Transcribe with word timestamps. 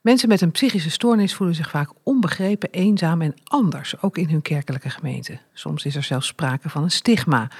Mensen 0.00 0.28
met 0.28 0.40
een 0.40 0.50
psychische 0.50 0.90
stoornis 0.90 1.34
voelen 1.34 1.56
zich 1.56 1.70
vaak 1.70 1.90
onbegrepen, 2.02 2.70
eenzaam 2.70 3.22
en 3.22 3.34
anders, 3.44 4.02
ook 4.02 4.18
in 4.18 4.28
hun 4.28 4.42
kerkelijke 4.42 4.90
gemeente. 4.90 5.38
Soms 5.52 5.84
is 5.84 5.96
er 5.96 6.02
zelfs 6.02 6.26
sprake 6.26 6.68
van 6.68 6.82
een 6.82 6.90
stigma. 6.90 7.50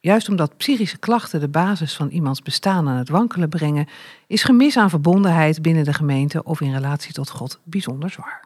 Juist 0.00 0.28
omdat 0.28 0.56
psychische 0.56 0.98
klachten 0.98 1.40
de 1.40 1.48
basis 1.48 1.94
van 1.94 2.08
iemands 2.08 2.42
bestaan 2.42 2.88
aan 2.88 2.96
het 2.96 3.08
wankelen 3.08 3.48
brengen, 3.48 3.88
is 4.26 4.42
gemis 4.42 4.76
aan 4.76 4.90
verbondenheid 4.90 5.62
binnen 5.62 5.84
de 5.84 5.92
gemeente 5.92 6.42
of 6.42 6.60
in 6.60 6.72
relatie 6.72 7.12
tot 7.12 7.30
God 7.30 7.60
bijzonder 7.64 8.10
zwaar. 8.10 8.44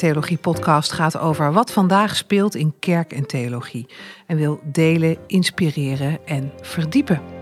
De 0.00 0.06
Theologie-podcast 0.06 0.92
gaat 0.92 1.18
over 1.18 1.52
wat 1.52 1.72
vandaag 1.72 2.16
speelt 2.16 2.54
in 2.54 2.74
kerk 2.78 3.12
en 3.12 3.26
theologie 3.26 3.86
en 4.26 4.36
wil 4.36 4.60
delen, 4.64 5.16
inspireren 5.26 6.26
en 6.26 6.52
verdiepen. 6.60 7.39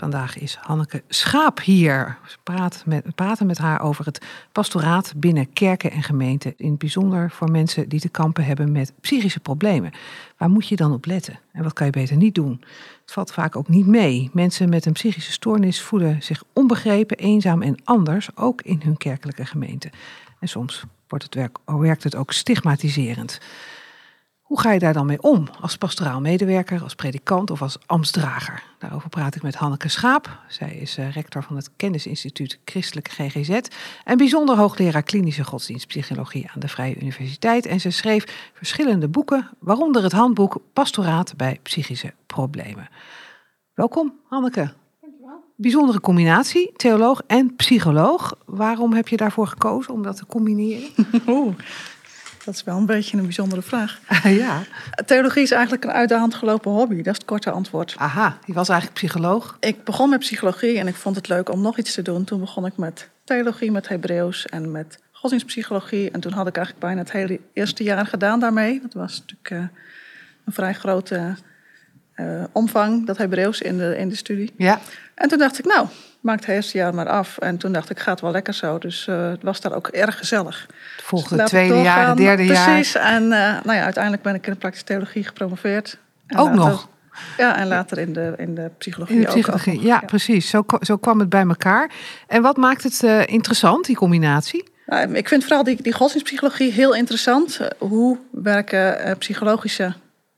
Vandaag 0.00 0.38
is 0.38 0.54
Hanneke 0.60 1.02
Schaap 1.08 1.60
hier. 1.60 2.18
We 2.22 2.36
praten 2.44 2.88
met, 2.88 3.46
met 3.46 3.58
haar 3.58 3.80
over 3.80 4.04
het 4.04 4.26
pastoraat 4.52 5.12
binnen 5.16 5.52
kerken 5.52 5.90
en 5.90 6.02
gemeenten. 6.02 6.54
In 6.56 6.70
het 6.70 6.78
bijzonder 6.78 7.30
voor 7.30 7.50
mensen 7.50 7.88
die 7.88 8.00
te 8.00 8.08
kampen 8.08 8.44
hebben 8.44 8.72
met 8.72 8.92
psychische 9.00 9.40
problemen. 9.40 9.92
Waar 10.36 10.50
moet 10.50 10.68
je 10.68 10.76
dan 10.76 10.92
op 10.92 11.06
letten? 11.06 11.38
En 11.52 11.62
wat 11.62 11.72
kan 11.72 11.86
je 11.86 11.92
beter 11.92 12.16
niet 12.16 12.34
doen? 12.34 12.60
Het 13.00 13.12
valt 13.12 13.32
vaak 13.32 13.56
ook 13.56 13.68
niet 13.68 13.86
mee. 13.86 14.30
Mensen 14.32 14.68
met 14.68 14.86
een 14.86 14.92
psychische 14.92 15.32
stoornis 15.32 15.80
voelen 15.80 16.22
zich 16.22 16.42
onbegrepen, 16.52 17.16
eenzaam 17.16 17.62
en 17.62 17.76
anders, 17.84 18.28
ook 18.34 18.62
in 18.62 18.80
hun 18.84 18.96
kerkelijke 18.96 19.46
gemeente. 19.46 19.90
En 20.38 20.48
soms 20.48 20.84
wordt 21.08 21.24
het 21.24 21.34
werk, 21.34 21.58
werkt 21.64 22.02
het 22.02 22.16
ook 22.16 22.32
stigmatiserend. 22.32 23.40
Hoe 24.50 24.60
ga 24.60 24.72
je 24.72 24.78
daar 24.78 24.92
dan 24.92 25.06
mee 25.06 25.22
om 25.22 25.48
als 25.60 25.76
pastoraal 25.76 26.20
medewerker, 26.20 26.82
als 26.82 26.94
predikant 26.94 27.50
of 27.50 27.62
als 27.62 27.78
ambtsdrager? 27.86 28.62
Daarover 28.78 29.08
praat 29.08 29.34
ik 29.34 29.42
met 29.42 29.54
Hanneke 29.54 29.88
Schaap. 29.88 30.38
Zij 30.48 30.74
is 30.74 30.96
eh, 30.96 31.12
rector 31.12 31.42
van 31.42 31.56
het 31.56 31.70
Kennisinstituut 31.76 32.58
Christelijke 32.64 33.10
GGZ 33.10 33.60
en 34.04 34.16
bijzonder 34.16 34.56
hoogleraar 34.56 35.02
klinische 35.02 35.44
godsdienstpsychologie 35.44 36.50
aan 36.54 36.60
de 36.60 36.68
Vrije 36.68 37.00
Universiteit. 37.00 37.66
En 37.66 37.80
ze 37.80 37.90
schreef 37.90 38.50
verschillende 38.52 39.08
boeken, 39.08 39.48
waaronder 39.58 40.02
het 40.02 40.12
handboek 40.12 40.60
Pastoraat 40.72 41.36
bij 41.36 41.58
psychische 41.62 42.12
problemen. 42.26 42.88
Welkom, 43.74 44.14
Hanneke. 44.28 44.72
Dankjewel. 45.00 45.44
Bijzondere 45.56 46.00
combinatie, 46.00 46.72
theoloog 46.76 47.22
en 47.26 47.56
psycholoog. 47.56 48.38
Waarom 48.44 48.92
heb 48.92 49.08
je 49.08 49.16
daarvoor 49.16 49.46
gekozen 49.46 49.94
om 49.94 50.02
dat 50.02 50.16
te 50.16 50.26
combineren? 50.26 50.88
Oeh. 51.26 51.54
Dat 52.44 52.54
is 52.54 52.62
wel 52.62 52.76
een 52.76 52.86
beetje 52.86 53.16
een 53.16 53.22
bijzondere 53.22 53.62
vraag. 53.62 54.00
ja. 54.24 54.62
Theologie 55.06 55.42
is 55.42 55.50
eigenlijk 55.50 55.84
een 55.84 55.90
uit 55.90 56.08
de 56.08 56.14
hand 56.14 56.34
gelopen 56.34 56.70
hobby. 56.70 56.96
Dat 56.96 57.06
is 57.06 57.12
het 57.12 57.24
korte 57.24 57.50
antwoord. 57.50 57.94
Aha, 57.96 58.38
je 58.46 58.52
was 58.52 58.68
eigenlijk 58.68 58.98
psycholoog? 58.98 59.56
Ik 59.60 59.84
begon 59.84 60.10
met 60.10 60.18
psychologie 60.18 60.78
en 60.78 60.86
ik 60.86 60.94
vond 60.94 61.16
het 61.16 61.28
leuk 61.28 61.52
om 61.52 61.60
nog 61.60 61.78
iets 61.78 61.94
te 61.94 62.02
doen. 62.02 62.24
Toen 62.24 62.40
begon 62.40 62.66
ik 62.66 62.76
met 62.76 63.08
theologie, 63.24 63.70
met 63.70 63.88
Hebreeuws 63.88 64.46
en 64.46 64.70
met 64.70 64.98
godsdienstpsychologie. 65.12 66.10
En 66.10 66.20
toen 66.20 66.32
had 66.32 66.46
ik 66.46 66.56
eigenlijk 66.56 66.86
bijna 66.86 67.00
het 67.00 67.12
hele 67.12 67.40
eerste 67.52 67.82
jaar 67.82 68.06
gedaan 68.06 68.40
daarmee. 68.40 68.80
Dat 68.80 68.92
was 68.92 69.18
natuurlijk 69.18 69.50
uh, 69.50 69.78
een 70.44 70.52
vrij 70.52 70.74
grote 70.74 71.34
uh, 72.16 72.44
omvang, 72.52 73.06
dat 73.06 73.16
Hebreeuws 73.16 73.60
in 73.60 73.78
de, 73.78 73.96
in 73.96 74.08
de 74.08 74.14
studie. 74.14 74.52
Ja. 74.56 74.80
En 75.14 75.28
toen 75.28 75.38
dacht 75.38 75.58
ik, 75.58 75.64
nou, 75.64 75.86
maak 76.20 76.40
het 76.40 76.48
eerste 76.48 76.78
jaar 76.78 76.94
maar 76.94 77.08
af. 77.08 77.38
En 77.38 77.56
toen 77.56 77.72
dacht 77.72 77.90
ik, 77.90 77.98
gaat 77.98 78.20
wel 78.20 78.30
lekker 78.30 78.54
zo. 78.54 78.78
Dus 78.78 79.06
uh, 79.06 79.30
het 79.30 79.42
was 79.42 79.60
daar 79.60 79.74
ook 79.74 79.88
erg 79.88 80.18
gezellig. 80.18 80.66
Het 80.96 81.04
volgende 81.04 81.36
dus 81.42 81.48
tweede 81.48 81.74
jaar, 81.74 82.08
het 82.08 82.16
derde 82.16 82.44
Precies. 82.44 82.64
jaar. 82.64 82.74
Precies. 82.74 82.94
En 82.94 83.22
uh, 83.22 83.30
nou 83.64 83.72
ja, 83.72 83.84
uiteindelijk 83.84 84.22
ben 84.22 84.34
ik 84.34 84.46
in 84.46 84.52
de 84.52 84.58
praktische 84.58 84.86
theologie 84.86 85.24
gepromoveerd. 85.24 85.98
En 86.26 86.38
ook 86.38 86.46
later, 86.46 86.70
nog? 86.70 86.88
Ja, 87.36 87.56
en 87.56 87.66
later 87.66 87.98
in 87.98 88.12
de, 88.12 88.34
in 88.36 88.54
de 88.54 88.70
psychologie. 88.78 89.16
In 89.16 89.20
de 89.20 89.26
psychologie, 89.26 89.76
ook 89.76 89.82
ja, 89.82 89.98
ja, 90.00 90.06
precies. 90.06 90.48
Zo, 90.48 90.64
zo 90.80 90.96
kwam 90.96 91.18
het 91.18 91.28
bij 91.28 91.46
elkaar. 91.46 91.90
En 92.26 92.42
wat 92.42 92.56
maakt 92.56 92.82
het 92.82 93.02
uh, 93.02 93.26
interessant, 93.26 93.86
die 93.86 93.96
combinatie? 93.96 94.68
Nou, 94.86 95.14
ik 95.14 95.28
vind 95.28 95.44
vooral 95.44 95.64
die, 95.64 95.82
die 95.82 95.92
godsdienstpsychologie 95.92 96.72
heel 96.72 96.94
interessant. 96.94 97.60
hoe 97.78 98.18
werken 98.30 99.16
psychologische 99.18 99.94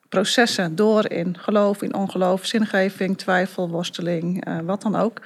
processen 0.08 0.76
door 0.76 1.10
in 1.10 1.36
geloof, 1.38 1.82
in 1.82 1.94
ongeloof, 1.94 2.46
zingeving, 2.46 3.18
twijfel, 3.18 3.68
worsteling, 3.68 4.44
wat 4.64 4.82
dan 4.82 4.96
ook. 4.96 5.20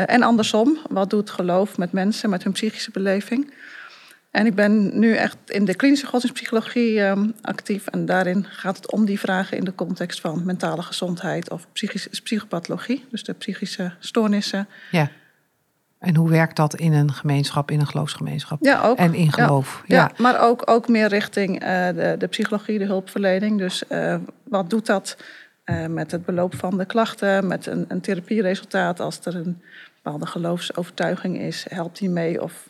Uh, 0.00 0.14
en 0.14 0.22
andersom, 0.22 0.78
wat 0.88 1.10
doet 1.10 1.30
geloof 1.30 1.78
met 1.78 1.92
mensen, 1.92 2.30
met 2.30 2.42
hun 2.42 2.52
psychische 2.52 2.90
beleving? 2.90 3.52
En 4.30 4.46
ik 4.46 4.54
ben 4.54 4.98
nu 4.98 5.14
echt 5.14 5.36
in 5.46 5.64
de 5.64 5.74
klinische 5.74 6.06
godsdienstpsychologie 6.06 7.00
um, 7.00 7.34
actief. 7.40 7.86
En 7.86 8.06
daarin 8.06 8.46
gaat 8.48 8.76
het 8.76 8.92
om 8.92 9.04
die 9.04 9.20
vragen 9.20 9.56
in 9.56 9.64
de 9.64 9.74
context 9.74 10.20
van 10.20 10.42
mentale 10.44 10.82
gezondheid 10.82 11.50
of 11.50 11.66
psychische, 11.72 12.08
psychopathologie. 12.22 13.04
Dus 13.10 13.24
de 13.24 13.32
psychische 13.32 13.92
stoornissen. 13.98 14.68
Ja. 14.90 15.10
En 15.98 16.16
hoe 16.16 16.30
werkt 16.30 16.56
dat 16.56 16.74
in 16.74 16.92
een 16.92 17.12
gemeenschap, 17.12 17.70
in 17.70 17.80
een 17.80 17.86
geloofsgemeenschap? 17.86 18.58
Ja, 18.64 18.82
ook. 18.82 18.98
En 18.98 19.14
in 19.14 19.32
geloof. 19.32 19.82
Ja, 19.86 19.96
ja. 19.96 20.02
ja 20.02 20.22
maar 20.22 20.40
ook, 20.40 20.62
ook 20.64 20.88
meer 20.88 21.08
richting 21.08 21.62
uh, 21.62 21.86
de, 21.86 22.14
de 22.18 22.26
psychologie, 22.26 22.78
de 22.78 22.84
hulpverlening. 22.84 23.58
Dus 23.58 23.82
uh, 23.88 24.14
wat 24.44 24.70
doet 24.70 24.86
dat 24.86 25.16
uh, 25.64 25.86
met 25.86 26.10
het 26.10 26.24
beloop 26.24 26.54
van 26.54 26.78
de 26.78 26.84
klachten, 26.84 27.46
met 27.46 27.66
een, 27.66 27.84
een 27.88 28.00
therapieresultaat 28.00 29.00
als 29.00 29.20
er 29.24 29.36
een 29.36 29.62
bepaalde 30.02 30.26
geloofsovertuiging 30.26 31.38
is? 31.38 31.66
Helpt 31.68 31.98
die 31.98 32.10
mee 32.10 32.42
of 32.42 32.68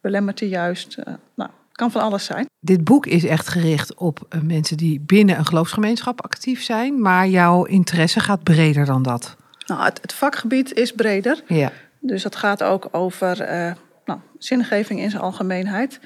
belemmert 0.00 0.38
die 0.38 0.48
juist? 0.48 0.96
nou, 1.34 1.50
kan 1.72 1.90
van 1.90 2.02
alles 2.02 2.24
zijn. 2.24 2.46
Dit 2.60 2.84
boek 2.84 3.06
is 3.06 3.24
echt 3.24 3.48
gericht 3.48 3.94
op 3.94 4.36
mensen 4.42 4.76
die 4.76 5.00
binnen 5.00 5.38
een 5.38 5.46
geloofsgemeenschap 5.46 6.22
actief 6.22 6.62
zijn, 6.62 7.00
maar 7.00 7.28
jouw 7.28 7.64
interesse 7.64 8.20
gaat 8.20 8.42
breder 8.42 8.84
dan 8.84 9.02
dat. 9.02 9.36
Nou, 9.66 9.84
het, 9.84 9.98
het 10.02 10.12
vakgebied 10.12 10.72
is 10.72 10.92
breder. 10.92 11.42
Ja. 11.46 11.72
Dus 12.00 12.22
dat 12.22 12.36
gaat 12.36 12.62
ook 12.62 12.88
over 12.90 13.40
uh, 13.40 13.72
nou, 14.04 14.20
zingeving 14.38 15.00
in 15.00 15.10
zijn 15.10 15.22
algemeenheid. 15.22 16.00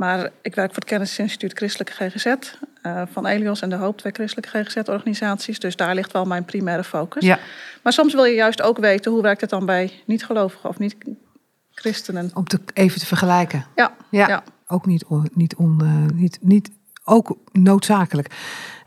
Maar 0.00 0.30
ik 0.42 0.54
werk 0.54 0.68
voor 0.68 0.78
het 0.78 0.90
Kennisinstituut 0.90 1.52
Christelijke 1.52 1.92
GGZ 1.92 2.26
uh, 2.26 3.02
van 3.12 3.26
Elios 3.26 3.60
en 3.60 3.70
de 3.70 3.76
Hoop, 3.76 3.98
twee 3.98 4.12
christelijke 4.12 4.64
GGZ-organisaties. 4.64 5.58
Dus 5.58 5.76
daar 5.76 5.94
ligt 5.94 6.12
wel 6.12 6.24
mijn 6.24 6.44
primaire 6.44 6.84
focus. 6.84 7.24
Ja. 7.24 7.38
Maar 7.82 7.92
soms 7.92 8.14
wil 8.14 8.24
je 8.24 8.34
juist 8.34 8.62
ook 8.62 8.78
weten 8.78 9.12
hoe 9.12 9.22
werkt 9.22 9.40
het 9.40 9.50
dan 9.50 9.66
bij 9.66 9.92
niet-gelovigen 10.06 10.68
of 10.68 10.78
niet-christenen. 10.78 12.30
Om 12.34 12.44
te, 12.44 12.60
even 12.74 13.00
te 13.00 13.06
vergelijken. 13.06 13.66
Ja. 13.74 13.94
Ja, 14.10 14.28
ja. 14.28 14.42
ook 14.66 14.86
niet, 14.86 15.04
on, 15.04 15.30
niet, 15.34 15.54
on, 15.54 15.80
uh, 15.82 16.18
niet, 16.18 16.38
niet 16.40 16.70
ook 17.04 17.36
noodzakelijk. 17.52 18.34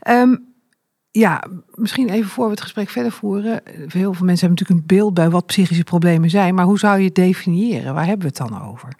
Um, 0.08 0.54
ja, 1.10 1.44
misschien 1.74 2.08
even 2.08 2.30
voor 2.30 2.44
we 2.44 2.50
het 2.50 2.60
gesprek 2.60 2.88
verder 2.88 3.12
voeren. 3.12 3.60
Heel 3.64 3.88
veel 3.88 4.26
mensen 4.26 4.46
hebben 4.46 4.50
natuurlijk 4.50 4.80
een 4.80 4.96
beeld 4.96 5.14
bij 5.14 5.30
wat 5.30 5.46
psychische 5.46 5.84
problemen 5.84 6.30
zijn. 6.30 6.54
Maar 6.54 6.64
hoe 6.64 6.78
zou 6.78 6.98
je 6.98 7.04
het 7.04 7.14
definiëren? 7.14 7.94
Waar 7.94 8.06
hebben 8.06 8.30
we 8.32 8.34
het 8.38 8.50
dan 8.50 8.62
over? 8.62 8.96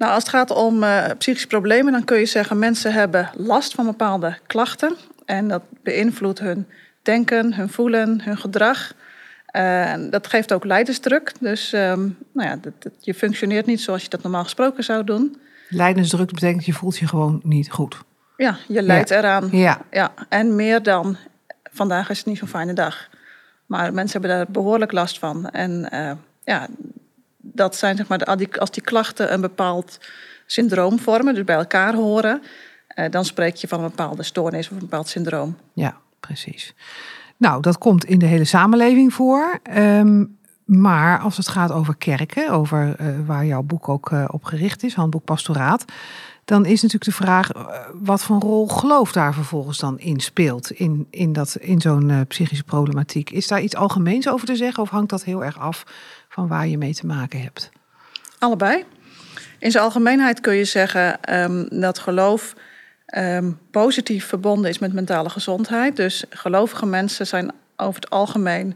Nou, 0.00 0.12
als 0.12 0.22
het 0.22 0.32
gaat 0.32 0.50
om 0.50 0.82
uh, 0.82 1.04
psychische 1.18 1.46
problemen, 1.46 1.92
dan 1.92 2.04
kun 2.04 2.18
je 2.18 2.26
zeggen... 2.26 2.58
mensen 2.58 2.92
hebben 2.92 3.30
last 3.36 3.74
van 3.74 3.86
bepaalde 3.86 4.38
klachten. 4.46 4.96
En 5.24 5.48
dat 5.48 5.62
beïnvloedt 5.82 6.38
hun 6.38 6.66
denken, 7.02 7.54
hun 7.54 7.68
voelen, 7.68 8.20
hun 8.22 8.36
gedrag. 8.36 8.94
Uh, 9.56 9.94
dat 10.10 10.26
geeft 10.26 10.52
ook 10.52 10.64
leidersdruk. 10.64 11.32
Dus 11.40 11.72
um, 11.72 12.18
nou 12.32 12.48
ja, 12.48 12.56
dat, 12.56 12.72
dat, 12.78 12.92
je 13.00 13.14
functioneert 13.14 13.66
niet 13.66 13.80
zoals 13.80 14.02
je 14.02 14.08
dat 14.08 14.22
normaal 14.22 14.42
gesproken 14.42 14.84
zou 14.84 15.04
doen. 15.04 15.36
Leidensdruk 15.68 16.32
betekent 16.32 16.64
je 16.64 16.72
voelt 16.72 16.98
je 16.98 17.08
gewoon 17.08 17.40
niet 17.42 17.70
goed. 17.70 17.96
Ja, 18.36 18.56
je 18.68 18.82
leidt 18.82 19.08
ja. 19.08 19.16
eraan. 19.16 19.48
Ja. 19.52 19.80
ja. 19.90 20.12
En 20.28 20.54
meer 20.54 20.82
dan, 20.82 21.16
vandaag 21.72 22.10
is 22.10 22.18
het 22.18 22.26
niet 22.26 22.38
zo'n 22.38 22.48
fijne 22.48 22.72
dag. 22.72 23.08
Maar 23.66 23.94
mensen 23.94 24.20
hebben 24.20 24.38
daar 24.38 24.50
behoorlijk 24.50 24.92
last 24.92 25.18
van. 25.18 25.50
En 25.50 25.88
uh, 25.92 26.12
ja, 26.44 26.68
dat 27.40 27.76
zijn 27.76 27.96
zeg 27.96 28.08
maar, 28.08 28.24
als 28.58 28.70
die 28.70 28.82
klachten 28.82 29.32
een 29.32 29.40
bepaald 29.40 29.98
syndroom 30.46 30.98
vormen, 30.98 31.34
dus 31.34 31.44
bij 31.44 31.56
elkaar 31.56 31.94
horen, 31.94 32.42
uh, 32.94 33.10
dan 33.10 33.24
spreek 33.24 33.54
je 33.54 33.68
van 33.68 33.78
een 33.78 33.88
bepaalde 33.88 34.22
stoornis 34.22 34.66
of 34.66 34.72
een 34.72 34.78
bepaald 34.78 35.08
syndroom. 35.08 35.56
Ja, 35.72 35.96
precies. 36.20 36.74
Nou, 37.36 37.62
dat 37.62 37.78
komt 37.78 38.04
in 38.04 38.18
de 38.18 38.26
hele 38.26 38.44
samenleving 38.44 39.14
voor. 39.14 39.60
Um, 39.76 40.38
maar 40.64 41.18
als 41.18 41.36
het 41.36 41.48
gaat 41.48 41.72
over 41.72 41.96
kerken, 41.96 42.50
over 42.50 42.96
uh, 43.00 43.06
waar 43.26 43.46
jouw 43.46 43.62
boek 43.62 43.88
ook 43.88 44.10
uh, 44.10 44.24
op 44.30 44.44
gericht 44.44 44.82
is, 44.82 44.94
Handboek 44.94 45.24
Pastoraat, 45.24 45.84
dan 46.44 46.64
is 46.64 46.82
natuurlijk 46.82 47.04
de 47.04 47.24
vraag 47.24 47.50
wat 47.92 48.22
voor 48.22 48.40
rol 48.40 48.68
geloof 48.68 49.12
daar 49.12 49.34
vervolgens 49.34 49.78
dan 49.78 49.98
in 49.98 50.20
speelt 50.20 50.70
in, 50.70 51.06
in, 51.10 51.32
dat, 51.32 51.56
in 51.60 51.80
zo'n 51.80 52.24
psychische 52.28 52.64
problematiek. 52.64 53.30
Is 53.30 53.48
daar 53.48 53.60
iets 53.60 53.76
algemeens 53.76 54.28
over 54.28 54.46
te 54.46 54.56
zeggen 54.56 54.82
of 54.82 54.90
hangt 54.90 55.10
dat 55.10 55.24
heel 55.24 55.44
erg 55.44 55.58
af 55.58 55.84
van 56.30 56.48
waar 56.48 56.66
je 56.66 56.78
mee 56.78 56.94
te 56.94 57.06
maken 57.06 57.42
hebt? 57.42 57.70
Allebei. 58.38 58.84
In 59.58 59.70
zijn 59.70 59.84
algemeenheid 59.84 60.40
kun 60.40 60.54
je 60.54 60.64
zeggen 60.64 61.34
um, 61.40 61.80
dat 61.80 61.98
geloof 61.98 62.54
um, 63.16 63.58
positief 63.70 64.26
verbonden 64.26 64.70
is 64.70 64.78
met 64.78 64.92
mentale 64.92 65.30
gezondheid. 65.30 65.96
Dus 65.96 66.24
gelovige 66.30 66.86
mensen 66.86 67.26
zijn 67.26 67.52
over 67.76 68.00
het 68.00 68.10
algemeen 68.10 68.74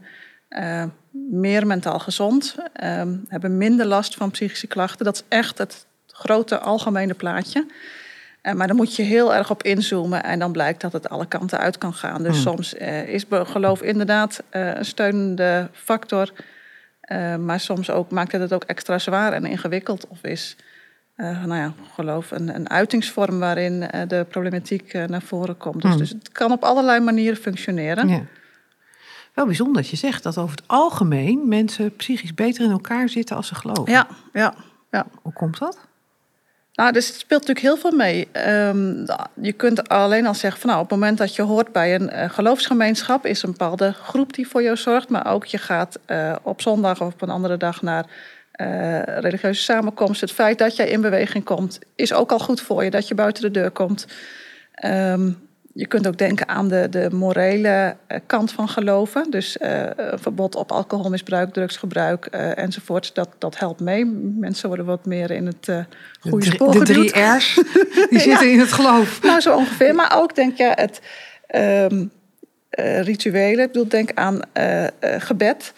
uh, 0.51 0.85
meer 1.31 1.67
mentaal 1.67 1.99
gezond, 1.99 2.57
um, 2.85 3.25
hebben 3.29 3.57
minder 3.57 3.87
last 3.87 4.15
van 4.15 4.31
psychische 4.31 4.67
klachten. 4.67 5.05
Dat 5.05 5.15
is 5.15 5.23
echt 5.29 5.59
het 5.59 5.87
grote 6.07 6.59
algemene 6.59 7.15
plaatje. 7.15 7.67
Uh, 8.43 8.53
maar 8.53 8.67
dan 8.67 8.77
moet 8.77 8.97
je 8.97 9.03
heel 9.03 9.35
erg 9.35 9.51
op 9.51 9.63
inzoomen 9.63 10.25
en 10.25 10.39
dan 10.39 10.53
blijkt 10.53 10.81
dat 10.81 10.93
het 10.93 11.09
alle 11.09 11.27
kanten 11.27 11.59
uit 11.59 11.79
kan 11.79 11.95
gaan. 11.95 12.23
Dus 12.23 12.33
Hmm. 12.33 12.43
soms 12.43 12.75
uh, 12.75 13.09
is 13.09 13.25
geloof 13.31 13.83
inderdaad 13.83 14.43
een 14.51 14.85
steunende 14.85 15.69
factor. 15.73 16.33
Uh, 17.13 17.37
maar 17.37 17.61
soms 17.61 17.91
ook, 17.91 18.11
maakt 18.11 18.33
het 18.33 18.41
het 18.41 18.53
ook 18.53 18.65
extra 18.65 18.99
zwaar 18.99 19.33
en 19.33 19.45
ingewikkeld. 19.45 20.07
Of 20.09 20.23
is 20.23 20.57
uh, 21.17 21.45
nou 21.45 21.61
ja, 21.61 21.73
geloof 21.95 22.31
een, 22.31 22.55
een 22.55 22.71
uitingsvorm 22.71 23.39
waarin 23.39 23.89
uh, 23.95 24.03
de 24.09 24.27
problematiek 24.29 24.93
naar 25.07 25.23
voren 25.23 25.57
komt. 25.57 25.83
Dus, 25.83 25.91
Hmm. 25.91 25.99
dus 25.99 26.09
het 26.09 26.33
kan 26.33 26.53
op 26.53 26.63
allerlei 26.63 27.01
manieren 27.01 27.37
functioneren. 27.37 28.09
Ja. 28.09 28.23
Wel 29.35 29.47
bijzonder 29.47 29.83
dat 29.83 29.91
je 29.91 29.97
zegt 29.97 30.23
dat 30.23 30.39
over 30.39 30.57
het 30.57 30.65
algemeen 30.67 31.49
mensen 31.49 31.97
psychisch 31.97 32.35
beter 32.35 32.65
in 32.65 32.71
elkaar 32.71 33.09
zitten 33.09 33.37
als 33.37 33.47
ze 33.47 33.55
geloven. 33.55 33.93
Ja, 33.93 34.07
ja, 34.33 34.55
ja. 34.91 35.07
Hoe 35.23 35.33
komt 35.33 35.59
dat? 35.59 35.89
Nou, 36.75 36.93
dus 36.93 37.07
het 37.07 37.17
speelt 37.17 37.47
natuurlijk 37.47 37.67
heel 37.67 37.91
veel 37.91 37.99
mee. 37.99 38.29
Um, 38.69 39.07
je 39.41 39.53
kunt 39.53 39.89
alleen 39.89 40.27
al 40.27 40.35
zeggen 40.35 40.61
van 40.61 40.71
nou, 40.71 40.83
op 40.83 40.91
het 40.91 40.99
moment 40.99 41.19
dat 41.19 41.35
je 41.35 41.43
hoort 41.43 41.73
bij 41.73 41.95
een 41.95 42.11
uh, 42.13 42.31
geloofsgemeenschap, 42.31 43.27
is 43.27 43.43
een 43.43 43.51
bepaalde 43.51 43.93
groep 43.93 44.33
die 44.33 44.49
voor 44.49 44.63
jou 44.63 44.77
zorgt. 44.77 45.09
Maar 45.09 45.33
ook 45.33 45.45
je 45.45 45.59
gaat 45.59 45.99
uh, 46.07 46.37
op 46.43 46.61
zondag 46.61 47.01
of 47.01 47.13
op 47.13 47.23
een 47.23 47.31
andere 47.31 47.57
dag 47.57 47.83
naar 47.83 48.05
uh, 48.61 49.03
religieuze 49.03 49.63
samenkomst. 49.63 50.21
Het 50.21 50.33
feit 50.33 50.59
dat 50.59 50.77
jij 50.77 50.89
in 50.89 51.01
beweging 51.01 51.45
komt, 51.45 51.79
is 51.95 52.13
ook 52.13 52.33
al 52.33 52.39
goed 52.39 52.61
voor 52.61 52.85
je, 52.85 52.91
dat 52.91 53.09
je 53.09 53.15
buiten 53.15 53.43
de 53.43 53.51
deur 53.51 53.71
komt. 53.71 54.07
Um, 54.85 55.44
je 55.77 55.87
kunt 55.87 56.07
ook 56.07 56.19
denken 56.19 56.49
aan 56.49 56.69
de, 56.69 56.89
de 56.89 57.09
morele 57.13 57.97
uh, 58.09 58.19
kant 58.27 58.53
van 58.53 58.69
geloven. 58.69 59.31
Dus 59.31 59.57
uh, 59.57 59.83
een 59.97 60.19
verbod 60.19 60.55
op 60.55 60.73
alcoholmisbruik, 60.73 61.53
drugsgebruik 61.53 62.29
uh, 62.31 62.59
enzovoort. 62.59 63.15
Dat, 63.15 63.29
dat 63.39 63.59
helpt 63.59 63.81
mee. 63.81 64.05
Mensen 64.39 64.69
worden 64.69 64.87
wat 64.87 65.07
meer 65.07 65.31
in 65.31 65.47
het 65.47 65.87
goede 66.21 66.47
de, 66.47 66.55
spoor 66.55 66.73
De 66.73 66.79
geduwd. 66.79 67.09
drie 67.09 67.23
R's, 67.23 67.55
die 68.11 68.21
zitten 68.21 68.53
in 68.53 68.59
het 68.59 68.73
geloof. 68.73 69.23
Nou, 69.23 69.41
zo 69.41 69.57
ongeveer. 69.57 69.95
Maar 69.95 70.17
ook 70.17 70.35
denk 70.35 70.57
je 70.57 70.73
het 70.75 71.01
um, 71.91 72.11
rituelen. 73.03 73.65
Ik 73.65 73.73
bedoel, 73.73 73.89
denk 73.89 74.11
aan 74.15 74.41
gebed. 75.01 75.73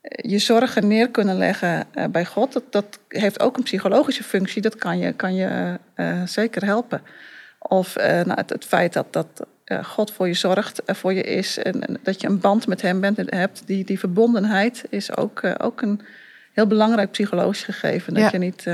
Je 0.00 0.38
zorgen 0.38 0.88
neer 0.88 1.10
kunnen 1.10 1.38
leggen 1.38 1.86
bij 2.10 2.24
God. 2.24 2.52
Dat, 2.52 2.62
dat 2.70 2.98
heeft 3.08 3.40
ook 3.40 3.56
een 3.56 3.62
psychologische 3.62 4.24
functie. 4.24 4.62
Dat 4.62 4.76
kan 4.76 4.98
je, 4.98 5.12
kan 5.12 5.34
je 5.34 5.78
zeker 6.24 6.64
helpen. 6.64 7.02
Of 7.68 7.98
uh, 7.98 8.04
nou, 8.04 8.34
het, 8.34 8.50
het, 8.50 8.64
feit 8.64 8.92
dat, 8.92 9.06
dat 9.10 9.26
uh, 9.66 9.84
God 9.84 10.12
voor 10.12 10.26
je 10.26 10.34
zorgt, 10.34 10.82
uh, 10.86 10.94
voor 10.94 11.12
je 11.12 11.22
is. 11.22 11.58
En, 11.58 11.86
en, 11.86 11.98
dat 12.02 12.20
je 12.20 12.26
een 12.26 12.40
band 12.40 12.66
met 12.66 12.82
hem 12.82 13.00
bent, 13.00 13.20
hebt. 13.26 13.62
Die, 13.66 13.84
die 13.84 13.98
verbondenheid 13.98 14.84
is 14.88 15.16
ook, 15.16 15.42
ook 15.58 15.82
een 15.82 16.00
heel 16.52 16.66
belangrijk 16.66 17.10
psychologisch 17.10 17.62
gegeven. 17.62 18.14
Dat 18.14 18.22
Ja. 18.22 18.28
je 18.32 18.38
niet 18.38 18.64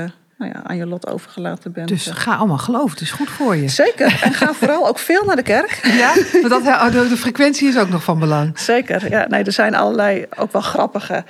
nou 0.40 0.52
ja, 0.52 0.62
aan 0.62 0.76
je 0.76 0.86
lot 0.86 1.06
overgelaten 1.06 1.72
bent. 1.72 1.88
Dus 1.88 2.06
ga 2.06 2.34
allemaal 2.36 2.58
geloven, 2.58 2.90
het 2.90 3.00
is 3.00 3.10
goed 3.10 3.30
voor 3.30 3.56
je. 3.56 3.68
Zeker. 3.68 4.20
En 4.22 4.32
ga 4.32 4.52
vooral 4.52 4.88
ook 4.88 4.98
veel 4.98 5.24
naar 5.24 5.36
de 5.36 5.42
kerk. 5.42 5.80
Ja, 6.02 6.14
maar 6.40 6.50
dat, 6.50 6.92
de, 6.92 7.06
de 7.08 7.16
frequentie 7.16 7.68
is 7.68 7.78
ook 7.78 7.88
nog 7.88 8.02
van 8.02 8.18
belang. 8.18 8.58
Zeker. 8.58 9.10
Ja, 9.10 9.26
nee, 9.28 9.44
er 9.44 9.52
zijn 9.52 9.74
allerlei 9.74 10.26
ook 10.36 10.52
wel 10.52 10.62
grappige 10.62 11.24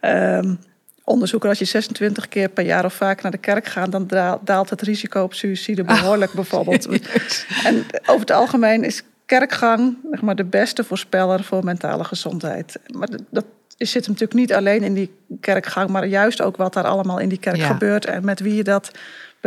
um, 0.00 0.58
onderzoeken. 1.04 1.48
Als 1.48 1.58
je 1.58 1.64
26 1.64 2.28
keer 2.28 2.48
per 2.48 2.64
jaar 2.64 2.84
of 2.84 2.94
vaak 2.94 3.22
naar 3.22 3.32
de 3.32 3.38
kerk 3.38 3.66
gaat, 3.66 3.92
dan 3.92 4.10
daalt 4.44 4.70
het 4.70 4.82
risico 4.82 5.22
op 5.22 5.34
suïcide 5.34 5.84
behoorlijk 5.84 6.30
oh, 6.30 6.36
bijvoorbeeld. 6.36 6.88
En 7.64 7.84
over 8.06 8.20
het 8.20 8.30
algemeen 8.30 8.84
is 8.84 9.02
kerkgang 9.26 9.96
zeg 10.10 10.22
maar, 10.22 10.36
de 10.36 10.44
beste 10.44 10.84
voorspeller 10.84 11.44
voor 11.44 11.64
mentale 11.64 12.04
gezondheid. 12.04 12.76
Maar 12.92 13.08
dat 13.30 13.44
zit 13.78 14.06
natuurlijk 14.06 14.34
niet 14.34 14.52
alleen 14.52 14.82
in 14.82 14.94
die 14.94 15.14
kerkgang, 15.40 15.90
maar 15.90 16.06
juist 16.06 16.42
ook 16.42 16.56
wat 16.56 16.72
daar 16.72 16.84
allemaal 16.84 17.18
in 17.18 17.28
die 17.28 17.38
kerk 17.38 17.56
Ja. 17.56 17.66
gebeurt 17.66 18.04
en 18.04 18.24
met 18.24 18.40
wie 18.40 18.54
je 18.54 18.64
dat 18.64 18.90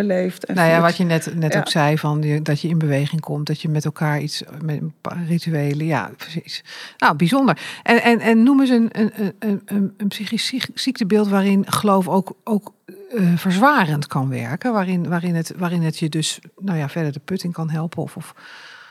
beleeft. 0.02 0.46
En 0.46 0.56
Nou 0.56 0.68
ja, 0.68 0.74
voelt. 0.74 0.88
wat 0.88 0.98
je 0.98 1.04
net, 1.04 1.36
net 1.36 1.54
Ja. 1.54 1.60
ook 1.60 1.68
zei, 1.70 1.98
van 1.98 2.22
die- 2.22 2.42
dat 2.42 2.62
je 2.62 2.68
in 2.68 2.78
beweging 2.78 3.22
komt, 3.22 3.46
dat 3.48 3.62
je 3.62 3.70
met 3.70 3.86
elkaar 3.86 4.20
iets, 4.22 4.44
met 4.62 4.82
een 4.82 4.94
paar 5.02 5.24
rituelen, 5.28 5.86
ja, 5.86 6.12
precies. 6.18 6.64
Nou, 6.98 7.16
bijzonder. 7.16 7.58
En, 7.84 8.02
en, 8.02 8.20
en 8.20 8.44
noem 8.44 8.60
eens 8.62 8.70
een, 8.70 8.90
een, 8.92 9.12
een, 9.40 9.62
een, 9.66 9.94
een 9.98 10.08
psychisch 10.08 10.46
ziek- 10.46 10.70
ziektebeeld 10.74 11.28
waarin 11.28 11.64
geloof 11.72 12.08
ook, 12.08 12.32
ook 12.44 12.74
eh, 12.88 13.22
verzwarend 13.36 14.08
kan 14.08 14.30
werken, 14.30 14.74
waarin, 14.74 15.10
waarin, 15.10 15.36
het, 15.36 15.52
waarin 15.58 15.82
het 15.82 15.98
je 16.00 16.10
dus, 16.10 16.40
nou 16.60 16.78
ja, 16.78 16.90
verder 16.90 17.12
de 17.12 17.22
putting 17.26 17.54
kan 17.54 17.70
helpen. 17.70 18.04
Of, 18.04 18.16
of 18.16 18.34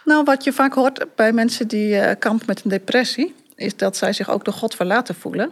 Nou, 0.05 0.25
wat 0.25 0.45
je 0.45 0.53
vaak 0.53 0.73
hoort 0.75 1.07
bij 1.15 1.33
mensen 1.33 1.69
die 1.69 1.97
eh 1.99 2.17
kampen 2.19 2.47
met 2.47 2.65
een 2.65 2.71
depressie, 2.71 3.35
is 3.55 3.77
dat 3.77 3.97
zij 3.97 4.13
zich 4.13 4.31
ook 4.31 4.45
door 4.45 4.55
God 4.55 4.75
verlaten 4.75 5.15
voelen. 5.15 5.51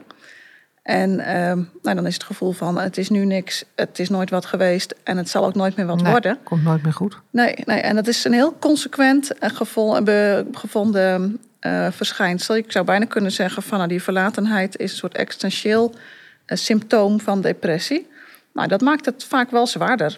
En 0.84 1.20
ehm, 1.20 1.62
nou, 1.82 1.96
dan 1.96 2.06
is 2.06 2.14
het 2.14 2.25
gevoel 2.25 2.52
van 2.52 2.78
het 2.78 2.98
is 2.98 3.08
nu 3.10 3.25
niks, 3.25 3.64
het 3.75 3.98
is 3.98 4.08
nooit 4.08 4.31
wat 4.31 4.46
geweest 4.46 4.94
en 5.04 5.16
het 5.16 5.28
zal 5.28 5.44
ook 5.44 5.54
nooit 5.54 5.76
meer 5.76 5.86
wat 5.86 6.02
Nee, 6.02 6.10
worden. 6.10 6.38
komt 6.42 6.62
nooit 6.62 6.82
meer 6.82 6.92
goed. 6.92 7.20
Nee, 7.31 7.54
nee, 7.64 7.81
en 7.81 7.94
dat 7.94 8.06
is 8.06 8.25
een 8.25 8.32
heel 8.32 8.56
consequent 8.58 9.38
en 9.38 9.50
gevol, 9.50 10.02
be- 10.02 10.46
gevonden 10.52 11.38
eh, 11.60 11.86
verschijnsel. 11.90 12.56
Ik 12.56 12.72
zou 12.72 12.84
bijna 12.84 13.04
kunnen 13.04 13.32
zeggen 13.32 13.62
van 13.62 13.76
nou, 13.78 13.88
die 13.90 14.02
verlatenheid 14.02 14.76
is 14.78 14.90
een 14.90 14.96
soort 14.98 15.16
existentieel 15.16 15.94
eh, 16.46 16.56
symptoom 16.58 17.20
van 17.20 17.40
depressie. 17.40 18.08
Nou, 18.52 18.69
dat 18.69 18.80
maakt 18.80 19.04
het 19.04 19.25
vaak 19.28 19.50
wel 19.50 19.66
zwaarder. 19.66 20.16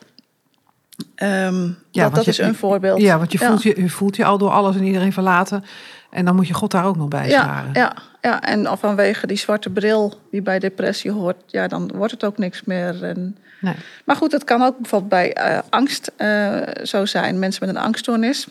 Ehm, 1.14 1.64
Ja, 1.66 1.72
dat 1.90 2.02
want 2.02 2.14
dat 2.14 2.24
je- 2.24 2.30
is 2.30 2.38
een 2.38 2.54
voorbeeld. 2.54 3.00
Ja, 3.00 3.18
want 3.18 3.32
je 3.32 3.38
voelt, 3.38 3.62
je, 3.62 3.80
je 3.80 3.90
voelt 3.90 4.16
je 4.16 4.24
al 4.24 4.38
door 4.38 4.50
alles 4.50 4.76
en 4.76 4.84
iedereen 4.84 5.12
verlaten. 5.12 5.64
En 6.10 6.24
dan 6.24 6.34
moet 6.36 6.46
je 6.46 6.54
God 6.54 6.70
daar 6.70 6.84
ook 6.84 6.96
nog 6.96 7.08
bij 7.08 7.30
scharen. 7.30 7.70
ja, 7.72 7.80
ja, 7.80 7.96
en 8.34 8.78
vanwege 8.78 9.26
die 9.26 9.36
zwarte 9.36 9.70
bril 9.70 10.20
die 10.30 10.42
bij 10.42 10.58
depressie 10.58 11.10
hoort, 11.10 11.36
ja, 11.46 11.68
dan 11.68 11.90
wordt 11.94 12.12
het 12.12 12.24
ook 12.24 12.38
niks 12.38 12.64
meer. 12.64 13.04
En... 13.04 13.36
Nee. 13.60 13.74
Maar 14.04 14.16
goed, 14.16 14.32
het 14.32 14.44
kan 14.44 14.62
ook 14.62 14.78
bijvoorbeeld 14.78 15.10
bij 15.10 15.32
eh, 15.32 15.58
angst 15.70 16.12
eh, 16.16 16.56
zo 16.82 17.04
zijn. 17.04 17.38
Mensen 17.38 17.66
met 17.66 17.76
een 17.76 17.82
angststoornis, 17.82 18.48
10% 18.48 18.50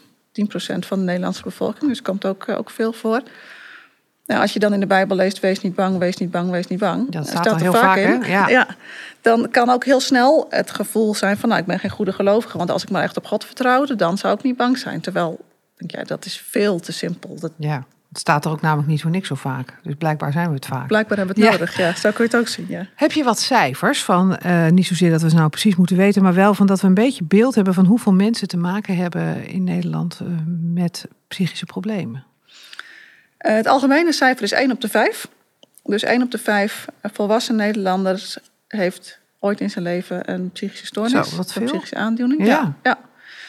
van 0.80 1.00
de 1.00 1.06
Nederlandse 1.06 1.44
bevolking, 1.44 1.89
dus 1.89 2.01
komt 2.01 2.25
ook, 2.25 2.48
eh, 2.48 2.57
ook 2.57 2.69
veel 2.69 2.94
voor. 2.94 3.22
Nou, 4.25 4.42
als 4.42 4.54
je 4.54 4.60
dan 4.60 4.74
in 4.74 4.80
de 4.80 4.88
Bijbel 4.88 5.16
leest, 5.16 5.39
wees 5.39 5.62
niet 5.62 5.75
bang, 5.75 5.98
wees 5.98 6.18
niet 6.18 6.31
bang, 6.31 6.50
wees 6.50 6.68
niet 6.68 6.80
bang. 6.80 7.12
Dat 7.12 7.24
Er 7.24 7.30
staat 7.30 7.45
er 7.45 7.62
heel 7.62 7.74
vaak, 7.74 7.98
hè? 7.98 8.18
Ja. 8.50 8.68
Dan 9.21 9.50
kan 9.50 9.69
ook 9.69 9.86
heel 9.86 10.00
snel 10.00 10.45
het 10.50 10.71
gevoel 10.71 11.16
zijn 11.16 11.38
van, 11.38 11.50
nou, 11.50 11.62
ik 11.62 11.68
ben 11.68 11.80
geen 11.80 11.89
goede 11.89 12.13
gelovige. 12.13 12.57
Want 12.57 12.71
als 12.71 12.83
ik 12.83 12.89
maar 12.89 13.04
echt 13.04 13.18
op 13.18 13.25
God 13.25 13.45
vertrouwde, 13.45 13.95
dan 13.95 14.18
zou 14.18 14.33
ik 14.33 14.44
niet 14.44 14.57
bang 14.57 14.78
zijn. 14.78 15.01
Terwijl, 15.01 15.45
denk 15.75 15.92
jij, 15.92 16.04
dat 16.04 16.25
is 16.25 16.38
veel 16.50 16.80
te 16.80 16.92
simpel. 16.92 17.39
Dat, 17.39 17.51
Ja, 17.57 17.86
het 18.15 18.23
staat 18.23 18.45
er 18.45 18.51
ook 18.51 18.62
namelijk 18.62 18.88
niet 18.88 19.01
voor 19.01 19.12
niks 19.12 19.27
zo 19.27 19.35
vaak. 19.35 19.79
Dus 19.83 19.94
blijkbaar 19.97 20.31
zijn 20.31 20.47
we 20.47 20.53
het 20.56 20.65
vaak. 20.65 20.88
Blijkbaar 20.88 21.17
hebben 21.17 21.35
we 21.35 21.41
het 21.41 21.51
Ja. 21.51 21.57
nodig, 21.59 21.77
ja. 21.77 21.94
Zo 21.95 22.09
kun 22.12 22.23
je 22.25 22.31
het 22.31 22.39
ook 22.39 22.47
zien, 22.47 22.65
ja. 22.69 22.88
Heb 22.95 23.12
je 23.12 23.23
wat 23.23 23.39
cijfers 23.39 24.03
van, 24.03 24.38
eh, 24.38 24.67
niet 24.67 24.85
zozeer 24.85 25.09
dat 25.12 25.21
we 25.21 25.29
ze 25.29 25.35
nou 25.35 25.50
precies 25.50 25.75
moeten 25.75 25.97
weten, 25.97 26.23
maar 26.23 26.33
wel 26.33 26.53
van 26.53 26.67
dat 26.67 26.81
we 26.81 26.88
een 26.88 26.94
beetje 26.94 27.23
beeld 27.23 27.56
hebben 27.56 27.73
van 27.73 27.85
hoeveel 27.85 28.13
mensen 28.13 28.47
te 28.47 28.57
maken 28.57 28.95
hebben 28.95 29.47
in 29.47 29.63
Nederland 29.63 30.19
eh, 30.21 30.27
met 30.73 31.06
psychische 31.27 31.65
problemen? 31.65 32.23
Eh, 33.37 33.56
het 33.56 33.68
algemene 33.68 34.11
cijfer 34.13 34.44
is 34.44 34.51
1 34.51 34.71
op 34.71 34.81
de 34.81 34.90
5. 34.90 35.28
Dus 35.83 36.04
1 36.04 36.21
op 36.21 36.31
de 36.31 36.37
5 36.37 36.85
volwassen 37.01 37.56
Nederlanders 37.56 38.37
heeft 38.68 39.19
ooit 39.40 39.61
in 39.61 39.69
zijn 39.69 39.83
leven 39.83 40.31
een 40.31 40.49
psychische 40.51 40.85
stoornis. 40.85 41.30
Zo, 41.30 41.35
wat 41.37 41.56
Een 41.56 41.63
psychische 41.66 41.95
aandoening. 41.95 42.45
Ja. 42.45 42.47
Ja. 42.47 42.73
ja. 42.83 42.97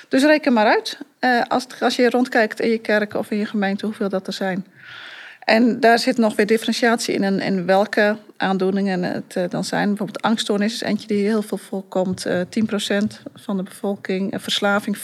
Dus 0.09 0.23
reken 0.23 0.53
maar 0.53 0.67
uit. 0.67 0.99
eh, 1.19 1.43
als, 1.49 1.67
als 1.81 1.97
je 1.97 2.11
rondkijkt 2.11 2.61
in 2.61 2.71
je 2.71 2.79
kerk 2.79 3.15
of 3.15 3.31
in 3.31 3.39
je 3.39 3.47
gemeente, 3.47 3.87
hoeveel 3.87 4.09
dat 4.09 4.27
er 4.27 4.33
zijn. 4.33 4.67
En 5.41 5.81
daar 5.81 5.99
zit 5.99 6.17
nog 6.17 6.37
weer 6.37 6.47
differentiatie 6.47 7.15
in. 7.15 7.23
En, 7.25 7.41
in 7.41 7.67
welke 7.67 8.17
aandoeningen 8.37 9.03
het 9.03 9.37
eh, 9.37 9.45
dan 9.49 9.65
zijn. 9.65 9.89
Bijvoorbeeld 9.89 10.23
angststoornis 10.23 10.73
is 10.75 10.81
eentje 10.81 11.07
die 11.07 11.25
heel 11.25 11.43
veel 11.43 11.59
voorkomt. 11.59 12.27
eh 12.27 12.41
10% 12.41 13.07
van 13.35 13.57
de 13.57 13.63
bevolking. 13.63 14.35
Verslaving 14.43 14.97
14%. 14.99 15.01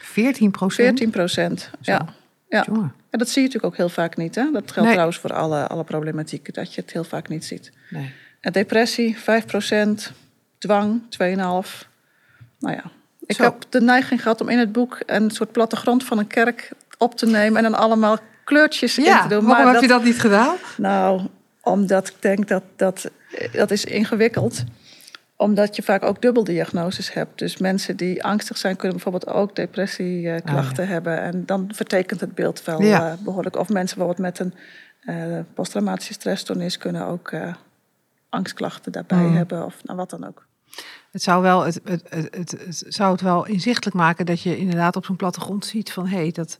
14 0.00 0.50
procent? 0.50 1.00
14%. 1.00 1.70
Ja. 1.80 2.06
ja. 2.48 2.64
En 3.10 3.18
dat 3.18 3.28
zie 3.28 3.42
je 3.42 3.46
natuurlijk 3.48 3.64
ook 3.64 3.76
heel 3.76 3.88
vaak 3.88 4.16
niet. 4.16 4.34
Hè? 4.34 4.42
Dat 4.52 4.62
geldt 4.64 4.80
Nee. 4.80 4.90
trouwens 4.92 5.18
voor 5.18 5.32
alle, 5.32 5.66
alle 5.66 5.84
problematieken, 5.84 6.52
dat 6.52 6.74
je 6.74 6.80
het 6.80 6.92
heel 6.92 7.04
vaak 7.04 7.28
niet 7.28 7.44
ziet. 7.44 7.72
Nee. 7.90 8.12
En 8.40 8.52
depressie, 8.52 9.16
5%, 9.16 10.12
dwang, 10.58 11.00
2,5%. 11.08 11.88
Nou 12.58 12.74
ja, 12.76 12.84
ik 13.26 13.36
Zo. 13.36 13.42
heb 13.42 13.54
de 13.68 13.80
neiging 13.80 14.22
gehad 14.22 14.40
om 14.40 14.48
in 14.48 14.58
het 14.58 14.72
boek 14.72 14.98
een 15.06 15.30
soort 15.30 15.52
plattegrond 15.52 16.04
van 16.04 16.18
een 16.18 16.26
kerk 16.26 16.70
op 16.98 17.14
te 17.16 17.26
nemen 17.26 17.64
en 17.64 17.70
dan 17.70 17.80
allemaal 17.80 18.18
kleurtjes 18.44 18.98
in 18.98 19.04
te 19.04 19.10
doen. 19.28 19.28
waarom 19.28 19.46
Maar 19.64 19.72
heb 19.72 19.82
je 19.82 19.88
dat 19.88 20.04
niet 20.04 20.20
gedaan? 20.20 20.54
Nou, 20.76 21.20
omdat 21.62 22.08
ik 22.08 22.14
denk 22.20 22.48
dat 22.48 22.62
dat, 22.76 23.10
dat 23.52 23.70
is 23.70 23.84
ingewikkeld 23.84 24.64
omdat 25.36 25.76
je 25.76 25.82
vaak 25.82 26.02
ook 26.02 26.22
dubbeldiagnoses 26.22 27.12
hebt. 27.12 27.38
Dus 27.38 27.56
mensen 27.56 27.96
die 27.96 28.24
angstig 28.24 28.56
zijn, 28.56 28.76
kunnen 28.76 28.96
bijvoorbeeld 28.96 29.34
ook 29.34 29.56
depressieklachten 29.56 30.84
Ah, 30.84 30.90
hebben. 30.90 31.20
En 31.20 31.46
dan 31.46 31.70
vertekent 31.74 32.20
het 32.20 32.34
beeld 32.34 32.64
wel 32.64 32.82
Ja. 32.82 33.10
eh, 33.10 33.18
behoorlijk. 33.24 33.56
Of 33.56 33.68
mensen 33.68 33.98
bijvoorbeeld 33.98 34.26
met 34.36 34.38
een 34.38 34.54
eh, 35.00 35.38
posttraumatische 35.54 36.12
stressstoornis 36.12 36.78
kunnen 36.78 37.06
ook 37.06 37.30
eh, 37.30 37.54
angstklachten 38.28 38.92
daarbij 38.92 39.18
Mm. 39.18 39.36
hebben. 39.36 39.64
Of 39.64 39.74
nou, 39.84 39.98
wat 39.98 40.10
dan 40.10 40.26
ook. 40.26 40.46
Het 41.10 41.22
zou, 41.22 41.42
wel, 41.42 41.64
het, 41.64 41.80
het, 41.84 42.30
het, 42.30 42.84
zou 42.88 43.12
het 43.12 43.20
wel 43.20 43.46
inzichtelijk 43.46 43.96
maken 43.96 44.26
dat 44.26 44.42
je 44.42 44.56
inderdaad 44.56 44.96
op 44.96 45.04
zo'n 45.04 45.16
plattegrond 45.16 45.66
ziet 45.66 45.92
van 45.92 46.06
hé, 46.06 46.16
hey, 46.16 46.32
dat, 46.32 46.58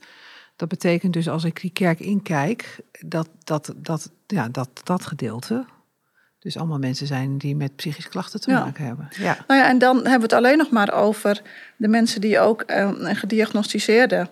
dat 0.56 0.68
betekent 0.68 1.12
dus 1.12 1.28
als 1.28 1.44
ik 1.44 1.60
die 1.60 1.70
kerk 1.70 2.00
inkijk, 2.00 2.80
dat 3.06 3.28
dat, 3.44 3.74
dat, 3.76 4.10
ja, 4.26 4.48
dat, 4.48 4.68
dat 4.84 5.06
gedeelte. 5.06 5.64
Dus 6.38 6.56
allemaal 6.56 6.78
mensen 6.78 7.06
zijn 7.06 7.38
die 7.38 7.56
met 7.56 7.76
psychische 7.76 8.10
klachten 8.10 8.40
te 8.40 8.50
maken 8.50 8.84
hebben. 8.84 9.08
Ja. 9.10 9.44
Nou 9.46 9.60
ja, 9.60 9.68
en 9.68 9.78
dan 9.78 9.96
hebben 9.96 10.16
we 10.16 10.22
het 10.22 10.32
alleen 10.32 10.58
nog 10.58 10.70
maar 10.70 10.92
over 10.92 11.42
de 11.76 11.88
mensen 11.88 12.20
die 12.20 12.38
ook 12.38 12.62
een, 12.66 13.08
een 13.08 13.16
gediagnosticeerde 13.16 14.28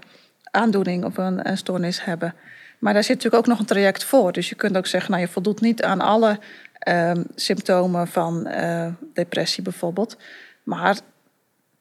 aandoening 0.50 1.04
of 1.04 1.16
een, 1.16 1.56
stoornis 1.56 2.04
hebben. 2.04 2.34
Maar 2.82 2.92
daar 2.92 3.04
zit 3.04 3.14
natuurlijk 3.16 3.42
ook 3.42 3.48
nog 3.48 3.58
een 3.58 3.66
traject 3.66 4.04
voor. 4.04 4.32
Dus 4.32 4.48
je 4.48 4.54
kunt 4.54 4.76
ook 4.76 4.86
zeggen, 4.86 5.10
nou 5.10 5.22
je 5.22 5.28
voldoet 5.28 5.60
niet 5.60 5.82
aan 5.82 6.00
alle 6.00 6.38
ehm, 6.78 7.22
symptomen 7.34 8.08
van 8.08 8.48
uh, 8.48 8.86
depressie 9.14 9.62
bijvoorbeeld. 9.62 10.16
Maar 10.62 10.98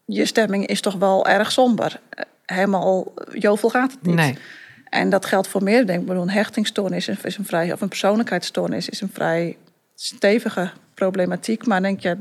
je 0.06 0.26
stemming 0.26 0.66
is 0.66 0.82
toch 0.82 0.96
wel 0.96 1.28
erg 1.28 1.52
somber. 1.52 2.00
Helemaal 2.46 3.14
jovel 3.34 3.70
gaat 3.70 3.92
het 3.92 4.02
niet. 4.02 4.16
Nee. 4.16 4.38
En 4.90 5.10
dat 5.10 5.26
geldt 5.26 5.48
voor 5.48 5.64
meer. 5.64 5.86
Denk 5.86 6.02
ik 6.02 6.06
bedoel, 6.06 6.22
een 6.22 6.30
hechtingstoornis 6.30 7.08
is 7.08 7.38
een 7.38 7.46
vrij, 7.46 7.74
of 7.74 7.82
een 7.82 7.88
persoonlijkheidsstoornis 7.88 8.90
is 8.90 9.02
een 9.02 9.12
vrij 9.14 9.58
stevige 9.96 10.72
problematiek. 10.94 11.66
Maar 11.66 11.82
denk 11.82 12.00
je, 12.00 12.18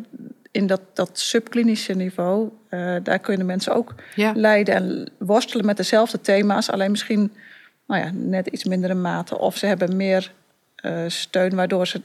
in 0.50 0.66
dat, 0.66 0.80
dat 0.94 1.18
subklinische 1.18 1.92
niveau, 1.92 2.50
uh, 2.70 2.96
daar 3.02 3.18
kunnen 3.18 3.46
mensen 3.46 3.74
ook 3.74 3.94
ja. 4.14 4.32
lijden 4.34 4.74
en 4.74 5.10
worstelen 5.18 5.66
met 5.66 5.76
dezelfde 5.76 6.20
thema's. 6.20 6.70
Alleen 6.70 6.90
misschien 6.90 7.32
nou 7.90 8.04
ja, 8.04 8.10
net 8.14 8.46
iets 8.46 8.64
mindere 8.64 8.94
mate. 8.94 9.38
Of 9.38 9.56
ze 9.56 9.66
hebben 9.66 9.96
meer 9.96 10.32
uh, 10.84 11.04
steun 11.06 11.54
waardoor 11.54 11.86
ze 11.86 12.00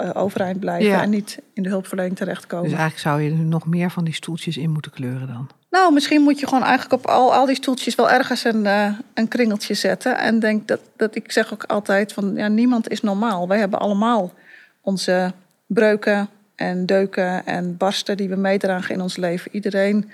uh, 0.00 0.10
overeind 0.14 0.60
blijven 0.60 0.90
ja. 0.90 1.02
en 1.02 1.10
niet 1.10 1.42
in 1.52 1.62
de 1.62 1.68
hulpverlening 1.68 2.16
terechtkomen. 2.16 2.68
Dus 2.68 2.78
eigenlijk 2.78 3.08
zou 3.08 3.22
je 3.22 3.30
er 3.30 3.44
nog 3.44 3.66
meer 3.66 3.90
van 3.90 4.04
die 4.04 4.14
stoeltjes 4.14 4.56
in 4.56 4.70
moeten 4.70 4.92
kleuren 4.92 5.26
dan? 5.26 5.50
Nou, 5.70 5.92
misschien 5.92 6.22
moet 6.22 6.40
je 6.40 6.46
gewoon 6.46 6.64
eigenlijk 6.64 7.02
op 7.02 7.10
al, 7.10 7.34
al 7.34 7.46
die 7.46 7.54
stoeltjes 7.54 7.94
wel 7.94 8.10
ergens 8.10 8.44
een, 8.44 8.64
uh, 8.64 8.98
een 9.14 9.28
kringeltje 9.28 9.74
zetten. 9.74 10.18
En 10.18 10.38
denk 10.38 10.68
dat, 10.68 10.80
dat 10.96 11.16
ik 11.16 11.32
zeg 11.32 11.52
ook 11.52 11.64
altijd 11.64 12.12
van 12.12 12.34
ja, 12.34 12.48
niemand 12.48 12.88
is 12.88 13.00
normaal. 13.00 13.48
Wij 13.48 13.58
hebben 13.58 13.78
allemaal 13.78 14.32
onze 14.80 15.32
breuken 15.66 16.28
en 16.54 16.86
deuken 16.86 17.46
en 17.46 17.76
barsten 17.76 18.16
die 18.16 18.28
we 18.28 18.36
meedragen 18.36 18.94
in 18.94 19.00
ons 19.00 19.16
leven. 19.16 19.54
Iedereen 19.54 20.10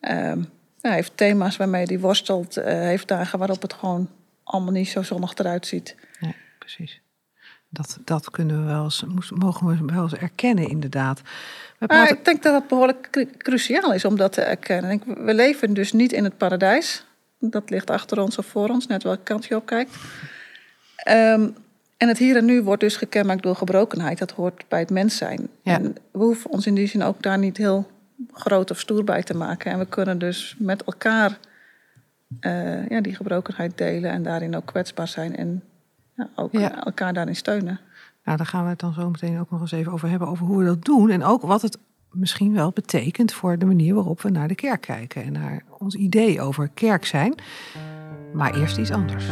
uh, 0.00 0.32
ja, 0.80 0.90
heeft 0.90 1.12
thema's 1.14 1.56
waarmee 1.56 1.86
die 1.86 1.98
worstelt, 1.98 2.58
uh, 2.58 2.64
heeft 2.64 3.08
dagen 3.08 3.38
waarop 3.38 3.62
het 3.62 3.72
gewoon 3.72 4.08
allemaal 4.48 4.72
niet 4.72 4.88
zo 4.88 5.02
zonnig 5.02 5.34
eruit 5.34 5.66
ziet. 5.66 5.96
Precies. 6.58 7.00
Dat, 7.68 7.98
dat 8.04 8.30
kunnen 8.30 8.60
we 8.60 8.66
wel 8.66 8.84
eens, 8.84 9.04
mogen 9.34 9.66
we 9.66 9.92
wel 9.92 10.02
eens 10.02 10.14
erkennen, 10.14 10.68
inderdaad. 10.68 11.20
Praten... 11.78 12.16
ik 12.16 12.24
denk 12.24 12.42
dat 12.42 12.52
dat 12.52 12.68
behoorlijk 12.68 13.26
cruciaal 13.38 13.92
is 13.92 14.04
om 14.04 14.16
dat 14.16 14.32
te 14.32 14.40
erkennen. 14.40 15.02
We 15.24 15.34
leven 15.34 15.74
dus 15.74 15.92
niet 15.92 16.12
in 16.12 16.24
het 16.24 16.36
paradijs. 16.36 17.04
Dat 17.38 17.70
ligt 17.70 17.90
achter 17.90 18.20
ons 18.20 18.38
of 18.38 18.46
voor 18.46 18.68
ons, 18.68 18.86
net 18.86 19.02
welke 19.02 19.22
kant 19.22 19.44
je 19.44 19.56
op 19.56 19.66
kijkt. 19.66 19.96
Um, 21.08 21.54
en 21.96 22.08
het 22.08 22.18
hier 22.18 22.36
en 22.36 22.44
nu 22.44 22.62
wordt 22.62 22.80
dus 22.80 22.96
gekenmerkt 22.96 23.42
door 23.42 23.56
gebrokenheid. 23.56 24.18
Dat 24.18 24.30
hoort 24.30 24.64
bij 24.68 24.78
het 24.80 24.90
mens 24.90 25.16
zijn. 25.16 25.48
Ja. 25.62 25.74
En 25.74 25.96
we 26.12 26.18
hoeven 26.18 26.50
ons 26.50 26.66
in 26.66 26.74
die 26.74 26.86
zin 26.86 27.02
ook 27.02 27.22
daar 27.22 27.38
niet 27.38 27.56
heel 27.56 27.90
groot 28.32 28.70
of 28.70 28.80
stoer 28.80 29.04
bij 29.04 29.22
te 29.22 29.34
maken. 29.34 29.72
En 29.72 29.78
we 29.78 29.86
kunnen 29.86 30.18
dus 30.18 30.54
met 30.58 30.84
elkaar 30.84 31.38
uh, 32.40 32.88
ja, 32.88 33.00
die 33.00 33.14
gebrokenheid 33.14 33.78
delen 33.78 34.10
en 34.10 34.22
daarin 34.22 34.56
ook 34.56 34.66
kwetsbaar 34.66 35.08
zijn. 35.08 35.36
En 35.36 35.62
ja, 36.14 36.28
ook 36.34 36.52
ja. 36.52 36.84
elkaar 36.84 37.12
daarin 37.12 37.36
steunen. 37.36 37.80
Nou, 38.24 38.36
daar 38.36 38.46
gaan 38.46 38.64
we 38.64 38.70
het 38.70 38.80
dan 38.80 38.92
zo 38.92 39.10
meteen 39.10 39.38
ook 39.38 39.50
nog 39.50 39.60
eens 39.60 39.72
even 39.72 39.92
over 39.92 40.08
hebben. 40.08 40.28
Over 40.28 40.46
hoe 40.46 40.58
we 40.58 40.64
dat 40.64 40.84
doen. 40.84 41.10
En 41.10 41.24
ook 41.24 41.42
wat 41.42 41.62
het 41.62 41.78
misschien 42.10 42.54
wel 42.54 42.70
betekent 42.70 43.32
voor 43.32 43.58
de 43.58 43.66
manier 43.66 43.94
waarop 43.94 44.22
we 44.22 44.30
naar 44.30 44.48
de 44.48 44.54
kerk 44.54 44.80
kijken. 44.80 45.22
En 45.22 45.32
naar 45.32 45.62
ons 45.78 45.94
idee 45.94 46.40
over 46.40 46.68
kerk 46.68 47.04
zijn. 47.04 47.34
Maar 48.32 48.54
eerst 48.54 48.78
iets 48.78 48.90
anders. 48.90 49.26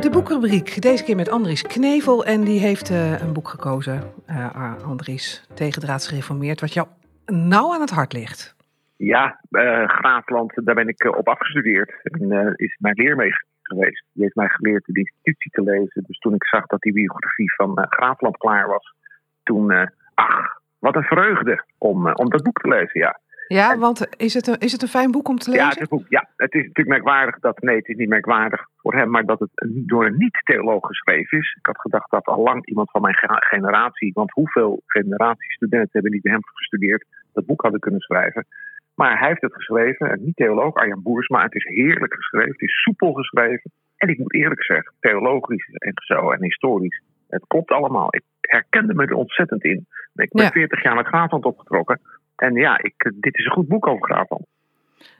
De 0.00 0.10
boekrubriek, 0.10 0.82
deze 0.82 1.04
keer 1.04 1.16
met 1.16 1.28
Andries 1.28 1.62
Knevel. 1.62 2.24
En 2.24 2.44
die 2.44 2.60
heeft 2.60 2.90
uh, 2.90 3.20
een 3.20 3.32
boek 3.32 3.48
gekozen, 3.48 4.02
uh, 4.30 4.74
Andries, 4.84 5.42
Tegendraads 5.54 6.06
gereformeerd, 6.06 6.60
wat 6.60 6.72
jou 6.72 6.86
nauw 7.26 7.72
aan 7.72 7.80
het 7.80 7.90
hart 7.90 8.12
ligt. 8.12 8.56
Ja, 8.96 9.40
uh, 9.50 9.88
Graafland, 9.88 10.52
daar 10.54 10.74
ben 10.74 10.88
ik 10.88 11.16
op 11.16 11.28
afgestudeerd. 11.28 12.00
En 12.02 12.52
is 12.56 12.76
mijn 12.78 12.94
leermeester 12.94 13.46
geweest. 13.62 14.04
Die 14.12 14.22
heeft 14.22 14.34
mij 14.34 14.48
geleerd 14.48 14.84
de 14.86 14.98
institutie 14.98 15.50
te 15.50 15.62
lezen. 15.62 16.04
Dus 16.06 16.18
toen 16.18 16.34
ik 16.34 16.46
zag 16.46 16.66
dat 16.66 16.80
die 16.80 16.92
biografie 16.92 17.54
van 17.54 17.86
Graafland 17.90 18.36
klaar 18.36 18.68
was, 18.68 18.94
toen, 19.42 19.90
ach, 20.14 20.60
wat 20.78 20.96
een 20.96 21.02
vreugde 21.02 21.64
om, 21.78 22.12
om 22.12 22.30
dat 22.30 22.42
boek 22.42 22.60
te 22.60 22.68
lezen, 22.68 23.00
ja. 23.00 23.20
Ja, 23.52 23.78
want 23.78 24.06
is 24.16 24.34
het, 24.34 24.46
een, 24.46 24.58
is 24.58 24.72
het 24.72 24.82
een 24.82 24.88
fijn 24.88 25.10
boek 25.10 25.28
om 25.28 25.38
te 25.38 25.50
lezen? 25.50 25.64
Ja, 25.64 25.70
het 25.70 25.80
is, 25.80 25.88
boek, 25.88 26.04
ja, 26.08 26.28
het 26.36 26.54
is 26.54 26.60
natuurlijk 26.60 26.88
merkwaardig 26.88 27.38
dat, 27.38 27.60
nee, 27.60 27.76
het 27.76 27.88
is 27.88 27.96
niet 27.96 28.08
merkwaardig 28.08 28.66
voor 28.76 28.94
hem, 28.94 29.10
maar 29.10 29.24
dat 29.24 29.38
het 29.38 29.50
door 29.64 30.06
een 30.06 30.16
niet-theoloog 30.16 30.86
geschreven 30.86 31.38
is. 31.38 31.56
Ik 31.58 31.66
had 31.66 31.80
gedacht 31.80 32.10
dat 32.10 32.24
al 32.24 32.42
lang 32.42 32.66
iemand 32.66 32.90
van 32.90 33.00
mijn 33.00 33.16
generatie, 33.38 34.12
want 34.12 34.32
hoeveel 34.32 34.82
generaties 34.86 35.54
studenten 35.54 35.90
hebben 35.92 36.12
niet 36.12 36.22
bij 36.22 36.32
hem 36.32 36.44
gestudeerd, 36.44 37.06
dat 37.32 37.46
boek 37.46 37.62
hadden 37.62 37.80
kunnen 37.80 38.00
schrijven. 38.00 38.46
Maar 38.94 39.18
hij 39.18 39.28
heeft 39.28 39.40
het 39.40 39.54
geschreven, 39.54 40.12
een 40.12 40.24
niet-theoloog, 40.24 40.74
Arjan 40.74 41.02
Boersma. 41.02 41.42
Het 41.42 41.54
is 41.54 41.64
heerlijk 41.64 42.14
geschreven, 42.14 42.50
het 42.50 42.60
is 42.60 42.82
soepel 42.82 43.12
geschreven. 43.12 43.70
En 43.96 44.08
ik 44.08 44.18
moet 44.18 44.34
eerlijk 44.34 44.64
zeggen, 44.64 44.94
theologisch 45.00 45.68
en 45.72 45.92
zo 45.94 46.30
en 46.30 46.42
historisch, 46.42 47.02
het 47.28 47.44
klopt 47.46 47.70
allemaal. 47.70 48.06
Ik 48.10 48.22
herkende 48.40 48.94
me 48.94 49.06
er 49.06 49.14
ontzettend 49.14 49.64
in. 49.64 49.86
Ik 50.14 50.32
ben 50.32 50.44
ja. 50.44 50.50
40 50.50 50.82
jaar 50.82 50.94
naar 50.94 51.04
Graafland 51.04 51.44
opgetrokken. 51.44 52.00
En 52.42 52.54
ja, 52.54 52.78
ik, 52.82 53.12
dit 53.14 53.38
is 53.38 53.44
een 53.44 53.52
goed 53.52 53.68
boek 53.68 53.86
over 53.86 54.04
Graafland. 54.04 54.46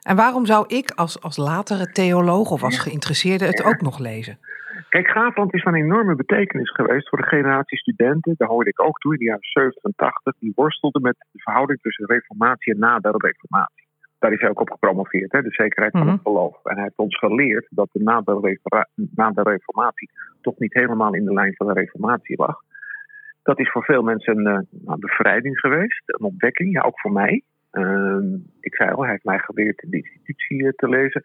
En 0.02 0.16
waarom 0.16 0.46
zou 0.46 0.64
ik 0.68 0.90
als, 0.90 1.22
als 1.22 1.36
latere 1.36 1.86
theoloog 1.92 2.50
of 2.50 2.62
als 2.62 2.78
geïnteresseerde 2.78 3.44
het 3.44 3.64
ook 3.64 3.80
nog 3.80 3.98
lezen? 3.98 4.38
Kijk, 4.88 5.08
Graafland 5.08 5.54
is 5.54 5.62
van 5.62 5.74
enorme 5.74 6.14
betekenis 6.14 6.70
geweest 6.70 7.08
voor 7.08 7.18
de 7.18 7.26
generatie 7.26 7.78
studenten. 7.78 8.34
Daar 8.36 8.48
hoorde 8.48 8.70
ik 8.70 8.82
ook 8.82 8.98
toe 8.98 9.12
in 9.12 9.18
de 9.18 9.24
jaren 9.24 9.42
70 9.42 9.82
en 9.82 9.92
80. 9.96 10.34
Die 10.38 10.52
worstelden 10.54 11.02
met 11.02 11.16
de 11.32 11.38
verhouding 11.38 11.80
tussen 11.80 12.06
reformatie 12.06 12.72
en 12.72 12.78
na 12.78 12.98
de 12.98 13.14
reformatie. 13.16 13.86
Daar 14.18 14.32
is 14.32 14.40
hij 14.40 14.50
ook 14.50 14.60
op 14.60 14.70
gepromoveerd, 14.70 15.32
hè, 15.32 15.42
de 15.42 15.50
zekerheid 15.50 15.92
van 15.92 16.08
het 16.08 16.22
mhm. 16.22 16.22
geloof. 16.22 16.64
En 16.64 16.74
hij 16.74 16.82
heeft 16.82 16.96
ons 16.96 17.18
geleerd 17.18 17.66
dat 17.70 17.88
de 17.92 18.02
na, 18.02 18.20
de 18.20 18.58
na 19.14 19.30
de 19.30 19.42
reformatie 19.42 20.10
toch 20.40 20.58
niet 20.58 20.74
helemaal 20.74 21.14
in 21.14 21.24
de 21.24 21.32
lijn 21.32 21.54
van 21.56 21.66
de 21.66 21.72
reformatie 21.72 22.36
lag. 22.36 22.56
Dat 23.42 23.58
is 23.58 23.70
voor 23.70 23.84
veel 23.84 24.02
mensen 24.02 24.46
een 24.46 24.66
uh, 24.86 24.94
bevrijding 24.94 25.58
geweest, 25.58 26.02
een 26.06 26.24
ontdekking, 26.24 26.72
ja, 26.72 26.80
ook 26.80 27.00
voor 27.00 27.12
mij. 27.12 27.42
Uh, 27.72 28.16
ik 28.60 28.74
zei 28.74 28.90
al, 28.90 29.02
hij 29.02 29.10
heeft 29.10 29.24
mij 29.24 29.38
geleerd 29.38 29.84
de 29.86 29.96
institutie 29.96 30.66
eh, 30.66 30.72
te 30.76 30.88
lezen. 30.88 31.22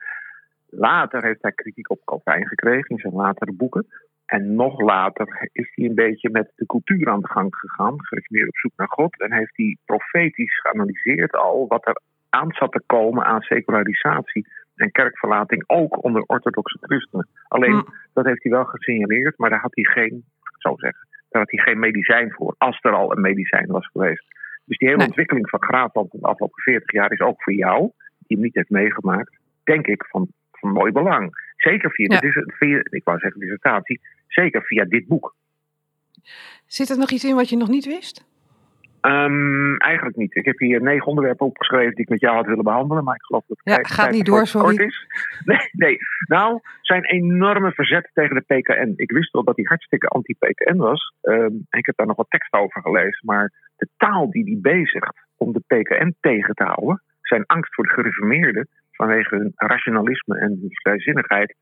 Later 0.69 1.23
heeft 1.23 1.41
hij 1.41 1.51
kritiek 1.51 1.91
op 1.91 2.05
Calvijn 2.05 2.47
gekregen 2.47 2.89
in 2.89 2.97
zijn 2.97 3.13
latere 3.13 3.53
boeken. 3.53 3.87
En 4.25 4.55
nog 4.55 4.79
later 4.81 5.49
is 5.51 5.71
hij 5.75 5.85
een 5.85 5.95
beetje 5.95 6.29
met 6.29 6.51
de 6.55 6.65
cultuur 6.65 7.09
aan 7.09 7.21
de 7.21 7.27
gang 7.27 7.55
gegaan, 7.55 7.95
meer 8.27 8.47
op 8.47 8.57
zoek 8.57 8.71
naar 8.75 8.89
God. 8.89 9.21
En 9.21 9.33
heeft 9.33 9.57
hij 9.57 9.77
profetisch 9.85 10.59
geanalyseerd 10.59 11.35
al 11.35 11.67
wat 11.67 11.87
er 11.87 12.01
aan 12.29 12.51
zat 12.51 12.71
te 12.71 12.81
komen 12.85 13.25
aan 13.25 13.41
secularisatie 13.41 14.47
en 14.75 14.91
kerkverlating, 14.91 15.63
ook 15.67 16.03
onder 16.03 16.21
orthodoxe 16.21 16.77
christenen. 16.81 17.27
Alleen, 17.47 17.85
dat 18.13 18.25
heeft 18.25 18.43
hij 18.43 18.51
wel 18.51 18.65
gesignaleerd, 18.65 19.37
maar 19.37 19.49
daar 19.49 19.61
had 19.61 19.75
hij 19.75 19.83
geen, 19.83 20.23
zo 20.57 20.73
zeggen, 20.75 21.07
daar 21.37 21.45
had 21.45 21.63
hij 21.63 21.73
geen 21.73 21.79
medicijn 21.79 22.31
voor, 22.31 22.55
als 22.57 22.79
er 22.81 22.91
al 22.91 23.11
een 23.11 23.21
medicijn 23.21 23.67
was 23.67 23.87
geweest. 23.87 24.25
Dus 24.65 24.77
die 24.77 24.89
hele 24.89 25.05
ontwikkeling 25.05 25.49
van 25.49 25.63
Graafland 25.63 26.13
in 26.13 26.19
de 26.19 26.27
afgelopen 26.27 26.61
40 26.61 26.91
jaar 26.91 27.11
is 27.11 27.19
ook 27.19 27.43
voor 27.43 27.53
jou, 27.53 27.79
die 28.17 28.37
hem 28.37 28.41
niet 28.41 28.55
heeft 28.55 28.69
meegemaakt, 28.69 29.37
denk 29.63 29.87
ik 29.87 30.05
van, 30.09 30.27
van 30.51 30.71
mooi 30.71 30.91
belang. 30.91 31.53
Zeker 31.55 31.91
via, 31.91 32.13
ja. 32.13 32.19
de, 32.19 32.53
via, 32.57 32.79
ik 32.83 33.03
wou 33.03 33.19
zeggen 33.19 33.39
dissertatie, 33.39 34.01
zeker 34.27 34.61
via 34.63 34.85
dit 34.85 35.07
boek. 35.07 35.35
Zit 36.65 36.89
er 36.89 36.97
nog 36.97 37.11
iets 37.11 37.25
in 37.25 37.35
wat 37.35 37.49
je 37.49 37.57
nog 37.57 37.69
niet 37.69 37.85
wist? 37.85 38.25
Um, 39.01 39.77
eigenlijk 39.77 40.17
niet. 40.17 40.35
Ik 40.35 40.45
heb 40.45 40.57
hier 40.57 40.81
negen 40.81 41.07
onderwerpen 41.07 41.45
opgeschreven 41.45 41.95
die 41.95 42.03
ik 42.03 42.09
met 42.09 42.19
jou 42.19 42.35
had 42.35 42.45
willen 42.45 42.63
behandelen, 42.63 43.03
maar 43.03 43.15
ik 43.15 43.23
geloof 43.23 43.43
dat 43.47 43.57
het 43.63 43.75
ja, 43.75 43.83
gaat 43.83 44.11
niet 44.11 44.25
door, 44.25 44.47
sorry. 44.47 44.75
kort 44.75 44.87
is. 44.87 45.05
Nee, 45.45 45.69
nee. 45.71 45.97
Nou, 46.27 46.59
zijn 46.81 47.03
enorme 47.03 47.71
verzet 47.71 48.09
tegen 48.13 48.35
de 48.35 48.41
PKN. 48.41 48.93
Ik 48.95 49.11
wist 49.11 49.31
wel 49.31 49.43
dat 49.43 49.55
hij 49.55 49.65
hartstikke 49.65 50.07
anti-PKN 50.07 50.77
was. 50.77 51.13
Um, 51.21 51.65
ik 51.69 51.85
heb 51.85 51.95
daar 51.97 52.07
nog 52.07 52.15
wat 52.15 52.29
tekst 52.29 52.53
over 52.53 52.81
gelezen, 52.81 53.25
maar 53.25 53.51
de 53.75 53.87
taal 53.97 54.31
die 54.31 54.43
hij 54.43 54.73
bezigt 54.73 55.25
om 55.37 55.53
de 55.53 55.63
PKN 55.67 56.15
tegen 56.19 56.53
te 56.53 56.63
houden, 56.63 57.01
zijn 57.21 57.45
angst 57.45 57.73
voor 57.73 57.83
de 57.83 57.93
gereformeerden 57.93 58.67
vanwege 58.91 59.35
hun 59.35 59.51
rationalisme 59.55 60.39
en 60.39 60.47
hun 60.47 60.69
vrijzinnigheid, 60.69 61.55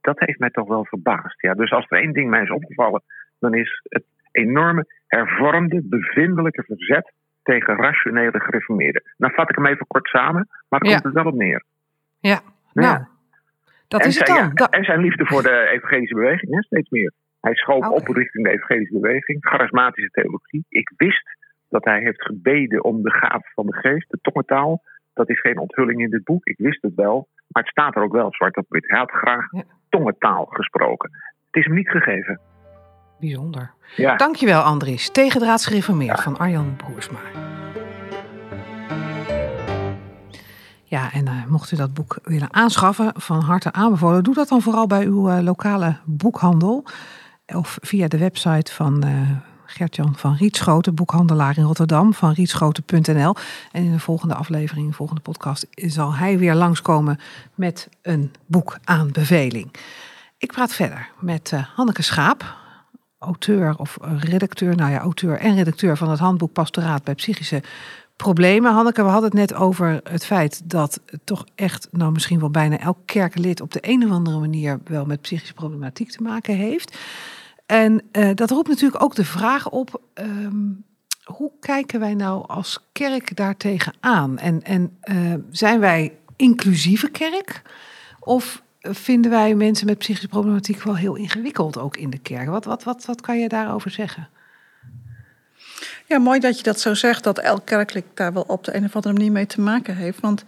dat 0.00 0.18
heeft 0.18 0.38
mij 0.38 0.50
toch 0.50 0.68
wel 0.68 0.84
verbaasd. 0.84 1.40
Ja, 1.40 1.54
dus 1.54 1.70
als 1.70 1.86
er 1.88 1.98
één 1.98 2.12
ding 2.12 2.30
mij 2.30 2.42
is 2.42 2.50
opgevallen, 2.50 3.02
dan 3.38 3.54
is 3.54 3.80
het 3.88 4.04
enorme 4.32 4.86
hervormde, 5.06 5.82
bevindelijke 5.84 6.62
verzet 6.62 7.12
tegen 7.42 7.76
rationele 7.76 8.40
gereformeerden. 8.40 9.02
Nou 9.16 9.34
vat 9.34 9.50
ik 9.50 9.56
hem 9.56 9.66
even 9.66 9.86
kort 9.86 10.06
samen, 10.06 10.48
maar 10.68 10.80
het 10.80 10.88
komt 10.88 11.04
er 11.04 11.12
wel 11.12 11.32
op 11.32 11.38
neer. 11.38 11.64
Ja, 12.20 12.40
nou, 12.72 13.04
dat 13.88 14.04
is 14.04 14.18
het 14.18 14.26
dan. 14.26 14.68
en 14.70 14.84
zijn 14.84 15.00
liefde 15.00 15.26
voor 15.26 15.42
de 15.42 15.68
evangelische 15.72 16.14
beweging, 16.14 16.54
hè, 16.54 16.62
steeds 16.62 16.90
meer. 16.90 17.12
Hij 17.40 17.54
schoof 17.54 17.88
op 17.88 18.06
richting 18.06 18.44
de 18.44 18.50
evangelische 18.50 18.98
beweging, 18.98 19.46
charismatische 19.46 20.10
theologie. 20.10 20.64
Ik 20.68 20.92
wist 20.96 21.36
dat 21.68 21.84
hij 21.84 22.00
heeft 22.00 22.22
gebeden 22.22 22.84
om 22.84 23.02
de 23.02 23.10
gave 23.10 23.50
van 23.54 23.66
de 23.66 23.76
geest, 23.76 24.10
de 24.10 24.18
tongentaal. 24.22 24.82
Dat 25.14 25.28
is 25.28 25.40
geen 25.40 25.58
onthulling 25.58 26.00
in 26.00 26.10
dit 26.10 26.24
boek, 26.24 26.46
ik 26.46 26.58
wist 26.58 26.82
het 26.82 26.94
wel. 26.94 27.28
Maar 27.48 27.62
het 27.62 27.72
staat 27.72 27.96
er 27.96 28.02
ook 28.02 28.12
wel 28.12 28.32
zwart 28.32 28.56
op 28.56 28.66
wit. 28.68 28.88
Hij 28.88 28.98
had 28.98 29.10
graag 29.10 29.46
tongentaal 29.88 30.44
gesproken. 30.44 31.10
het 31.46 31.56
is 31.56 31.64
hem 31.64 31.74
niet 31.74 31.90
gegeven. 31.90 32.40
Bijzonder. 33.22 33.72
Ja. 33.96 34.16
Dankjewel 34.16 34.60
Andries. 34.60 35.10
Tegendraads 35.10 35.66
gereformeerd 35.66 36.22
van 36.22 36.38
Arjan 36.38 36.76
Broersma. 36.76 37.18
Ja, 40.84 41.12
en 41.12 41.26
uh, 41.26 41.44
mocht 41.48 41.72
u 41.72 41.76
dat 41.76 41.94
boek 41.94 42.18
willen 42.22 42.52
aanschaffen, 42.54 43.12
van 43.16 43.40
harte 43.40 43.72
aanbevolen. 43.72 44.24
Doe 44.24 44.34
dat 44.34 44.48
dan 44.48 44.62
vooral 44.62 44.86
bij 44.86 45.04
uw 45.04 45.30
uh, 45.30 45.38
lokale 45.40 45.96
boekhandel. 46.04 46.84
Of 47.46 47.78
via 47.80 48.08
de 48.08 48.18
website 48.18 48.72
van 48.72 49.06
uh, 49.06 49.30
Gertjan 49.64 50.16
van 50.16 50.34
Rietschoten, 50.34 50.94
boekhandelaar 50.94 51.58
in 51.58 51.64
Rotterdam, 51.64 52.14
van 52.14 52.32
rietschoten.nl. 52.32 53.34
En 53.72 53.84
in 53.84 53.92
de 53.92 54.00
volgende 54.00 54.34
aflevering, 54.34 54.88
de 54.88 54.94
volgende 54.94 55.22
podcast, 55.22 55.66
zal 55.70 56.14
hij 56.14 56.38
weer 56.38 56.54
langskomen 56.54 57.18
met 57.54 57.88
een 58.02 58.32
boekaanbeveling. 58.46 59.70
Ik 60.38 60.52
praat 60.52 60.72
verder 60.72 61.10
met 61.20 61.52
Hanneke 61.74 62.02
Schaap, 62.02 62.60
auteur 63.22 63.74
of 63.78 63.98
redacteur, 64.02 64.76
nou 64.76 64.90
ja, 64.90 64.98
auteur 64.98 65.38
en 65.38 65.54
redacteur 65.54 65.96
van 65.96 66.10
het 66.10 66.18
handboek 66.18 66.52
Pastoraat 66.52 67.04
bij 67.04 67.14
psychische 67.14 67.62
problemen. 68.16 68.72
Hanneke, 68.72 69.02
we 69.02 69.08
hadden 69.08 69.30
het 69.30 69.38
net 69.38 69.54
over 69.54 70.00
het 70.04 70.24
feit 70.24 70.60
dat 70.64 71.00
toch 71.24 71.46
echt, 71.54 71.88
nou 71.90 72.12
misschien 72.12 72.40
wel 72.40 72.50
bijna 72.50 72.78
elk 72.78 72.98
kerkenlid 73.04 73.60
op 73.60 73.72
de 73.72 73.78
een 73.82 74.04
of 74.04 74.10
andere 74.10 74.38
manier 74.38 74.80
wel 74.84 75.04
met 75.04 75.20
psychische 75.20 75.54
problematiek 75.54 76.10
te 76.10 76.22
maken 76.22 76.56
heeft. 76.56 76.98
En 77.66 78.02
uh, 78.12 78.30
dat 78.34 78.50
roept 78.50 78.68
natuurlijk 78.68 79.02
ook 79.02 79.14
de 79.14 79.24
vraag 79.24 79.70
op, 79.70 80.00
um, 80.14 80.84
hoe 81.24 81.52
kijken 81.60 82.00
wij 82.00 82.14
nou 82.14 82.46
als 82.48 82.88
kerk 82.92 83.36
daartegen 83.36 83.94
aan? 84.00 84.38
En, 84.38 84.62
en 84.62 84.98
uh, 85.04 85.34
zijn 85.50 85.80
wij 85.80 86.16
inclusieve 86.36 87.10
kerk? 87.10 87.62
Of 88.20 88.62
vinden 88.82 89.30
wij 89.30 89.54
mensen 89.54 89.86
met 89.86 89.98
psychische 89.98 90.28
problematiek 90.28 90.82
wel 90.82 90.96
heel 90.96 91.14
ingewikkeld 91.14 91.78
ook 91.78 91.96
in 91.96 92.10
de 92.10 92.18
kerk? 92.18 92.48
Wat, 92.48 92.64
wat, 92.64 92.84
wat, 92.84 93.04
wat 93.04 93.20
kan 93.20 93.38
je 93.38 93.48
daarover 93.48 93.90
zeggen? 93.90 94.28
Ja, 96.06 96.18
mooi 96.18 96.40
dat 96.40 96.56
je 96.56 96.62
dat 96.62 96.80
zo 96.80 96.94
zegt, 96.94 97.24
dat 97.24 97.38
elk 97.38 97.66
kerkelijk 97.66 98.06
daar 98.14 98.32
wel 98.32 98.44
op 98.46 98.64
de 98.64 98.74
een 98.74 98.84
of 98.84 98.94
andere 98.96 99.14
manier 99.14 99.32
mee 99.32 99.46
te 99.46 99.60
maken 99.60 99.96
heeft. 99.96 100.20
Want 100.20 100.44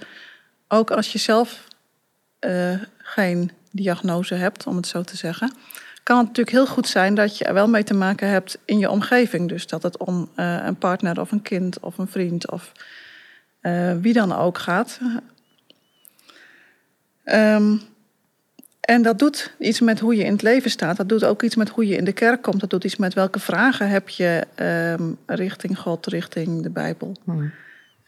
ook 0.68 0.90
als 0.90 1.12
je 1.12 1.18
zelf 1.18 1.68
uh, 2.40 2.74
geen 2.98 3.50
diagnose 3.70 4.34
hebt, 4.34 4.66
om 4.66 4.76
het 4.76 4.86
zo 4.86 5.02
te 5.02 5.16
zeggen, 5.16 5.52
kan 6.02 6.16
het 6.18 6.26
natuurlijk 6.26 6.56
heel 6.56 6.66
goed 6.66 6.88
zijn 6.88 7.14
dat 7.14 7.38
je 7.38 7.44
er 7.44 7.54
wel 7.54 7.68
mee 7.68 7.84
te 7.84 7.94
maken 7.94 8.28
hebt 8.28 8.58
in 8.64 8.78
je 8.78 8.90
omgeving. 8.90 9.48
Dus 9.48 9.66
dat 9.66 9.82
het 9.82 9.96
om 9.96 10.28
uh, 10.36 10.64
een 10.64 10.76
partner 10.76 11.20
of 11.20 11.32
een 11.32 11.42
kind 11.42 11.80
of 11.80 11.98
een 11.98 12.08
vriend 12.08 12.50
of 12.50 12.72
uh, 13.62 13.92
wie 14.00 14.12
dan 14.12 14.32
ook 14.32 14.58
gaat. 14.58 15.00
Um, 17.24 17.80
en 18.84 19.02
dat 19.02 19.18
doet 19.18 19.54
iets 19.58 19.80
met 19.80 20.00
hoe 20.00 20.16
je 20.16 20.24
in 20.24 20.32
het 20.32 20.42
leven 20.42 20.70
staat. 20.70 20.96
Dat 20.96 21.08
doet 21.08 21.24
ook 21.24 21.42
iets 21.42 21.56
met 21.56 21.68
hoe 21.68 21.86
je 21.86 21.96
in 21.96 22.04
de 22.04 22.12
kerk 22.12 22.42
komt. 22.42 22.60
Dat 22.60 22.70
doet 22.70 22.84
iets 22.84 22.96
met 22.96 23.14
welke 23.14 23.38
vragen 23.38 23.88
heb 23.88 24.08
je 24.08 24.46
um, 24.98 25.18
richting 25.26 25.78
God, 25.78 26.06
richting 26.06 26.62
de 26.62 26.70
Bijbel. 26.70 27.16
Hmm. 27.24 27.52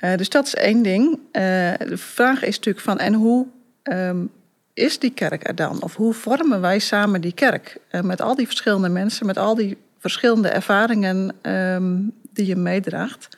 Uh, 0.04 0.16
dus 0.16 0.28
dat 0.28 0.46
is 0.46 0.54
één 0.54 0.82
ding. 0.82 1.14
Uh, 1.14 1.20
de 1.32 1.96
vraag 1.96 2.44
is 2.44 2.56
natuurlijk 2.56 2.84
van, 2.84 2.98
en 2.98 3.14
hoe 3.14 3.46
um, 3.82 4.30
is 4.74 4.98
die 4.98 5.10
kerk 5.10 5.48
er 5.48 5.54
dan? 5.54 5.82
Of 5.82 5.96
hoe 5.96 6.14
vormen 6.14 6.60
wij 6.60 6.78
samen 6.78 7.20
die 7.20 7.32
kerk? 7.32 7.76
Uh, 7.90 8.00
met 8.00 8.20
al 8.20 8.34
die 8.34 8.46
verschillende 8.46 8.88
mensen, 8.88 9.26
met 9.26 9.38
al 9.38 9.54
die 9.54 9.76
verschillende 9.98 10.48
ervaringen 10.48 11.32
um, 11.42 12.12
die 12.32 12.46
je 12.46 12.56
meedraagt. 12.56 13.28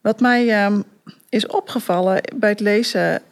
Wat 0.00 0.20
mij 0.20 0.70
is 1.28 1.46
opgevallen 1.46 2.20
bij 2.36 2.48
het 2.48 2.60
lezen 2.60 3.22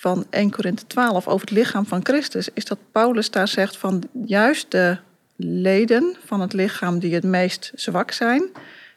van 0.00 0.26
1 0.30 0.50
Korinthe 0.50 0.86
12 0.86 1.28
over 1.28 1.40
het 1.40 1.50
lichaam 1.56 1.86
van 1.86 2.00
Christus, 2.02 2.48
is 2.54 2.64
dat 2.64 2.78
Paulus 2.92 3.30
daar 3.30 3.48
zegt 3.48 3.76
van 3.76 4.02
juist 4.24 4.70
de 4.70 4.96
leden 5.36 6.16
van 6.26 6.40
het 6.40 6.52
lichaam 6.52 6.98
die 6.98 7.14
het 7.14 7.24
meest 7.24 7.72
zwak 7.74 8.10
zijn, 8.10 8.42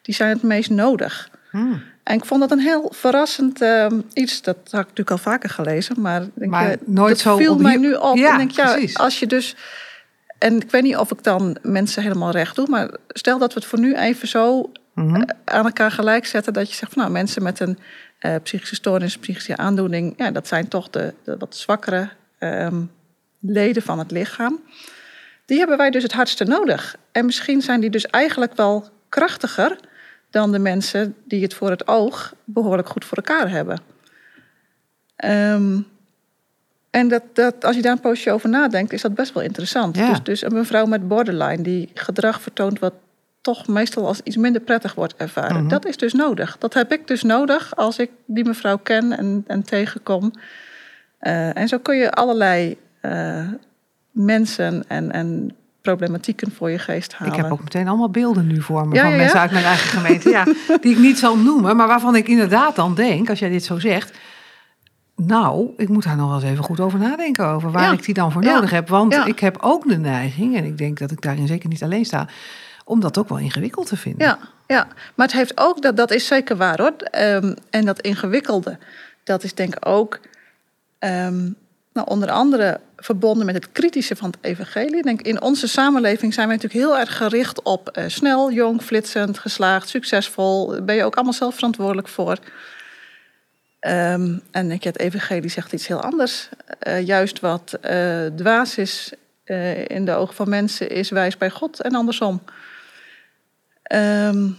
die 0.02 0.16
zijn 0.16 0.30
het 0.30 0.42
meest 0.42 0.70
nodig. 0.70 1.30
Hmm. 1.52 1.82
En 2.04 2.16
ik 2.16 2.26
vond 2.26 2.42
dat 2.42 2.52
een 2.52 2.60
heel 2.60 2.92
verrassend 2.96 3.62
uh, 3.62 3.88
iets. 4.14 4.42
Dat 4.42 4.56
had 4.56 4.82
ik 4.82 4.88
natuurlijk 4.88 5.12
al 5.12 5.18
vaker 5.18 5.50
gelezen, 5.50 6.02
maar, 6.02 6.26
denk, 6.34 6.52
maar 6.52 6.70
uh, 6.70 6.76
nooit 6.86 7.10
dat 7.10 7.20
zo 7.20 7.38
viel 7.38 7.58
mij 7.58 7.78
nu 7.78 7.94
op. 7.94 8.16
Ja, 8.16 8.32
en 8.32 8.38
denk, 8.38 8.52
ja, 8.52 8.72
precies. 8.72 8.98
als 8.98 9.20
je 9.20 9.28
dus. 9.28 9.56
En 10.38 10.62
ik 10.62 10.72
weet 10.72 10.84
niet 10.84 10.98
of 10.98 11.12
ik 11.12 11.24
dan 11.24 11.58
mensen 11.62 12.04
helemaal 12.04 12.32
recht 12.32 12.56
doe, 12.56 12.68
maar 12.70 12.98
stel 13.08 13.38
dat 13.38 13.54
we 13.54 13.60
het 13.60 13.70
voor 13.70 13.80
nu 13.80 13.96
even 13.96 14.28
zo 14.28 14.72
Mhm. 14.94 15.16
uh, 15.16 15.22
aan 15.44 15.66
elkaar 15.66 15.92
gelijk 15.92 16.26
zetten. 16.26 16.54
Dat 16.54 16.70
je 16.70 16.76
zegt 16.76 16.94
van 16.94 17.02
nou, 17.02 17.14
mensen 17.14 17.44
met 17.44 17.60
een 17.60 17.78
uh, 18.26 18.36
psychische 18.44 18.76
stoornis, 18.76 19.18
psychische 19.18 19.58
aandoening, 19.58 20.14
ja, 20.18 20.32
dat 20.32 20.48
zijn 20.48 20.68
toch 20.68 20.90
de, 20.90 21.14
de 21.24 21.38
wat 21.38 21.56
zwakkere 21.56 22.10
um, 22.40 22.92
leden 23.40 23.84
van 23.84 24.00
het 24.00 24.12
lichaam. 24.12 24.60
Die 25.46 25.58
hebben 25.58 25.78
wij 25.78 25.90
dus 25.90 26.04
het 26.04 26.14
hardste 26.14 26.44
nodig. 26.44 26.96
En 27.12 27.26
misschien 27.26 27.62
zijn 27.62 27.80
die 27.80 27.90
dus 27.90 28.06
eigenlijk 28.06 28.56
wel 28.56 28.90
krachtiger 29.10 29.78
dan 30.30 30.52
de 30.52 30.60
mensen 30.60 31.16
die 31.26 31.42
het 31.42 31.54
voor 31.54 31.70
het 31.70 31.88
oog 31.88 32.34
behoorlijk 32.44 32.90
goed 32.90 33.06
voor 33.06 33.18
elkaar 33.18 33.50
hebben. 33.50 33.80
Um, 35.26 35.88
en 36.90 37.08
dat, 37.08 37.24
dat, 37.34 37.66
als 37.66 37.76
je 37.76 37.82
daar 37.82 37.92
een 37.92 38.00
poosje 38.00 38.32
over 38.32 38.50
nadenkt, 38.50 38.94
is 38.94 39.02
dat 39.02 39.14
best 39.14 39.34
wel 39.34 39.44
interessant. 39.44 39.96
Ja. 39.96 40.10
Dus, 40.10 40.24
dus 40.24 40.42
een 40.42 40.54
mevrouw 40.54 40.86
met 40.86 41.08
borderline 41.08 41.62
die 41.62 41.90
gedrag 41.94 42.42
vertoont 42.42 42.80
wat 42.80 42.94
toch 43.44 43.68
meestal 43.68 44.08
als 44.08 44.22
iets 44.22 44.38
minder 44.38 44.62
prettig 44.62 44.96
wordt 44.96 45.16
ervaren. 45.16 45.60
Mhm. 45.60 45.68
Dat 45.68 45.86
is 45.86 45.98
dus 45.98 46.14
nodig. 46.14 46.58
Dat 46.60 46.74
heb 46.74 46.92
ik 46.92 47.08
dus 47.08 47.24
nodig 47.24 47.76
als 47.76 48.00
ik 48.00 48.10
die 48.26 48.46
mevrouw 48.46 48.78
ken 48.78 49.18
en, 49.18 49.44
en 49.48 49.64
tegenkom. 49.64 50.34
Uh, 51.22 51.58
en 51.58 51.68
zo 51.68 51.78
kun 51.78 51.98
je 51.98 52.12
allerlei 52.12 52.78
uh, 53.02 53.48
mensen 54.12 54.84
en, 54.88 55.12
en 55.12 55.56
problematieken 55.82 56.52
voor 56.52 56.72
je 56.72 56.80
geest 56.80 57.14
halen. 57.14 57.34
Ik 57.34 57.42
heb 57.42 57.52
ook 57.52 57.64
meteen 57.64 57.88
allemaal 57.88 58.10
beelden 58.10 58.48
nu 58.48 58.62
voor 58.62 58.88
me 58.88 58.96
Ja, 58.96 59.02
van 59.02 59.12
ja, 59.12 59.18
mensen 59.18 59.36
ja. 59.36 59.42
uit 59.42 59.52
mijn 59.52 59.66
eigen 59.66 59.90
gemeente. 59.90 60.30
Ja, 60.30 60.44
die 60.82 60.92
ik 60.92 61.00
niet 61.00 61.20
zal 61.20 61.38
noemen, 61.38 61.76
maar 61.76 61.88
waarvan 61.88 62.16
ik 62.16 62.28
inderdaad 62.28 62.76
dan 62.76 62.96
denk, 62.96 63.30
als 63.30 63.40
jij 63.40 63.50
dit 63.50 63.64
zo 63.64 63.80
zegt. 63.80 64.18
Nou, 65.16 65.70
ik 65.78 65.90
moet 65.90 66.04
daar 66.04 66.16
nog 66.16 66.28
wel 66.28 66.36
eens 66.42 66.52
even 66.52 66.64
goed 66.64 66.80
over 66.80 67.00
nadenken 67.00 67.48
over 67.48 67.72
waar 67.72 67.94
ik 67.94 68.06
die 68.06 68.14
dan 68.14 68.32
voor 68.32 68.42
nodig 68.42 68.70
heb. 68.70 68.90
Want 68.90 69.14
ik 69.14 69.40
heb 69.40 69.58
ook 69.62 69.88
de 69.88 69.98
neiging, 69.98 70.56
en 70.56 70.64
ik 70.64 70.78
denk 70.78 71.00
dat 71.00 71.12
ik 71.12 71.22
daarin 71.22 71.48
zeker 71.48 71.70
niet 71.70 71.84
alleen 71.84 72.06
sta, 72.06 72.28
om 72.84 73.00
dat 73.00 73.18
ook 73.18 73.30
wel 73.30 73.38
ingewikkeld 73.38 73.88
te 73.88 73.98
vinden. 73.98 74.28
Ja, 74.28 74.40
ja, 74.68 74.88
maar 75.16 75.28
het 75.28 75.36
heeft 75.36 75.52
ook, 75.56 75.82
dat, 75.82 75.98
dat 75.98 76.12
is 76.12 76.28
zeker 76.28 76.56
waar 76.56 76.82
hoor. 76.82 76.94
Um, 77.22 77.56
en 77.70 77.86
dat 77.86 78.02
ingewikkelde, 78.02 78.78
dat 79.24 79.44
is 79.44 79.54
denk 79.54 79.76
ik 79.76 79.88
ook 79.88 80.20
um, 81.00 81.56
nou, 81.94 82.08
onder 82.08 82.30
andere 82.30 82.80
verbonden 82.98 83.46
met 83.46 83.56
het 83.56 83.72
kritische 83.72 84.16
van 84.16 84.30
het 84.30 84.38
evangelie. 84.42 85.02
Denk, 85.02 85.22
in 85.22 85.42
onze 85.42 85.68
samenleving 85.68 86.34
zijn 86.34 86.48
wij 86.48 86.56
natuurlijk 86.56 86.86
heel 86.86 87.00
erg 87.00 87.18
gericht 87.18 87.62
op 87.62 87.98
uh, 87.98 88.04
snel, 88.08 88.52
jong, 88.52 88.82
flitsend, 88.82 89.40
geslaagd, 89.40 89.90
succesvol. 89.90 90.84
Ben 90.84 90.96
je 90.96 91.04
ook 91.04 91.16
allemaal 91.16 91.34
zelf 91.34 91.56
verantwoordelijk 91.56 92.08
voor. 92.08 92.38
Um, 93.88 94.42
en 94.52 94.72
ik, 94.72 94.84
het 94.84 95.00
evangelie 95.00 95.50
zegt 95.50 95.74
iets 95.74 95.88
heel 95.88 96.02
anders. 96.02 96.50
Uh, 96.88 97.06
juist 97.06 97.40
wat 97.40 97.78
uh, 97.82 98.26
dwaas 98.36 98.78
is 98.78 99.14
in 99.88 100.06
de 100.06 100.14
ogen 100.14 100.36
van 100.36 100.50
mensen, 100.50 100.90
is 100.90 101.10
wijs 101.10 101.38
bij 101.38 101.50
God 101.50 101.82
en 101.82 101.96
andersom. 101.96 102.42
Um, 103.94 104.58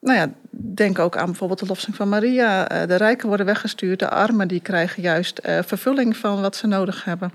nou 0.00 0.18
ja, 0.18 0.30
denk 0.50 0.98
ook 0.98 1.16
aan 1.16 1.26
bijvoorbeeld 1.26 1.58
de 1.58 1.66
lofzang 1.66 1.96
van 1.96 2.08
Maria. 2.08 2.72
Uh, 2.72 2.88
de 2.88 2.96
rijken 2.96 3.28
worden 3.28 3.46
weggestuurd, 3.46 3.98
de 3.98 4.08
armen 4.08 4.48
die 4.48 4.60
krijgen 4.60 5.02
juist 5.02 5.40
uh, 5.46 5.58
vervulling 5.62 6.16
van 6.16 6.40
wat 6.40 6.56
ze 6.56 6.66
nodig 6.66 7.04
hebben. 7.04 7.32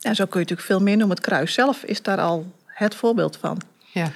En 0.00 0.14
zo 0.14 0.24
kun 0.24 0.40
je 0.40 0.46
natuurlijk 0.46 0.68
veel 0.68 0.80
meer 0.80 0.96
noemen. 0.96 1.16
Het 1.16 1.26
kruis 1.26 1.54
zelf 1.54 1.82
is 1.82 2.02
daar 2.02 2.18
al 2.18 2.52
het 2.66 2.94
voorbeeld 2.94 3.36
van. 3.36 3.60
Ja. 3.92 4.10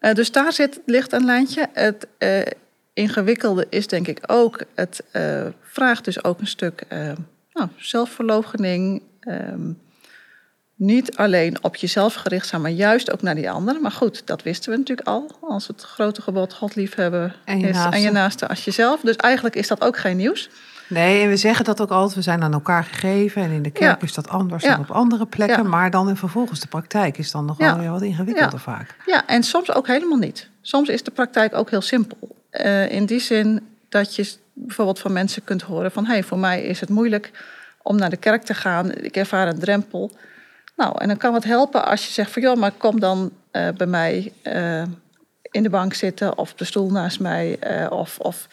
Uh, 0.00 0.12
dus 0.12 0.32
daar 0.32 0.52
zit, 0.52 0.80
ligt 0.86 1.12
een 1.12 1.24
lijntje. 1.24 1.68
Het 1.72 2.06
uh, 2.18 2.40
ingewikkelde 2.92 3.66
is 3.70 3.86
denk 3.86 4.08
ik 4.08 4.18
ook, 4.26 4.62
het 4.74 5.04
uh, 5.12 5.46
vraagt 5.62 6.04
dus 6.04 6.24
ook 6.24 6.40
een 6.40 6.46
stuk 6.46 6.82
nou, 7.52 7.68
zelfverloochening. 7.76 9.02
Um, 9.20 9.78
niet 10.78 11.16
alleen 11.16 11.56
op 11.64 11.76
jezelf 11.76 12.14
gericht 12.14 12.46
zijn, 12.46 12.62
maar 12.62 12.70
juist 12.70 13.12
ook 13.12 13.22
naar 13.22 13.34
die 13.34 13.50
anderen. 13.50 13.82
Maar 13.82 13.90
goed, 13.92 14.22
dat 14.26 14.42
wisten 14.42 14.70
we 14.72 14.76
natuurlijk 14.78 15.08
al. 15.08 15.30
Als 15.40 15.66
het 15.66 15.82
grote 15.82 16.22
gebod 16.22 16.54
God 16.54 16.74
liefhebben 16.74 17.34
En 17.44 17.58
je 17.60 17.66
is 17.68 17.74
naaste. 17.74 17.96
en 17.96 18.02
je 18.02 18.10
naaste 18.10 18.48
als 18.48 18.64
jezelf. 18.64 19.00
Dus 19.00 19.16
eigenlijk 19.16 19.56
is 19.56 19.68
dat 19.68 19.80
ook 19.80 19.96
geen 19.96 20.16
nieuws. 20.16 20.50
Nee, 20.88 21.22
en 21.22 21.28
we 21.28 21.36
zeggen 21.36 21.64
dat 21.64 21.80
ook 21.80 21.90
altijd. 21.90 22.14
We 22.14 22.22
zijn 22.22 22.42
aan 22.42 22.52
elkaar 22.52 22.84
gegeven. 22.84 23.42
En 23.42 23.50
in 23.50 23.62
de 23.62 23.70
kerk 23.70 24.00
Ja. 24.00 24.06
is 24.06 24.14
dat 24.14 24.28
anders 24.28 24.62
Ja. 24.64 24.70
dan 24.70 24.80
op 24.80 24.90
andere 24.90 25.26
plekken. 25.26 25.62
Ja. 25.62 25.68
Maar 25.68 25.90
dan 25.90 26.08
en 26.08 26.16
vervolgens 26.16 26.60
de 26.60 26.66
praktijk 26.68 27.18
is 27.18 27.30
dan 27.30 27.44
nog 27.44 27.56
wel 27.56 27.78
weer 27.78 27.90
wat 27.90 28.02
ingewikkelder 28.02 28.60
vaak. 28.60 28.96
Ja, 29.06 29.26
en 29.26 29.42
soms 29.42 29.72
ook 29.72 29.86
helemaal 29.86 30.18
niet. 30.18 30.48
Soms 30.60 30.88
is 30.88 31.02
de 31.02 31.10
praktijk 31.10 31.54
ook 31.54 31.70
heel 31.70 31.80
simpel. 31.80 32.36
Uh, 32.52 32.90
in 32.90 33.06
die 33.06 33.20
zin 33.20 33.66
dat 33.88 34.16
je 34.16 34.32
bijvoorbeeld 34.52 34.98
van 34.98 35.12
mensen 35.12 35.44
kunt 35.44 35.62
horen 35.62 35.90
van... 35.92 36.04
hé, 36.06 36.12
hey, 36.12 36.22
voor 36.22 36.38
mij 36.38 36.62
is 36.62 36.80
het 36.80 36.88
moeilijk 36.88 37.30
om 37.82 37.96
naar 37.96 38.10
de 38.10 38.16
kerk 38.16 38.42
te 38.42 38.54
gaan. 38.54 38.92
Ik 38.94 39.16
ervaar 39.16 39.48
een 39.48 39.58
drempel. 39.58 40.16
Nou, 40.78 40.94
en 40.98 41.08
dan 41.08 41.16
kan 41.16 41.34
het 41.34 41.44
helpen 41.44 41.86
als 41.86 42.06
je 42.06 42.12
zegt 42.12 42.30
van... 42.30 42.42
joh, 42.42 42.56
maar 42.56 42.72
kom 42.72 43.00
dan 43.00 43.30
uh, 43.52 43.68
bij 43.76 43.86
mij 43.86 44.32
uh, 44.42 44.82
in 45.42 45.62
de 45.62 45.70
bank 45.70 45.94
zitten 45.94 46.38
of 46.38 46.50
op 46.50 46.58
de 46.58 46.64
stoel 46.64 46.90
naast 46.90 47.20
mij. 47.20 47.56
Uh, 47.70 47.90
of, 47.90 48.18
of 48.18 48.48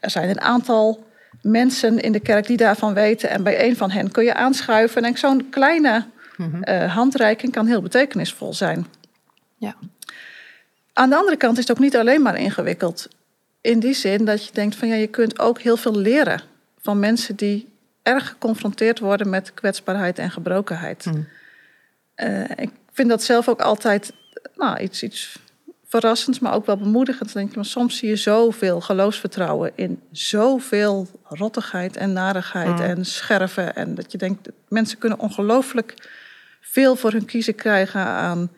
er 0.00 0.10
zijn 0.10 0.28
een 0.28 0.40
aantal 0.40 1.04
mensen 1.42 2.00
in 2.00 2.12
de 2.12 2.20
kerk 2.20 2.46
die 2.46 2.56
daarvan 2.56 2.94
weten... 2.94 3.30
en 3.30 3.42
bij 3.42 3.68
een 3.68 3.76
van 3.76 3.90
hen 3.90 4.10
kun 4.10 4.24
je 4.24 4.34
aanschuiven. 4.34 5.04
En 5.04 5.18
zo'n 5.18 5.48
kleine 5.50 6.04
Mhm. 6.36 6.62
Eh, 6.62 6.94
handreiking 6.94 7.52
kan 7.52 7.66
heel 7.66 7.82
betekenisvol 7.82 8.54
zijn. 8.54 8.86
Ja. 9.56 9.74
Aan 10.92 11.10
de 11.10 11.16
andere 11.16 11.36
kant 11.36 11.58
is 11.58 11.68
het 11.68 11.76
ook 11.76 11.82
niet 11.82 11.96
alleen 11.96 12.22
maar 12.22 12.36
ingewikkeld. 12.36 13.08
In 13.60 13.80
die 13.80 13.94
zin 13.94 14.24
dat 14.24 14.46
je 14.46 14.52
denkt 14.52 14.76
van 14.76 14.88
ja, 14.88 14.94
je 14.94 15.06
kunt 15.06 15.38
ook 15.38 15.60
heel 15.60 15.76
veel 15.76 15.96
leren 15.96 16.40
van 16.80 16.98
mensen 16.98 17.36
die 17.36 17.68
erg 18.02 18.28
geconfronteerd 18.28 18.98
worden 18.98 19.30
met 19.30 19.54
kwetsbaarheid 19.54 20.18
en 20.18 20.30
gebrokenheid. 20.30 21.04
Mhm. 21.04 21.20
Eh, 22.16 22.40
ik 22.56 22.70
vind 22.92 23.08
dat 23.08 23.22
zelf 23.22 23.48
ook 23.48 23.60
altijd 23.60 24.12
nou, 24.54 24.78
iets, 24.78 25.02
iets 25.02 25.38
verrassends, 25.86 26.38
maar 26.38 26.54
ook 26.54 26.66
wel 26.66 26.76
bemoedigend. 26.76 27.32
Denk 27.32 27.50
je, 27.50 27.56
maar 27.56 27.64
soms 27.64 27.96
zie 27.98 28.08
je 28.08 28.16
zoveel 28.16 28.80
geloofsvertrouwen 28.80 29.72
in 29.74 30.00
zoveel 30.12 31.08
rottigheid 31.22 31.96
en 31.96 32.12
narigheid 32.12 32.78
Mm. 32.78 32.80
en 32.80 33.04
scherven. 33.04 33.74
En 33.74 33.94
dat 33.94 34.12
je 34.12 34.18
denkt, 34.18 34.48
mensen 34.68 34.98
kunnen 34.98 35.18
ongelooflijk 35.18 35.94
veel 36.60 36.96
voor 36.96 37.12
hun 37.12 37.24
kiezen 37.24 37.54
krijgen 37.54 38.00
aan, 38.00 38.50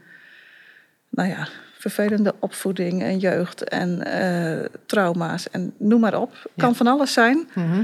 nou 1.10 1.28
ja, 1.28 1.48
vervelende 1.78 2.34
opvoeding 2.38 3.02
en 3.02 3.18
jeugd 3.18 3.64
en 3.64 4.04
eh, 4.04 4.64
trauma's 4.86 5.50
en 5.50 5.74
noem 5.78 6.00
maar 6.00 6.20
op. 6.20 6.50
Kan 6.56 6.74
van 6.76 6.86
alles 6.86 7.12
zijn. 7.12 7.48
Mhm. 7.54 7.82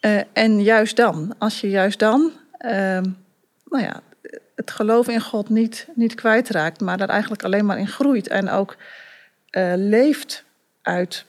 Eh, 0.00 0.20
en 0.32 0.62
juist 0.62 0.96
dan, 0.96 1.34
als 1.38 1.60
je 1.60 1.70
juist 1.70 1.98
dan, 1.98 2.30
ehm, 2.58 3.04
nou 3.64 3.84
ja, 3.84 4.00
het 4.54 4.70
geloof 4.70 5.08
in 5.08 5.20
God 5.20 5.48
niet, 5.48 5.88
niet 5.94 6.14
kwijtraakt, 6.14 6.80
maar 6.80 6.96
daar 6.98 7.08
eigenlijk 7.08 7.44
alleen 7.44 7.66
maar 7.66 7.78
in 7.78 7.88
groeit 7.88 8.28
en 8.28 8.48
ook 8.50 8.76
eh, 9.50 9.72
leeft 9.76 10.44
uit 10.82 11.24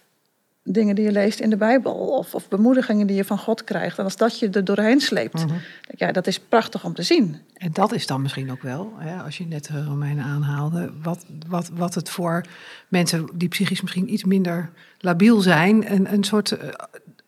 dingen 0.68 0.96
die 0.96 1.06
je 1.06 1.12
leest 1.12 1.40
in 1.40 1.50
de 1.50 1.58
Bijbel 1.58 1.94
of, 1.94 2.36
of 2.36 2.48
bemoedigingen 2.48 3.08
die 3.08 3.16
je 3.16 3.26
van 3.26 3.38
God 3.38 3.64
krijgt. 3.64 3.98
En 3.98 4.04
als 4.04 4.16
dat 4.16 4.40
je 4.40 4.50
er 4.50 4.64
doorheen 4.66 5.02
sleept, 5.02 5.46
Mhm. 5.46 5.56
ja, 5.96 6.12
dat 6.12 6.28
is 6.28 6.40
prachtig 6.40 6.84
om 6.84 6.94
te 6.94 7.04
zien. 7.04 7.42
En 7.54 7.72
dat 7.74 7.92
is 7.94 8.08
dan 8.08 8.22
misschien 8.22 8.52
ook 8.52 8.62
wel, 8.62 8.94
hè, 8.98 9.22
als 9.24 9.38
je 9.38 9.46
net 9.46 9.68
de 9.68 9.84
Romeinen 9.84 10.24
aanhaalde, 10.26 10.92
wat, 11.02 11.26
wat, 11.48 11.70
wat 11.74 11.96
het 11.96 12.10
voor 12.10 12.44
mensen 12.88 13.28
die 13.34 13.48
psychisch 13.48 13.82
misschien 13.82 14.14
iets 14.14 14.24
minder 14.24 14.70
labiel 15.00 15.42
zijn, 15.42 15.92
een, 15.92 16.14
een 16.14 16.24
soort 16.24 16.52
eh, 16.52 16.70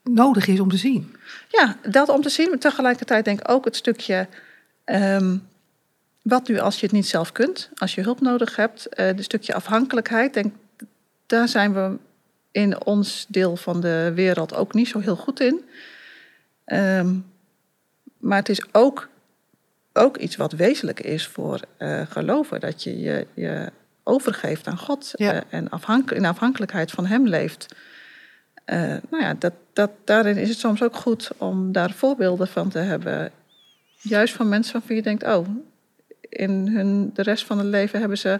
nodig 0.03 0.47
is 0.47 0.59
om 0.59 0.69
te 0.69 0.77
zien. 0.77 1.15
Ja, 1.49 1.75
dat 1.89 2.09
om 2.09 2.21
te 2.21 2.29
zien, 2.29 2.49
maar 2.49 2.59
tegelijkertijd 2.59 3.25
denk 3.25 3.39
ik 3.39 3.49
ook 3.51 3.65
het 3.65 3.75
stukje. 3.75 4.27
ehm, 4.83 5.37
wat 6.27 6.47
nu 6.47 6.59
als 6.59 6.79
je 6.79 6.85
het 6.85 6.95
niet 6.95 7.07
zelf 7.07 7.31
kunt, 7.31 7.69
als 7.75 7.95
je 7.95 8.01
hulp 8.01 8.21
nodig 8.21 8.55
hebt, 8.55 8.87
eh 8.87 9.05
het 9.05 9.23
stukje 9.23 9.53
afhankelijkheid, 9.53 10.33
denk, 10.33 10.53
daar 11.25 11.47
zijn 11.47 11.73
we 11.73 11.97
in 12.51 12.85
ons 12.85 13.25
deel 13.29 13.55
van 13.55 13.81
de 13.81 14.11
wereld 14.15 14.55
ook 14.55 14.73
niet 14.73 14.87
zo 14.87 14.99
heel 14.99 15.15
goed 15.15 15.39
in. 15.39 15.65
Ehm, 16.65 17.15
maar 18.17 18.37
het 18.37 18.49
is 18.49 18.65
ook, 18.71 19.09
ook 19.93 20.17
iets 20.17 20.35
wat 20.35 20.51
wezenlijk 20.51 20.99
is 20.99 21.27
voor 21.27 21.59
eh, 21.77 22.01
geloven, 22.09 22.59
dat 22.59 22.83
je 22.83 22.99
je, 22.99 23.27
je 23.33 23.71
overgeeft 24.03 24.67
aan 24.67 24.77
God 24.77 25.11
Ja. 25.15 25.33
eh, 25.33 25.41
en 25.49 25.69
afhank, 25.69 26.11
in 26.11 26.25
afhankelijkheid 26.25 26.91
van 26.91 27.05
Hem 27.05 27.27
leeft. 27.27 27.75
Nou 29.09 29.23
ja, 29.23 29.33
dat, 29.33 29.53
dat, 29.73 29.91
daarin 30.03 30.37
is 30.37 30.49
het 30.49 30.57
soms 30.57 30.83
ook 30.83 30.95
goed 30.95 31.29
om 31.37 31.71
daar 31.71 31.91
voorbeelden 31.91 32.47
van 32.47 32.69
te 32.69 32.79
hebben. 32.79 33.31
Juist 34.01 34.33
van 34.33 34.49
mensen 34.49 34.71
van 34.71 34.87
wie 34.87 34.97
je 34.97 35.03
denkt, 35.03 35.23
oh, 35.23 35.47
in 36.29 36.67
hun, 36.67 37.09
de 37.13 37.21
rest 37.21 37.45
van 37.45 37.57
het 37.57 37.67
leven 37.67 37.99
hebben 37.99 38.17
ze 38.17 38.39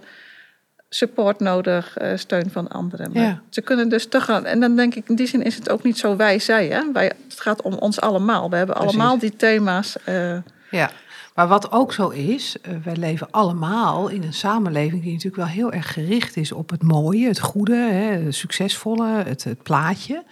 support 0.90 1.40
nodig, 1.40 1.98
eh, 1.98 2.18
steun 2.18 2.50
van 2.52 2.68
anderen. 2.68 3.12
Maar 3.14 3.24
Ja. 3.24 3.42
Ze 3.50 3.62
kunnen 3.62 3.90
dus 3.90 4.08
te 4.08 4.22
gaan. 4.22 4.46
En 4.46 4.60
dan 4.60 4.76
denk 4.76 4.96
ik, 4.96 5.10
in 5.10 5.16
die 5.16 5.28
zin 5.28 5.44
is 5.44 5.56
het 5.56 5.70
ook 5.70 5.84
niet 5.84 5.98
zo 5.98 6.16
wij, 6.16 6.40
zij. 6.40 6.68
Hè? 6.68 6.92
wij 6.94 7.12
het 7.30 7.40
gaat 7.40 7.62
om 7.62 7.74
ons 7.74 8.02
allemaal. 8.02 8.50
We 8.50 8.56
hebben 8.56 8.76
Precies. 8.76 8.94
allemaal 8.96 9.18
die 9.20 9.36
thema's. 9.36 9.98
eh, 10.04 10.38
Ja, 10.72 10.92
maar 11.36 11.48
wat 11.48 11.72
ook 11.72 11.94
zo 11.94 12.10
is, 12.10 12.56
eh, 12.62 12.72
wij 12.84 12.96
leven 12.96 13.28
allemaal 13.32 14.08
in 14.08 14.24
een 14.24 14.34
samenleving 14.34 15.02
die 15.04 15.12
natuurlijk 15.14 15.36
wel 15.44 15.46
heel 15.54 15.72
erg 15.72 15.94
gericht 15.94 16.36
is 16.38 16.52
op 16.52 16.70
het 16.70 16.84
mooie, 16.84 17.28
het 17.28 17.40
goede, 17.40 17.76
hè, 17.76 18.12
het 18.24 18.36
succesvolle, 18.36 19.08
het, 19.24 19.44
het 19.44 19.64
plaatje. 19.64 20.24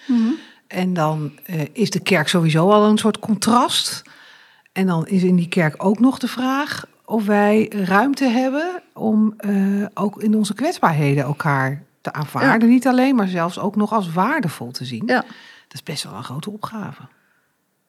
En 0.67 0.93
dan 0.93 1.31
eh, 1.45 1.61
is 1.73 1.89
de 1.89 1.99
kerk 1.99 2.27
sowieso 2.27 2.69
al 2.71 2.85
een 2.89 2.97
soort 2.97 3.19
contrast. 3.19 4.01
En 4.71 4.85
dan 4.87 5.07
is 5.07 5.23
in 5.23 5.35
die 5.35 5.47
kerk 5.47 5.83
ook 5.85 5.99
nog 5.99 6.19
de 6.19 6.27
vraag 6.27 6.85
of 7.05 7.25
wij 7.25 7.71
ruimte 7.75 8.25
hebben 8.25 8.81
om 8.93 9.33
eh, 9.37 9.51
ook 9.93 10.21
in 10.21 10.35
onze 10.35 10.53
kwetsbaarheden 10.53 11.23
elkaar 11.23 11.83
te 12.01 12.13
aanvaarden. 12.13 12.69
Niet 12.69 12.87
alleen, 12.87 13.15
maar 13.15 13.27
zelfs 13.27 13.59
ook 13.59 13.75
nog 13.75 13.93
als 13.93 14.11
waardevol 14.11 14.71
te 14.71 14.85
zien. 14.85 15.03
ja. 15.05 15.25
Dat 15.67 15.73
is 15.73 15.83
best 15.83 16.03
wel 16.03 16.13
een 16.13 16.23
grote 16.23 16.51
opgave. 16.51 17.01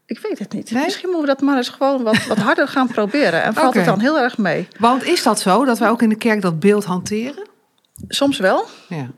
Ik 0.06 0.18
weet 0.18 0.38
het 0.38 0.52
niet. 0.52 0.70
Nee? 0.70 0.84
Misschien 0.84 1.08
moeten 1.08 1.28
we 1.28 1.34
dat 1.34 1.44
maar 1.44 1.56
eens 1.56 1.68
gewoon 1.68 2.02
wat, 2.02 2.26
wat 2.26 2.36
harder 2.36 2.68
gaan 2.68 2.86
proberen. 2.86 3.42
En 3.42 3.54
valt 3.54 3.74
het 3.74 3.84
dan 3.84 4.00
heel 4.00 4.18
erg 4.18 4.38
mee? 4.38 4.68
Want 4.78 5.04
is 5.04 5.22
dat 5.22 5.40
zo, 5.40 5.64
dat 5.64 5.78
wij 5.78 5.88
ook 5.88 6.02
in 6.02 6.08
de 6.08 6.16
kerk 6.16 6.40
dat 6.40 6.60
beeld 6.60 6.84
hanteren? 6.84 7.46
Soms 8.08 8.38
wel. 8.38 8.66
Ja. 8.88 9.10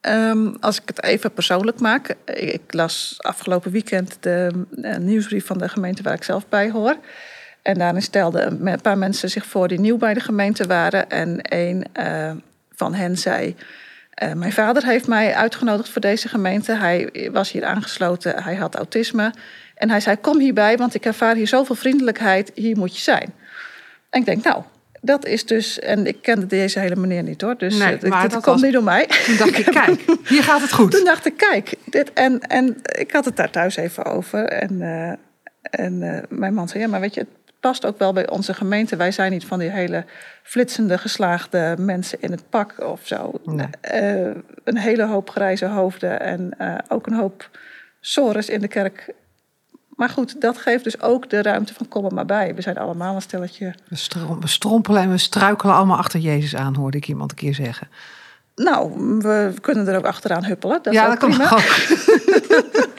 Ehm, 0.00 0.54
als 0.60 0.80
ik 0.80 0.82
het 0.84 1.02
even 1.02 1.32
persoonlijk 1.32 1.80
maak. 1.80 2.16
Ik, 2.24 2.52
ik 2.52 2.72
las 2.72 3.14
afgelopen 3.18 3.70
weekend 3.70 4.16
de 4.20 4.64
eh, 4.82 4.96
nieuwsbrief 4.96 5.46
van 5.46 5.58
de 5.58 5.68
gemeente 5.68 6.02
waar 6.02 6.14
ik 6.14 6.24
zelf 6.24 6.48
bij 6.48 6.70
hoor. 6.70 6.96
En 7.62 7.78
daarin 7.78 8.02
stelden 8.02 8.66
een 8.66 8.80
paar 8.80 8.98
mensen 8.98 9.30
zich 9.30 9.46
voor 9.46 9.68
die 9.68 9.80
nieuw 9.80 9.96
bij 9.96 10.14
de 10.14 10.20
gemeente 10.20 10.66
waren. 10.66 11.10
En 11.10 11.38
een 11.42 11.84
eh, 11.92 12.30
van 12.74 12.94
hen 12.94 13.18
zei... 13.18 13.56
eh, 14.10 14.32
mijn 14.32 14.52
vader 14.52 14.84
heeft 14.84 15.06
mij 15.06 15.34
uitgenodigd 15.34 15.88
voor 15.88 16.00
deze 16.00 16.28
gemeente. 16.28 16.72
Hij 16.76 17.28
was 17.32 17.52
hier 17.52 17.64
aangesloten, 17.64 18.42
hij 18.42 18.54
had 18.54 18.74
autisme. 18.74 19.32
En 19.74 19.90
hij 19.90 20.00
zei, 20.00 20.16
kom 20.16 20.38
hierbij, 20.40 20.76
want 20.76 20.94
ik 20.94 21.04
ervaar 21.04 21.34
hier 21.34 21.48
zoveel 21.48 21.74
vriendelijkheid. 21.74 22.50
Hier 22.54 22.76
moet 22.76 22.96
je 22.96 23.02
zijn. 23.02 23.34
En 24.10 24.20
ik 24.20 24.26
denk, 24.26 24.44
nou, 24.44 24.62
dat 25.00 25.26
is 25.26 25.46
dus... 25.46 25.78
En 25.78 26.06
ik 26.06 26.22
kende 26.22 26.46
deze 26.46 26.78
hele 26.78 26.96
meneer 26.96 27.22
niet 27.22 27.40
hoor. 27.40 27.56
Dus 27.58 27.78
Nee, 27.78 27.96
eh, 27.98 28.10
maar 28.10 28.22
dat 28.22 28.32
komt 28.32 28.44
was- 28.44 28.60
niet 28.62 28.72
door 28.72 28.82
mij. 28.84 29.06
Toen 29.24 29.36
dacht 29.36 29.58
ik, 29.58 29.64
kijk, 29.64 30.04
hier 30.28 30.42
gaat 30.42 30.60
het 30.60 30.72
goed. 30.72 30.90
Toen 30.90 31.04
dacht 31.04 31.26
ik, 31.26 31.36
kijk, 31.36 31.74
dit, 31.84 32.12
en, 32.12 32.40
en 32.40 32.76
ik 32.82 33.12
had 33.12 33.24
het 33.24 33.36
daar 33.36 33.50
thuis 33.50 33.76
even 33.76 34.04
over. 34.04 34.44
En, 34.44 34.80
en 35.60 36.24
mijn 36.28 36.54
man 36.54 36.68
zei, 36.68 36.82
ja, 36.82 36.88
maar 36.88 37.00
weet 37.00 37.14
je, 37.14 37.20
het 37.20 37.28
past 37.62 37.86
ook 37.86 37.98
wel 37.98 38.12
bij 38.12 38.30
onze 38.30 38.54
gemeente. 38.54 38.96
Wij 38.96 39.12
zijn 39.12 39.32
niet 39.32 39.44
van 39.44 39.58
die 39.58 39.70
hele 39.70 40.04
flitsende, 40.42 40.98
geslaagde 40.98 41.74
mensen 41.78 42.20
in 42.20 42.30
het 42.30 42.48
pak 42.48 42.74
of 42.80 43.00
zo. 43.02 43.40
Nee. 43.44 43.66
Eh, 43.80 44.36
een 44.64 44.76
hele 44.76 45.06
hoop 45.06 45.30
grijze 45.30 45.66
hoofden 45.66 46.20
en 46.20 46.54
eh, 46.58 46.74
ook 46.88 47.06
een 47.06 47.14
hoop 47.14 47.50
sores 48.00 48.48
in 48.48 48.60
de 48.60 48.68
kerk. 48.68 49.14
Maar 49.88 50.08
goed, 50.08 50.40
dat 50.40 50.58
geeft 50.58 50.84
dus 50.84 51.00
ook 51.00 51.30
de 51.30 51.42
ruimte 51.42 51.74
van 51.74 51.88
kom 51.88 52.04
er 52.04 52.14
maar 52.14 52.26
bij. 52.26 52.54
We 52.54 52.62
zijn 52.62 52.78
allemaal 52.78 53.14
een 53.14 53.22
stelletje. 53.22 53.74
We, 53.88 53.96
strom- 53.96 54.40
we 54.40 54.48
strompelen 54.48 55.02
en 55.02 55.10
we 55.10 55.18
struikelen 55.18 55.74
allemaal 55.74 55.98
achter 55.98 56.20
Jezus 56.20 56.56
aan, 56.56 56.74
hoorde 56.74 56.96
ik 56.96 57.08
iemand 57.08 57.30
een 57.30 57.36
keer 57.36 57.54
zeggen. 57.54 57.88
Nou, 58.54 58.92
we 59.18 59.54
kunnen 59.60 59.88
er 59.88 59.96
ook 59.96 60.06
achteraan 60.06 60.44
huppelen. 60.44 60.78
Dat 60.82 60.92
ja, 60.92 61.08
dat 61.08 61.18
kan 61.18 61.40
ook. 61.40 61.60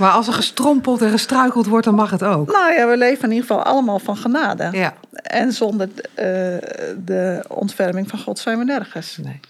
maar 0.00 0.10
als 0.10 0.26
er 0.26 0.32
gestrompeld 0.32 1.02
en 1.02 1.10
gestruikeld 1.10 1.66
wordt, 1.66 1.84
dan 1.84 1.94
mag 1.94 2.10
het 2.10 2.22
ook. 2.22 2.52
Nou 2.52 2.72
ja, 2.72 2.88
we 2.88 2.96
leven 2.96 3.24
in 3.24 3.34
ieder 3.34 3.46
geval 3.46 3.62
allemaal 3.62 3.98
van 3.98 4.16
genade. 4.16 4.68
Ja, 4.72 4.94
En 5.12 5.52
zonder 5.52 5.88
eh, 6.14 6.24
de 7.04 7.44
ontferming 7.48 8.08
van 8.08 8.18
God 8.18 8.38
zijn 8.38 8.58
we 8.58 8.64
nergens. 8.64 9.16
nee. 9.16 9.40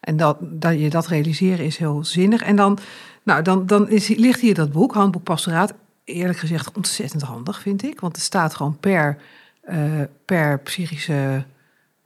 En 0.00 0.16
dat, 0.16 0.36
dat 0.40 0.80
je 0.80 0.90
dat 0.90 1.06
realiseren 1.06 1.64
is 1.64 1.76
heel 1.76 2.04
zinnig. 2.04 2.42
En 2.42 2.56
dan, 2.56 2.78
nou, 3.22 3.42
dan, 3.42 3.66
dan 3.66 3.88
is, 3.88 4.08
ligt 4.08 4.40
hier 4.40 4.54
dat 4.54 4.72
boek, 4.72 4.94
Handboek 4.94 5.22
Pastoraat. 5.22 5.72
Eerlijk 6.04 6.38
gezegd 6.38 6.76
ontzettend 6.76 7.22
handig, 7.22 7.60
vind 7.60 7.82
ik. 7.82 8.00
Want 8.00 8.16
het 8.16 8.24
staat 8.24 8.54
gewoon 8.54 8.76
per, 8.80 9.18
eh, 9.62 9.76
per 10.24 10.58
psychische 10.58 11.44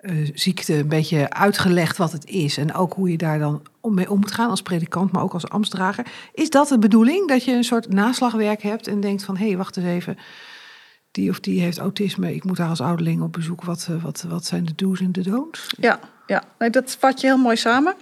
eh, 0.06 0.30
ziekte 0.34 0.74
een 0.74 0.88
beetje 0.88 1.30
uitgelegd 1.30 1.96
wat 1.96 2.12
het 2.12 2.24
is. 2.26 2.56
En 2.56 2.74
ook 2.74 2.92
hoe 2.92 3.10
je 3.10 3.16
daar 3.16 3.38
dan 3.38 3.62
om 3.80 3.94
mee 3.94 4.10
om 4.10 4.18
moet 4.18 4.32
gaan 4.32 4.50
als 4.50 4.62
predikant, 4.62 5.12
maar 5.12 5.22
ook 5.22 5.32
als 5.32 5.48
ambtsdrager. 5.48 6.06
Is 6.34 6.50
dat 6.50 6.68
de 6.68 6.78
bedoeling? 6.78 7.28
Dat 7.28 7.44
je 7.44 7.52
een 7.52 7.64
soort 7.64 7.88
naslagwerk 7.92 8.62
hebt 8.62 8.86
en 8.86 9.00
denkt 9.00 9.24
van... 9.24 9.36
hé, 9.36 9.46
hey, 9.46 9.56
wacht 9.56 9.76
eens 9.76 9.86
even, 9.86 10.18
die 11.10 11.30
of 11.30 11.40
die 11.40 11.60
heeft 11.60 11.78
autisme. 11.78 12.34
Ik 12.34 12.44
moet 12.44 12.56
daar 12.56 12.68
als 12.68 12.80
ouderling 12.80 13.22
op 13.22 13.32
bezoek. 13.32 13.64
Wat, 13.64 13.86
eh, 13.90 14.02
wat, 14.02 14.24
wat 14.28 14.44
zijn 14.44 14.64
de 14.64 14.72
do's 14.76 15.00
en 15.00 15.12
de 15.12 15.22
don'ts? 15.22 15.66
Ja, 15.80 16.00
ja. 16.26 16.42
Nee, 16.58 16.70
dat 16.70 16.96
vat 16.98 17.20
je 17.20 17.26
heel 17.26 17.36
mooi 17.38 17.56
samen. 17.56 17.94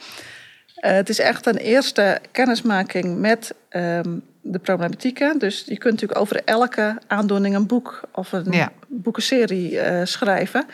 Eh, 0.75 0.93
het 0.93 1.09
is 1.09 1.19
echt 1.19 1.47
een 1.47 1.57
eerste 1.57 2.21
kennismaking 2.33 3.19
met 3.19 3.55
ehm, 3.69 4.19
de 4.43 4.59
problematieken. 4.59 5.39
Dus 5.39 5.63
je 5.67 5.79
kunt 5.79 5.93
natuurlijk 5.93 6.21
over 6.21 6.43
elke 6.45 6.99
aandoening 7.07 7.55
een 7.55 7.67
boek 7.67 8.01
of 8.13 8.33
een 8.33 8.53
Ja. 8.53 8.73
boekenserie 8.89 9.79
schrijven. 10.07 10.67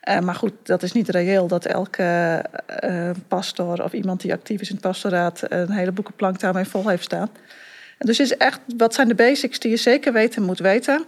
Eh, 0.00 0.18
maar 0.18 0.34
goed, 0.34 0.52
dat 0.62 0.82
is 0.82 0.92
niet 0.92 1.08
reëel 1.08 1.46
dat 1.46 1.64
elke 1.64 2.02
eh, 2.66 3.10
pastor 3.28 3.84
of 3.84 3.92
iemand 3.92 4.20
die 4.20 4.32
actief 4.32 4.60
is 4.60 4.68
in 4.68 4.74
het 4.74 4.84
pastoraat 4.84 5.42
een 5.48 5.70
hele 5.70 5.92
boekenplank 5.92 6.40
daarmee 6.40 6.64
vol 6.64 6.88
heeft 6.88 7.04
staan. 7.04 7.28
Dus 7.98 8.20
is 8.20 8.36
echt, 8.36 8.60
wat 8.76 8.94
zijn 8.94 9.08
de 9.08 9.14
basics 9.14 9.58
die 9.58 9.70
je 9.70 9.76
zeker 9.76 10.12
weten 10.12 10.42
moet 10.42 10.58
weten? 10.58 11.04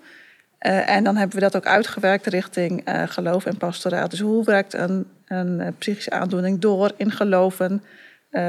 Eh, 0.59 0.89
en 0.89 1.05
dan 1.05 1.17
hebben 1.17 1.37
we 1.37 1.43
dat 1.43 1.57
ook 1.57 1.67
uitgewerkt 1.67 2.27
richting 2.27 2.83
geloof 3.07 3.47
en 3.47 3.57
pastoraat. 3.57 4.11
Dus 4.11 4.21
hoe 4.21 4.45
werkt 4.45 4.75
een, 4.75 5.07
een 5.27 5.75
psychische 5.79 6.11
aandoening 6.11 6.59
door 6.59 6.93
in 6.97 7.11
geloven? 7.11 7.83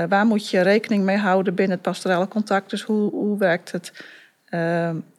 Waar 0.09 0.25
moet 0.25 0.49
je 0.49 0.61
rekening 0.61 1.03
mee 1.03 1.17
houden 1.17 1.55
binnen 1.55 1.73
het 1.75 1.85
pastorale 1.85 2.27
contact? 2.27 2.69
Dus 2.69 2.81
hoe, 2.81 3.11
hoe 3.11 3.37
werkt 3.37 3.71
het? 3.71 3.91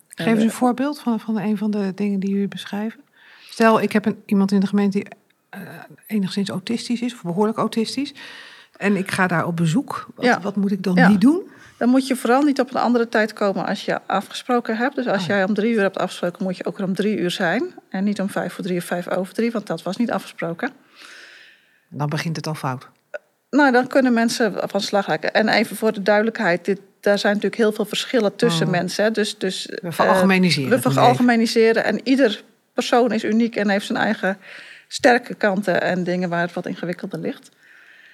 Geef 0.09 0.27
eens 0.27 0.43
een 0.43 0.51
voorbeeld 0.51 1.01
van, 1.01 1.21
van 1.21 1.39
een 1.39 1.57
van 1.59 1.71
de 1.71 1.93
dingen 1.95 2.21
die 2.21 2.31
jullie 2.31 2.49
beschrijven. 2.49 3.04
Stel, 3.55 3.81
ik 3.81 3.93
heb 3.93 4.07
een, 4.07 4.23
iemand 4.27 4.53
in 4.53 4.61
de 4.61 4.67
gemeente 4.67 4.99
die 4.99 5.07
eh, 5.51 5.61
enigszins 6.07 6.49
autistisch 6.49 7.01
is, 7.01 7.15
of 7.15 7.23
behoorlijk 7.23 7.59
autistisch. 7.59 8.13
En 8.77 8.97
ik 8.97 9.11
ga 9.11 9.27
daar 9.27 9.47
op 9.47 9.57
bezoek. 9.57 10.07
Wat, 10.15 10.25
Ja. 10.25 10.41
wat 10.41 10.57
moet 10.57 10.71
ik 10.73 10.83
dan 10.83 10.95
Ja. 10.95 11.09
niet 11.09 11.21
doen? 11.21 11.43
Dan 11.79 11.89
moet 11.89 12.07
je 12.07 12.17
vooral 12.17 12.43
niet 12.43 12.61
op 12.61 12.71
een 12.75 12.81
andere 12.81 13.09
tijd 13.09 13.33
komen 13.33 13.67
als 13.67 13.85
je 13.85 14.01
afgesproken 14.07 14.77
hebt. 14.77 14.95
Dus 14.95 15.07
als 15.07 15.21
Oh. 15.23 15.27
jij 15.27 15.45
om 15.45 15.55
drie 15.55 15.73
uur 15.75 15.81
hebt 15.81 15.99
afgesproken, 15.99 16.43
moet 16.45 16.57
je 16.57 16.65
ook 16.65 16.79
er 16.79 16.85
om 16.85 16.95
drie 16.95 17.17
uur 17.19 17.31
zijn. 17.31 17.65
En 17.89 18.05
niet 18.05 18.21
om 18.21 18.29
vijf 18.31 18.53
voor 18.53 18.65
drie 18.65 18.79
of 18.79 18.85
vijf 18.85 19.09
over 19.09 19.35
drie, 19.35 19.51
want 19.53 19.67
dat 19.67 19.83
was 19.83 19.97
niet 19.97 20.11
afgesproken. 20.11 20.71
Dan 21.89 22.09
begint 22.09 22.37
het 22.37 22.47
al 22.47 22.55
fout. 22.55 22.89
Nou, 23.51 23.73
dan 23.73 23.87
kunnen 23.87 24.13
mensen 24.13 24.55
van 24.69 24.81
slag 24.81 25.07
raken. 25.07 25.33
En 25.35 25.49
even 25.49 25.77
voor 25.77 25.93
de 25.93 26.03
duidelijkheid, 26.03 26.65
dit, 26.65 26.81
daar 27.01 27.19
zijn 27.19 27.35
natuurlijk 27.35 27.63
heel 27.63 27.73
veel 27.73 27.85
verschillen 27.85 28.37
tussen 28.37 28.67
Oh. 28.67 28.73
mensen. 28.73 29.13
Dus, 29.13 29.39
dus, 29.39 29.65
We 29.67 29.81
eh, 29.81 29.93
veralgemeniseren. 29.93 30.69
we 30.71 30.75
het 30.77 30.85
nu 30.85 30.93
veralgemeniseren 30.93 31.85
en 31.85 32.01
ieder 32.05 32.43
persoon 32.75 33.13
is 33.13 33.25
uniek 33.25 33.57
en 33.57 33.69
heeft 33.69 33.87
zijn 33.87 33.99
eigen 33.99 34.39
sterke 34.89 35.35
kanten 35.35 35.81
en 35.83 36.05
dingen 36.05 36.29
waar 36.29 36.41
het 36.41 36.53
wat 36.53 36.67
ingewikkelder 36.67 37.19
ligt. 37.21 37.51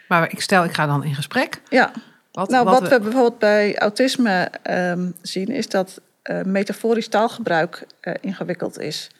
Maar 0.08 0.30
ik 0.32 0.40
stel, 0.40 0.64
ik 0.64 0.72
ga 0.74 0.86
dan 0.86 1.04
in 1.04 1.14
gesprek. 1.14 1.60
Ja, 1.68 1.92
Wat, 2.32 2.48
nou, 2.48 2.64
wat, 2.64 2.82
we- 2.82 2.88
we 2.88 3.00
bijvoorbeeld 3.00 3.38
bij 3.38 3.78
autisme 3.78 4.48
ehm, 4.62 5.10
zien, 5.22 5.48
is 5.48 5.68
dat 5.68 6.00
eh, 6.22 6.42
metaforisch 6.42 7.08
taalgebruik 7.08 7.86
eh, 8.00 8.14
ingewikkeld 8.20 8.78
is. 8.80 9.10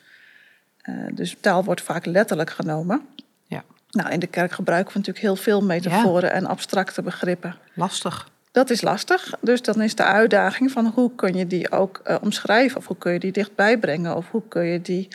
Eh, 0.81 0.95
dus 1.13 1.35
taal 1.41 1.63
wordt 1.63 1.81
vaak 1.81 2.05
letterlijk 2.05 2.49
genomen. 2.49 3.01
Ja. 3.47 3.63
Nou, 3.89 4.09
in 4.11 4.19
de 4.19 4.27
kerk 4.27 4.51
gebruiken 4.51 4.93
we 4.93 4.99
natuurlijk 4.99 5.25
heel 5.25 5.35
veel 5.35 5.61
metaforen 5.61 6.31
en 6.31 6.45
abstracte 6.45 7.01
begrippen. 7.01 7.55
Lastig. 7.73 8.29
Dat 8.51 8.69
is 8.69 8.81
lastig. 8.81 9.33
Dus 9.41 9.61
dan 9.61 9.81
is 9.81 9.95
de 9.95 10.03
uitdaging 10.03 10.71
van 10.71 10.85
hoe 10.95 11.15
kun 11.15 11.33
je 11.33 11.47
die 11.47 11.71
ook 11.71 12.01
eh, 12.03 12.15
omschrijven? 12.21 12.77
Of 12.77 12.87
hoe 12.87 12.97
kun 12.97 13.13
je 13.13 13.19
die 13.19 13.31
dichtbij 13.31 13.77
brengen? 13.77 14.15
Of 14.15 14.31
hoe 14.31 14.43
kun 14.47 14.63
je 14.63 14.81
die 14.81 15.07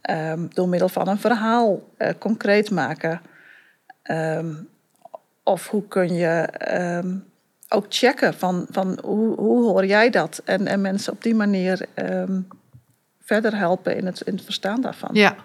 ehm, 0.00 0.46
door 0.48 0.68
middel 0.68 0.88
van 0.88 1.08
een 1.08 1.18
verhaal 1.18 1.82
eh, 1.96 2.10
concreet 2.18 2.70
maken? 2.70 3.20
Ehm, 4.02 4.54
of 5.42 5.68
hoe 5.68 5.88
kun 5.88 6.14
je 6.14 6.26
ehm, 6.52 7.16
ook 7.68 7.86
checken 7.88 8.34
van, 8.34 8.66
van 8.70 8.98
hoe, 9.02 9.36
hoe 9.36 9.64
hoor 9.64 9.86
jij 9.86 10.10
dat? 10.10 10.42
En, 10.44 10.66
en 10.66 10.80
mensen 10.80 11.12
op 11.12 11.22
die 11.22 11.34
manier 11.34 11.86
verder 13.20 13.56
helpen 13.56 13.96
in 13.96 14.06
het, 14.06 14.20
in 14.20 14.34
het 14.34 14.44
verstaan 14.44 14.80
daarvan. 14.80 15.10
Ja. 15.12 15.36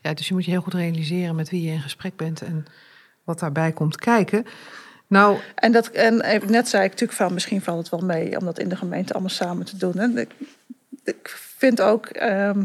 ja, 0.00 0.14
dus 0.14 0.28
je 0.28 0.34
moet 0.34 0.44
je 0.44 0.50
heel 0.50 0.60
goed 0.60 0.74
realiseren 0.74 1.34
met 1.34 1.50
wie 1.50 1.62
je 1.62 1.72
in 1.72 1.80
gesprek 1.80 2.16
bent 2.16 2.42
en 2.42 2.66
wat 3.24 3.38
daarbij 3.38 3.72
komt 3.72 3.96
kijken. 3.96 4.46
Nou, 5.06 5.38
En, 5.54 5.72
dat, 5.72 5.88
en 5.88 6.20
even 6.20 6.50
net 6.50 6.68
zei 6.68 6.84
ik 6.84 6.90
natuurlijk 6.90 7.18
van 7.18 7.34
misschien 7.34 7.62
valt 7.62 7.78
het 7.78 7.88
wel 7.88 8.08
mee 8.08 8.38
om 8.38 8.44
dat 8.44 8.58
in 8.58 8.68
de 8.68 8.76
gemeente 8.76 9.12
allemaal 9.12 9.30
samen 9.30 9.66
te 9.66 9.76
doen. 9.76 9.98
En 9.98 10.18
ik, 10.18 10.30
ik 11.04 11.28
vind 11.56 11.80
ook, 11.80 12.06
ehm, 12.06 12.64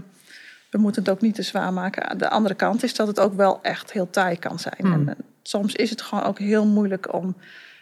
we 0.69 0.77
moeten 0.77 1.01
het 1.01 1.11
ook 1.11 1.21
niet 1.21 1.35
te 1.35 1.41
zwaar 1.41 1.73
maken. 1.73 2.17
De 2.17 2.29
andere 2.29 2.55
kant 2.55 2.83
is 2.83 2.95
dat 2.95 3.07
het 3.07 3.19
ook 3.19 3.33
wel 3.33 3.59
echt 3.61 3.91
heel 3.91 4.09
taai 4.09 4.39
kan 4.39 4.59
zijn. 4.59 4.75
Hmm. 4.77 4.93
En, 4.93 5.09
eh, 5.09 5.15
soms 5.41 5.75
is 5.75 5.89
het 5.89 6.01
gewoon 6.01 6.23
ook 6.23 6.39
heel 6.39 6.65
moeilijk 6.65 7.13
om 7.13 7.35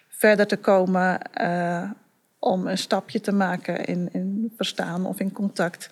verder 0.08 0.48
te 0.48 0.58
komen, 0.58 1.22
eh, 1.34 1.92
om 2.40 2.68
een 2.68 2.78
stapje 2.78 3.22
te 3.22 3.32
maken 3.32 3.86
in, 3.86 4.10
in 4.12 4.54
verstaan 4.56 5.06
of 5.06 5.20
in 5.20 5.32
contact. 5.32 5.90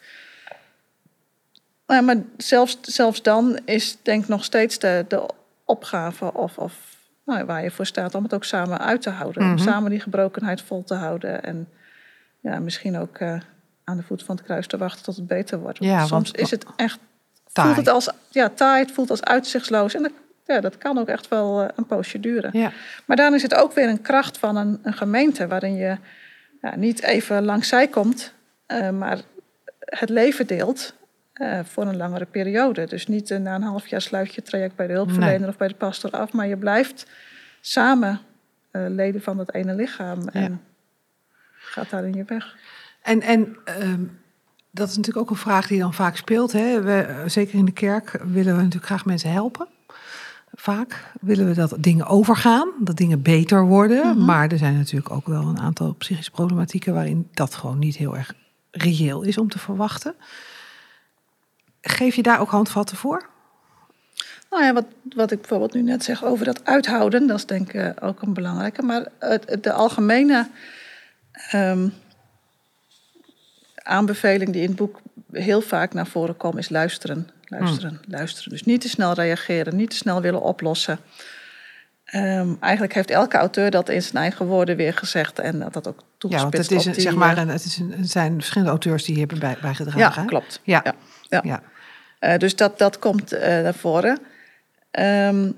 Nou, 1.87 2.03
maar 2.03 2.17
zelfs, 2.37 2.77
zelfs 2.81 3.21
dan 3.21 3.59
is 3.65 3.97
denk 4.01 4.23
ik 4.23 4.29
nog 4.29 4.43
steeds 4.43 4.79
de, 4.79 5.05
de 5.07 5.29
opgave 5.65 6.33
of, 6.33 6.57
of 6.57 6.96
nou, 7.27 7.45
waar 7.45 7.63
je 7.63 7.71
voor 7.71 7.85
staat 7.85 8.15
om 8.15 8.23
het 8.23 8.33
ook 8.33 8.43
samen 8.43 8.79
uit 8.79 9.01
te 9.01 9.09
houden. 9.09 9.41
Om 9.43 9.49
Mhm. 9.49 9.57
samen 9.63 9.89
die 9.89 9.99
gebrokenheid 9.99 10.61
vol 10.61 10.83
te 10.83 10.93
houden. 10.93 11.43
En 11.43 11.69
ja, 12.39 12.59
misschien 12.59 12.97
ook 12.97 13.17
eh, 13.17 13.39
aan 13.83 13.97
de 13.97 14.03
voet 14.03 14.23
van 14.23 14.35
het 14.35 14.45
kruis 14.45 14.67
te 14.67 14.77
wachten 14.77 15.03
tot 15.03 15.15
het 15.15 15.27
beter 15.27 15.59
wordt. 15.59 15.79
Want 15.79 15.91
Ja, 15.91 15.99
soms 16.05 16.11
want- 16.31 16.37
is 16.39 16.51
het 16.51 16.65
echt. 16.75 16.99
Taai. 17.51 17.67
Voelt 17.73 17.85
het 17.85 17.95
als 17.95 18.09
ja, 18.29 18.49
taai, 18.49 18.81
het 18.83 18.91
voelt 18.91 19.09
als 19.09 19.23
uitzichtsloos. 19.23 19.93
En 19.95 20.01
dat, 20.03 20.11
ja, 20.45 20.59
dat 20.61 20.77
kan 20.77 20.97
ook 20.97 21.07
echt 21.07 21.27
wel 21.27 21.61
eh, 21.61 21.67
een 21.75 21.85
poosje 21.85 22.19
duren. 22.19 22.49
ja. 22.53 22.71
Maar 23.05 23.17
dan 23.17 23.33
is 23.33 23.41
het 23.41 23.55
ook 23.55 23.73
weer 23.73 23.89
een 23.89 24.01
kracht 24.01 24.37
van 24.37 24.55
een, 24.55 24.79
een 24.83 24.93
gemeente 24.93 25.47
waarin 25.47 25.75
je 25.75 25.97
ja, 26.61 26.75
niet 26.75 27.03
even 27.03 27.45
langs 27.45 27.67
zij 27.67 27.87
komt, 27.87 28.33
eh, 28.65 28.89
maar 28.89 29.17
het 29.79 30.09
leven 30.09 30.47
deelt 30.47 30.93
eh, 31.37 31.59
voor 31.63 31.85
een 31.85 31.97
langere 31.97 32.25
periode. 32.25 32.85
Dus 32.85 33.07
niet 33.07 33.29
na 33.29 33.55
een 33.55 33.61
half 33.61 33.87
jaar 33.87 34.01
sluit 34.01 34.29
je 34.29 34.35
het 34.35 34.45
traject 34.45 34.75
bij 34.75 34.87
de 34.87 34.93
hulpverlener 34.93 35.39
Nee. 35.39 35.49
of 35.49 35.57
bij 35.57 35.67
de 35.67 35.75
pastor 35.75 36.11
af, 36.11 36.33
maar 36.33 36.47
je 36.47 36.57
blijft 36.57 37.07
samen 37.61 38.19
eh, 38.71 38.85
leden 38.87 39.21
van 39.21 39.37
dat 39.37 39.53
ene 39.53 39.75
lichaam 39.75 40.27
en 40.27 40.61
gaat 41.51 41.89
daar 41.89 42.05
in 42.05 42.13
je 42.13 42.23
weg. 42.25 42.55
En, 43.01 43.21
en 43.21 43.57
ehm, 43.65 44.03
dat 44.71 44.89
is 44.89 44.95
natuurlijk 44.95 45.25
ook 45.25 45.29
een 45.29 45.41
vraag 45.41 45.67
die 45.67 45.79
dan 45.79 45.93
vaak 45.93 46.15
speelt. 46.15 46.51
Hè? 46.51 46.81
We, 46.81 46.99
eh, 46.99 47.17
zeker 47.25 47.57
in 47.57 47.65
de 47.65 47.71
kerk 47.71 48.19
willen 48.23 48.51
we 48.55 48.57
natuurlijk 48.57 48.85
graag 48.85 49.05
mensen 49.05 49.31
helpen. 49.31 49.67
Vaak 50.53 51.11
willen 51.21 51.47
we 51.47 51.53
dat 51.53 51.75
dingen 51.79 52.05
overgaan, 52.07 52.69
dat 52.79 52.97
dingen 52.97 53.21
beter 53.21 53.65
worden. 53.65 54.07
Mhm. 54.07 54.25
Maar 54.25 54.51
er 54.51 54.57
zijn 54.57 54.77
natuurlijk 54.77 55.11
ook 55.11 55.27
wel 55.27 55.41
een 55.41 55.59
aantal 55.59 55.93
psychische 55.93 56.31
problematieken 56.31 56.93
waarin 56.93 57.27
dat 57.33 57.55
gewoon 57.55 57.79
niet 57.79 57.97
heel 57.97 58.17
erg 58.17 58.33
reëel 58.71 59.21
is 59.21 59.37
om 59.37 59.49
te 59.49 59.59
verwachten. 59.59 60.15
Geef 61.81 62.15
je 62.15 62.23
daar 62.23 62.39
ook 62.39 62.49
handvatten 62.49 62.97
voor? 62.97 63.29
Nou 64.49 64.63
ja, 64.63 64.73
wat, 64.73 64.85
wat 65.15 65.31
ik 65.31 65.39
bijvoorbeeld 65.39 65.73
nu 65.73 65.81
net 65.81 66.03
zeg 66.03 66.23
over 66.23 66.45
dat 66.45 66.65
uithouden, 66.65 67.27
dat 67.27 67.37
is 67.37 67.45
denk 67.45 67.67
ik 67.67 67.73
eh, 67.73 67.89
ook 68.07 68.21
een 68.21 68.33
belangrijke. 68.33 68.81
Maar 68.81 69.07
het, 69.19 69.57
de 69.61 69.71
algemene 69.71 70.49
ehm, 71.31 71.87
aanbeveling 73.75 74.51
die 74.51 74.61
in 74.61 74.67
het 74.67 74.77
boek 74.77 74.99
heel 75.31 75.61
vaak 75.61 75.93
naar 75.93 76.07
voren 76.07 76.37
komt, 76.37 76.57
is 76.57 76.69
luisteren. 76.69 77.29
Luisteren, 77.43 78.01
luisteren. 78.07 78.49
Dus 78.51 78.63
niet 78.63 78.81
te 78.81 78.89
snel 78.89 79.13
reageren, 79.13 79.75
niet 79.75 79.89
te 79.89 79.95
snel 79.95 80.21
willen 80.21 80.41
oplossen. 80.41 80.99
Ehm, 82.03 82.53
eigenlijk 82.59 82.93
heeft 82.93 83.09
elke 83.09 83.37
auteur 83.37 83.71
dat 83.71 83.89
in 83.89 84.01
zijn 84.01 84.15
eigen 84.15 84.45
woorden 84.45 84.75
weer 84.75 84.93
gezegd 84.93 85.39
en 85.39 85.59
dat 85.59 85.73
dat 85.73 85.87
ook 85.87 85.99
Ja, 85.99 86.05
toegespitst 86.17 86.69
want 86.69 86.69
het, 86.69 86.71
is 86.71 86.77
op 86.79 86.85
een, 86.85 86.91
die, 86.93 87.01
zeg 87.01 87.15
maar 87.15 87.47
het, 87.47 87.65
is 87.65 87.77
een, 87.77 87.91
het 87.91 88.11
zijn 88.11 88.33
verschillende 88.33 88.69
auteurs 88.69 89.03
die 89.03 89.15
hier 89.15 89.27
hebben 89.27 89.47
bij, 89.47 89.57
bijgedragen. 89.61 90.21
Ja, 90.21 90.27
klopt. 90.27 90.59
Ja. 90.63 90.81
Ja, 90.83 90.93
ja. 91.29 91.41
Ja. 91.43 91.61
Eh, 92.19 92.37
dus 92.37 92.55
dat, 92.55 92.77
dat 92.77 92.99
komt 92.99 93.31
eh, 93.31 93.61
naar 93.61 93.73
voren. 93.73 94.19
Ehm, 94.91 95.51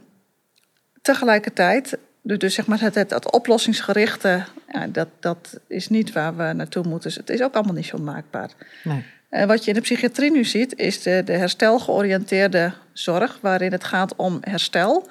tegelijkertijd, 1.01 1.97
dus, 2.21 2.37
dus 2.37 2.53
zeg 2.53 2.67
maar 2.67 2.81
het, 2.81 2.95
het, 2.95 3.09
het 3.09 3.31
oplossingsgerichte, 3.31 4.43
ja, 4.67 4.87
dat, 4.87 5.07
dat 5.19 5.59
is 5.67 5.89
niet 5.89 6.11
waar 6.11 6.35
we 6.35 6.53
naartoe 6.53 6.83
moeten. 6.83 7.09
Dus 7.09 7.17
het 7.17 7.29
is 7.29 7.41
ook 7.41 7.53
allemaal 7.53 7.73
niet 7.73 7.85
zo 7.85 7.97
maakbaar. 7.97 8.49
Nee. 8.83 9.03
Eh, 9.29 9.45
wat 9.45 9.63
je 9.63 9.69
in 9.69 9.75
de 9.75 9.81
psychiatrie 9.81 10.31
nu 10.31 10.45
ziet, 10.45 10.75
is 10.75 11.01
de, 11.01 11.21
de 11.25 11.33
herstelgeoriënteerde 11.33 12.73
zorg, 12.93 13.37
waarin 13.41 13.71
het 13.71 13.83
gaat 13.83 14.15
om 14.15 14.37
herstel. 14.41 15.09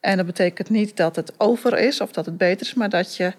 En 0.00 0.16
dat 0.16 0.26
betekent 0.26 0.70
niet 0.70 0.96
dat 0.96 1.16
het 1.16 1.32
over 1.40 1.78
is 1.78 2.00
of 2.00 2.12
dat 2.12 2.26
het 2.26 2.36
beter 2.36 2.66
is, 2.66 2.74
maar 2.74 2.88
dat 2.88 3.16
je 3.16 3.32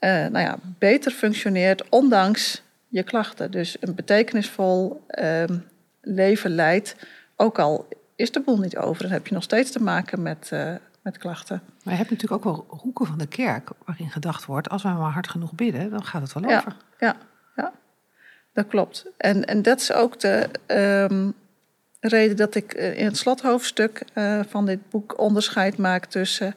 nou 0.00 0.38
ja, 0.38 0.58
beter 0.78 1.12
functioneert 1.12 1.88
ondanks 1.88 2.62
je 2.88 3.02
klachten. 3.02 3.50
Dus 3.50 3.76
een 3.80 3.94
betekenisvol 3.94 5.04
ehm, 5.08 5.58
leven 6.14 6.50
leidt, 6.50 6.96
ook 7.36 7.58
al 7.58 7.88
is 8.16 8.32
de 8.32 8.40
boel 8.40 8.58
niet 8.58 8.76
over, 8.76 9.02
dan 9.02 9.12
heb 9.12 9.26
je 9.26 9.34
nog 9.34 9.42
steeds 9.42 9.70
te 9.70 9.82
maken 9.82 10.22
met, 10.22 10.48
eh, 10.52 10.74
met 11.02 11.18
klachten. 11.18 11.62
Maar 11.82 11.92
je 11.92 11.98
hebt 11.98 12.10
natuurlijk 12.10 12.46
ook 12.46 12.54
wel 12.54 12.78
hoeken 12.80 13.06
van 13.06 13.18
de 13.18 13.26
kerk 13.26 13.68
waarin 13.84 14.10
gedacht 14.10 14.44
wordt: 14.44 14.68
als 14.68 14.82
wij 14.82 14.92
maar 14.92 15.10
hard 15.12 15.28
genoeg 15.28 15.52
bidden, 15.54 15.90
dan 15.90 16.04
gaat 16.04 16.22
het 16.22 16.32
wel 16.32 16.48
Ja. 16.50 16.56
over. 16.58 16.76
Ja, 16.98 17.16
ja, 17.56 17.72
dat 18.52 18.66
klopt. 18.66 19.06
En, 19.16 19.44
en 19.44 19.62
dat 19.62 19.80
is 19.80 19.92
ook 19.92 20.20
de 20.20 20.48
ehm, 20.66 21.30
reden 22.00 22.36
dat 22.36 22.54
ik 22.54 22.72
eh, 22.72 22.98
in 22.98 23.04
het 23.04 23.16
slothoofdstuk 23.16 24.02
eh, 24.12 24.40
van 24.48 24.66
dit 24.66 24.88
boek 24.90 25.18
onderscheid 25.18 25.76
maak 25.76 26.04
tussen 26.04 26.54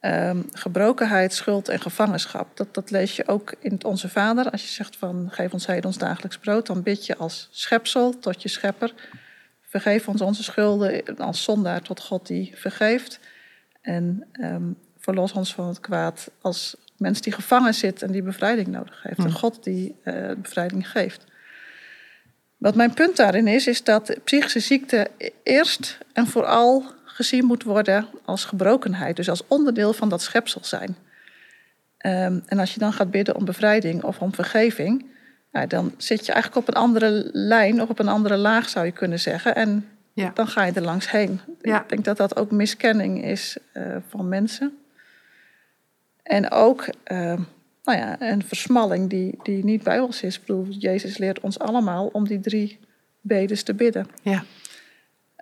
ehm, 0.00 0.42
gebrokenheid, 0.52 1.32
schuld 1.32 1.68
en 1.68 1.80
gevangenschap. 1.80 2.56
Dat, 2.56 2.74
dat 2.74 2.90
lees 2.90 3.16
je 3.16 3.28
ook 3.28 3.54
in 3.58 3.72
het 3.72 3.84
Onze 3.84 4.08
Vader. 4.08 4.50
Als 4.50 4.62
je 4.62 4.68
zegt 4.68 4.96
van 4.96 5.28
geef 5.30 5.52
ons 5.52 5.66
heden 5.66 5.84
ons 5.84 5.98
dagelijks 5.98 6.38
brood, 6.38 6.66
dan 6.66 6.82
bid 6.82 7.06
je 7.06 7.16
als 7.16 7.48
schepsel 7.50 8.18
tot 8.18 8.42
je 8.42 8.48
schepper. 8.48 8.94
Vergeef 9.60 10.08
ons 10.08 10.20
onze 10.20 10.42
schulden 10.42 11.16
als 11.16 11.42
zondaar 11.42 11.82
tot 11.82 12.00
God 12.00 12.26
die 12.26 12.52
vergeeft. 12.54 13.20
En 13.82 14.26
ehm, 14.32 14.72
verlos 14.98 15.32
ons 15.32 15.54
van 15.54 15.68
het 15.68 15.80
kwaad 15.80 16.30
als 16.40 16.76
mens 16.96 17.20
die 17.20 17.32
gevangen 17.32 17.74
zit 17.74 18.02
en 18.02 18.12
die 18.12 18.22
bevrijding 18.22 18.68
nodig 18.68 19.02
heeft. 19.02 19.18
En 19.18 19.32
God 19.32 19.64
die 19.64 19.96
eh, 20.02 20.30
bevrijding 20.36 20.90
geeft. 20.90 21.24
Wat 22.56 22.74
mijn 22.74 22.94
punt 22.94 23.16
daarin 23.16 23.46
is, 23.46 23.66
is 23.66 23.84
dat 23.84 24.16
psychische 24.24 24.60
ziekte 24.60 25.10
eerst 25.42 25.98
en 26.12 26.26
vooral 26.26 26.84
gezien 27.20 27.44
moet 27.44 27.62
worden 27.62 28.06
als 28.24 28.44
gebrokenheid. 28.44 29.16
Dus 29.16 29.28
als 29.28 29.46
onderdeel 29.46 29.92
van 29.92 30.08
dat 30.08 30.22
schepsel 30.22 30.60
zijn. 30.64 30.96
Ehm, 31.98 32.38
en 32.46 32.58
als 32.58 32.74
je 32.74 32.80
dan 32.80 32.92
gaat 32.92 33.10
bidden 33.10 33.36
om 33.36 33.44
bevrijding 33.44 34.02
of 34.02 34.18
om 34.18 34.34
vergeving, 34.34 35.06
ja, 35.52 35.66
dan 35.66 35.94
zit 35.96 36.26
je 36.26 36.32
eigenlijk 36.32 36.68
op 36.68 36.74
een 36.74 36.82
andere 36.82 37.28
lijn 37.32 37.82
of 37.82 37.88
op 37.88 37.98
een 37.98 38.08
andere 38.08 38.36
laag 38.36 38.68
zou 38.68 38.86
je 38.86 38.92
kunnen 38.92 39.20
zeggen. 39.20 39.54
En 39.54 39.88
Ja. 40.12 40.30
dan 40.34 40.46
ga 40.46 40.64
je 40.64 40.72
er 40.72 40.82
langs 40.82 41.10
heen. 41.10 41.40
Ja. 41.60 41.82
Ik 41.82 41.88
denk 41.88 42.04
dat 42.04 42.16
dat 42.16 42.36
ook 42.36 42.50
miskenning 42.50 43.24
is 43.24 43.56
eh, 43.72 43.96
van 44.08 44.28
mensen. 44.28 44.78
En 46.22 46.50
ook 46.50 46.88
eh, 47.04 47.38
nou 47.84 47.98
ja, 47.98 48.16
een 48.20 48.42
versmalling 48.44 49.10
die, 49.10 49.38
die 49.42 49.64
niet 49.64 49.82
bij 49.82 50.00
ons 50.00 50.22
is. 50.22 50.34
Ik 50.36 50.40
bedoel, 50.46 50.66
Jezus 50.68 51.18
leert 51.18 51.40
ons 51.40 51.58
allemaal 51.58 52.06
om 52.06 52.26
die 52.26 52.40
drie 52.40 52.78
bedes 53.20 53.62
te 53.62 53.74
bidden. 53.74 54.06
Ja. 54.22 54.44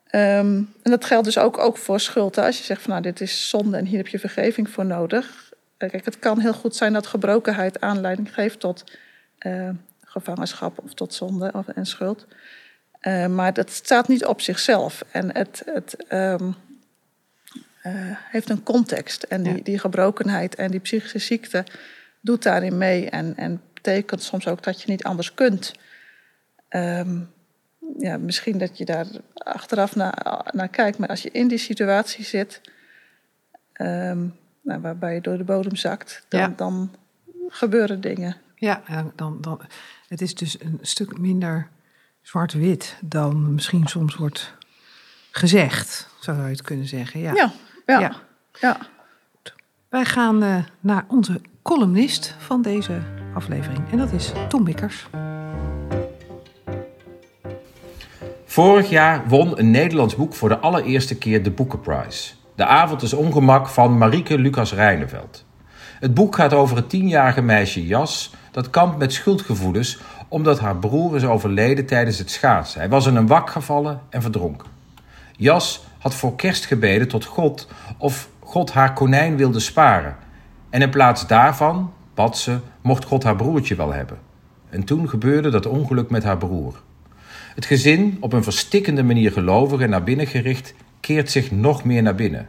Ehm, 0.08 0.56
en 0.82 0.90
dat 0.90 1.04
geldt 1.04 1.24
dus 1.24 1.38
ook, 1.38 1.58
ook 1.58 1.76
voor 1.76 2.00
schuld. 2.00 2.38
Als 2.38 2.58
je 2.58 2.64
zegt 2.64 2.82
van 2.82 2.90
nou, 2.90 3.02
dit 3.02 3.20
is 3.20 3.48
zonde 3.48 3.76
en 3.76 3.84
hier 3.84 3.96
heb 3.96 4.08
je 4.08 4.18
vergeving 4.18 4.70
voor 4.70 4.86
nodig. 4.86 5.52
Eh, 5.76 5.90
kijk, 5.90 6.04
het 6.04 6.18
kan 6.18 6.40
heel 6.40 6.52
goed 6.52 6.76
zijn 6.76 6.92
dat 6.92 7.06
gebrokenheid 7.06 7.80
aanleiding 7.80 8.34
geeft 8.34 8.60
tot 8.60 8.84
uh, 9.40 9.68
gevangenschap 10.04 10.78
of 10.84 10.94
tot 10.94 11.14
zonde 11.14 11.50
of, 11.54 11.68
en 11.68 11.86
schuld. 11.86 12.26
Uh, 13.02 13.26
maar 13.26 13.52
dat 13.52 13.70
staat 13.70 14.08
niet 14.08 14.24
op 14.24 14.40
zichzelf. 14.40 15.04
En 15.10 15.36
het, 15.36 15.62
het 15.66 16.12
um, 16.12 16.54
heeft 18.30 18.50
een 18.50 18.62
context. 18.62 19.22
En 19.22 19.42
die, 19.42 19.62
die 19.62 19.78
gebrokenheid 19.78 20.54
en 20.54 20.70
die 20.70 20.80
psychische 20.80 21.18
ziekte 21.18 21.64
doet 22.20 22.42
daarin 22.42 22.78
mee. 22.78 23.10
En, 23.10 23.36
en 23.36 23.62
betekent 23.74 24.22
soms 24.22 24.46
ook 24.46 24.62
dat 24.62 24.82
je 24.82 24.90
niet 24.90 25.04
anders 25.04 25.34
kunt. 25.34 25.72
Um, 26.70 27.30
ja, 27.96 28.18
misschien 28.18 28.58
dat 28.58 28.78
je 28.78 28.84
daar 28.84 29.06
achteraf 29.34 29.96
naar, 29.96 30.44
naar 30.52 30.68
kijkt, 30.68 30.98
maar 30.98 31.08
als 31.08 31.22
je 31.22 31.30
in 31.30 31.48
die 31.48 31.58
situatie 31.58 32.24
zit, 32.24 32.60
um, 33.80 34.34
nou, 34.62 34.80
waarbij 34.80 35.14
je 35.14 35.20
door 35.20 35.36
de 35.36 35.44
bodem 35.44 35.76
zakt, 35.76 36.24
dan, 36.28 36.52
dan 36.56 36.94
gebeuren 37.48 38.00
dingen. 38.00 38.36
Ja, 38.54 38.82
dan, 39.14 39.38
dan, 39.40 39.60
het 40.08 40.20
is 40.20 40.34
dus 40.34 40.60
een 40.60 40.78
stuk 40.82 41.18
minder 41.18 41.68
zwart-wit 42.22 42.96
dan 43.00 43.54
misschien 43.54 43.86
soms 43.86 44.16
wordt 44.16 44.54
gezegd, 45.30 46.08
zou 46.20 46.42
je 46.42 46.48
het 46.48 46.62
kunnen 46.62 46.86
zeggen. 46.86 47.20
Ja, 47.20 47.34
ja. 47.34 47.52
ja, 47.86 48.12
ja. 48.60 48.78
Wij 49.88 50.04
gaan 50.04 50.42
uh, 50.42 50.64
naar 50.80 51.04
onze 51.08 51.40
columnist 51.62 52.34
van 52.38 52.62
deze 52.62 53.02
aflevering 53.34 53.90
en 53.90 53.98
dat 53.98 54.12
is 54.12 54.32
Tom 54.48 54.64
Bikkers. 54.64 55.06
Vorig 58.58 58.90
jaar 58.90 59.28
won 59.28 59.58
een 59.58 59.70
Nederlands 59.70 60.16
boek 60.16 60.34
voor 60.34 60.48
de 60.48 60.58
allereerste 60.58 61.18
keer 61.18 61.42
de 61.42 61.50
Boekenprijs. 61.50 62.42
De 62.54 62.64
avond 62.64 63.02
is 63.02 63.12
ongemak 63.12 63.68
van 63.68 63.98
Marieke 63.98 64.38
Lucas 64.38 64.72
Rijneveld. 64.72 65.44
Het 66.00 66.14
boek 66.14 66.34
gaat 66.34 66.52
over 66.52 66.76
het 66.76 66.88
tienjarige 66.90 67.42
meisje 67.42 67.86
Jas 67.86 68.34
dat 68.50 68.70
kampt 68.70 68.98
met 68.98 69.12
schuldgevoelens 69.12 69.98
omdat 70.28 70.60
haar 70.60 70.76
broer 70.76 71.16
is 71.16 71.24
overleden 71.24 71.86
tijdens 71.86 72.18
het 72.18 72.30
schaatsen. 72.30 72.80
Hij 72.80 72.88
was 72.88 73.06
in 73.06 73.16
een 73.16 73.26
wak 73.26 73.50
gevallen 73.50 74.00
en 74.10 74.22
verdronken. 74.22 74.68
Jas 75.36 75.84
had 75.98 76.14
voor 76.14 76.36
kerst 76.36 76.66
gebeden 76.66 77.08
tot 77.08 77.24
God 77.24 77.68
of 77.98 78.28
God 78.40 78.72
haar 78.72 78.92
konijn 78.92 79.36
wilde 79.36 79.60
sparen. 79.60 80.16
En 80.70 80.82
in 80.82 80.90
plaats 80.90 81.26
daarvan, 81.26 81.92
bad 82.14 82.38
ze, 82.38 82.58
mocht 82.80 83.04
God 83.04 83.22
haar 83.22 83.36
broertje 83.36 83.74
wel 83.74 83.92
hebben. 83.92 84.18
En 84.70 84.84
toen 84.84 85.08
gebeurde 85.08 85.50
dat 85.50 85.66
ongeluk 85.66 86.10
met 86.10 86.24
haar 86.24 86.38
broer. 86.38 86.80
Het 87.58 87.66
gezin, 87.66 88.16
op 88.20 88.32
een 88.32 88.42
verstikkende 88.42 89.02
manier 89.02 89.32
gelovig 89.32 89.80
en 89.80 89.90
naar 89.90 90.02
binnen 90.02 90.26
gericht, 90.26 90.74
keert 91.00 91.30
zich 91.30 91.50
nog 91.50 91.84
meer 91.84 92.02
naar 92.02 92.14
binnen. 92.14 92.48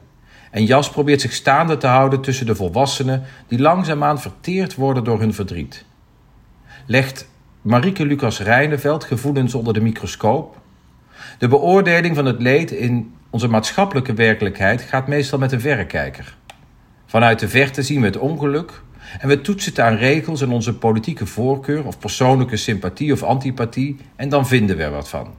En 0.51 0.65
Jas 0.65 0.89
probeert 0.89 1.21
zich 1.21 1.33
staande 1.33 1.77
te 1.77 1.87
houden 1.87 2.21
tussen 2.21 2.45
de 2.45 2.55
volwassenen 2.55 3.23
die 3.47 3.59
langzaamaan 3.59 4.21
verteerd 4.21 4.75
worden 4.75 5.03
door 5.03 5.19
hun 5.19 5.33
verdriet. 5.33 5.85
Legt 6.85 7.29
Marieke 7.61 8.05
Lucas 8.05 8.39
Rijneveld 8.39 9.03
gevoelens 9.03 9.53
onder 9.53 9.73
de 9.73 9.81
microscoop? 9.81 10.57
De 11.37 11.47
beoordeling 11.47 12.15
van 12.15 12.25
het 12.25 12.41
leed 12.41 12.71
in 12.71 13.13
onze 13.29 13.47
maatschappelijke 13.47 14.13
werkelijkheid 14.13 14.81
gaat 14.81 15.07
meestal 15.07 15.39
met 15.39 15.51
een 15.51 15.61
verrekijker. 15.61 16.37
Vanuit 17.05 17.39
de 17.39 17.49
verte 17.49 17.83
zien 17.83 17.99
we 17.99 18.05
het 18.05 18.17
ongeluk, 18.17 18.81
en 19.19 19.27
we 19.27 19.41
toetsen 19.41 19.71
het 19.71 19.79
aan 19.79 19.95
regels 19.95 20.41
en 20.41 20.49
onze 20.49 20.77
politieke 20.77 21.25
voorkeur 21.25 21.85
of 21.85 21.99
persoonlijke 21.99 22.57
sympathie 22.57 23.13
of 23.13 23.23
antipathie 23.23 23.97
en 24.15 24.29
dan 24.29 24.47
vinden 24.47 24.77
we 24.77 24.83
er 24.83 24.91
wat 24.91 25.09
van. 25.09 25.33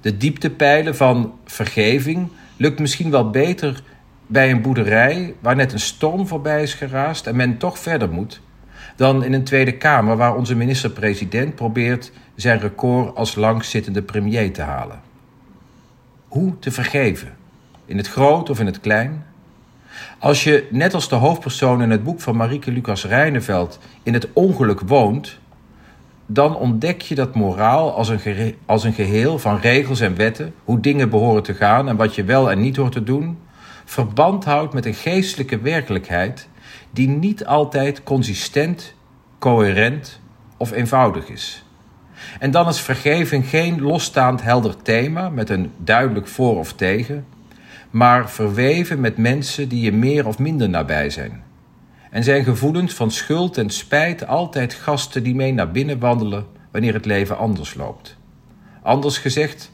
De 0.00 0.16
dieptepijlen 0.16 0.96
van 0.96 1.34
vergeving 1.44 2.28
lukt 2.56 2.78
misschien 2.78 3.10
wel 3.10 3.30
beter 3.30 3.82
bij 4.26 4.50
een 4.50 4.62
boerderij 4.62 5.34
waar 5.40 5.56
net 5.56 5.72
een 5.72 5.80
storm 5.80 6.26
voorbij 6.26 6.62
is 6.62 6.74
geraast 6.74 7.26
en 7.26 7.36
men 7.36 7.58
toch 7.58 7.78
verder 7.78 8.10
moet, 8.10 8.40
dan 8.96 9.24
in 9.24 9.32
een 9.32 9.44
Tweede 9.44 9.76
Kamer 9.76 10.16
waar 10.16 10.36
onze 10.36 10.54
minister-president 10.54 11.54
probeert 11.54 12.12
zijn 12.34 12.60
record 12.60 13.16
als 13.16 13.34
langzittende 13.34 14.02
premier 14.02 14.52
te 14.52 14.62
halen. 14.62 15.00
Hoe 16.28 16.58
te 16.58 16.70
vergeven? 16.70 17.36
In 17.84 17.96
het 17.96 18.08
groot 18.08 18.50
of 18.50 18.60
in 18.60 18.66
het 18.66 18.80
klein? 18.80 19.24
Als 20.18 20.44
je, 20.44 20.66
net 20.70 20.94
als 20.94 21.08
de 21.08 21.14
hoofdpersoon 21.14 21.82
in 21.82 21.90
het 21.90 22.04
boek 22.04 22.20
van 22.20 22.36
Marieke 22.36 22.70
Lucas 22.70 23.04
Rijneveld, 23.04 23.78
in 24.02 24.14
het 24.14 24.28
ongeluk 24.32 24.80
woont, 24.80 25.38
dan 26.26 26.56
ontdek 26.56 27.02
je 27.02 27.14
dat 27.14 27.34
moraal 27.34 27.92
als 27.92 28.08
een, 28.08 28.54
als 28.66 28.84
een 28.84 28.92
geheel 28.92 29.38
van 29.38 29.58
regels 29.58 30.00
en 30.00 30.16
wetten, 30.16 30.54
hoe 30.64 30.80
dingen 30.80 31.10
behoren 31.10 31.42
te 31.42 31.54
gaan 31.54 31.88
en 31.88 31.96
wat 31.96 32.14
je 32.14 32.24
wel 32.24 32.50
en 32.50 32.60
niet 32.60 32.76
hoort 32.76 32.92
te 32.92 33.02
doen, 33.02 33.38
verband 33.84 34.44
houdt 34.44 34.74
met 34.74 34.86
een 34.86 34.94
geestelijke 34.94 35.58
werkelijkheid 35.58 36.48
die 36.90 37.08
niet 37.08 37.46
altijd 37.46 38.02
consistent, 38.02 38.94
coherent 39.38 40.20
of 40.56 40.72
eenvoudig 40.72 41.28
is. 41.28 41.64
En 42.38 42.50
dan 42.50 42.68
is 42.68 42.80
vergeving 42.80 43.48
geen 43.48 43.80
losstaand 43.80 44.42
helder 44.42 44.82
thema 44.82 45.28
met 45.28 45.50
een 45.50 45.72
duidelijk 45.76 46.28
voor 46.28 46.58
of 46.58 46.72
tegen, 46.72 47.26
maar 47.96 48.30
verweven 48.30 49.00
met 49.00 49.16
mensen 49.16 49.68
die 49.68 49.80
je 49.80 49.92
meer 49.92 50.26
of 50.26 50.38
minder 50.38 50.68
nabij 50.68 51.10
zijn. 51.10 51.42
En 52.10 52.24
zijn 52.24 52.44
gevoelens 52.44 52.94
van 52.94 53.10
schuld 53.10 53.58
en 53.58 53.70
spijt 53.70 54.26
altijd 54.26 54.74
gasten 54.74 55.22
die 55.22 55.34
mee 55.34 55.52
naar 55.52 55.70
binnen 55.70 55.98
wandelen 55.98 56.46
wanneer 56.70 56.94
het 56.94 57.04
leven 57.04 57.38
anders 57.38 57.74
loopt. 57.74 58.16
Anders 58.82 59.18
gezegd, 59.18 59.72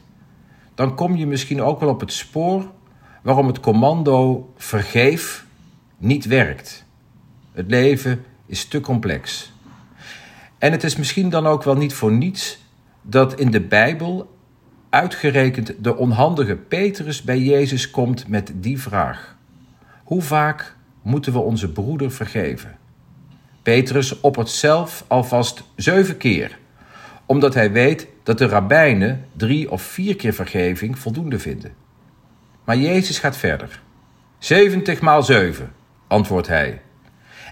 dan 0.75 0.95
kom 0.95 1.15
je 1.15 1.27
misschien 1.27 1.61
ook 1.61 1.79
wel 1.79 1.89
op 1.89 1.99
het 1.99 2.13
spoor 2.13 2.71
waarom 3.21 3.47
het 3.47 3.59
commando 3.59 4.51
vergeef 4.57 5.45
niet 5.97 6.25
werkt. 6.25 6.85
Het 7.51 7.69
leven 7.69 8.23
is 8.45 8.65
te 8.65 8.81
complex. 8.81 9.51
En 10.57 10.71
het 10.71 10.83
is 10.83 10.95
misschien 10.95 11.29
dan 11.29 11.47
ook 11.47 11.63
wel 11.63 11.75
niet 11.75 11.93
voor 11.93 12.11
niets 12.11 12.59
dat 13.01 13.39
in 13.39 13.51
de 13.51 13.61
Bijbel 13.61 14.32
uitgerekend 14.93 15.73
de 15.79 15.95
onhandige 15.95 16.55
Petrus 16.55 17.21
bij 17.21 17.39
Jezus 17.39 17.91
komt 17.91 18.27
met 18.27 18.51
die 18.55 18.81
vraag: 18.81 19.35
Hoe 20.03 20.21
vaak 20.21 20.75
moeten 21.01 21.33
we 21.33 21.39
onze 21.39 21.71
broeder 21.71 22.11
vergeven? 22.11 22.77
Petrus 23.63 24.19
oppert 24.19 24.49
zelf 24.49 25.05
alvast 25.07 25.63
zeven 25.75 26.17
keer, 26.17 26.57
omdat 27.25 27.53
hij 27.53 27.71
weet 27.71 28.07
dat 28.23 28.37
de 28.37 28.45
rabbijnen 28.45 29.25
drie 29.37 29.71
of 29.71 29.81
vier 29.81 30.15
keer 30.15 30.33
vergeving 30.33 30.99
voldoende 30.99 31.39
vinden. 31.39 31.73
Maar 32.63 32.77
Jezus 32.77 33.19
gaat 33.19 33.37
verder. 33.37 33.81
Zeventig 34.37 35.01
maal 35.01 35.23
zeven, 35.23 35.71
antwoordt 36.07 36.47
hij. 36.47 36.81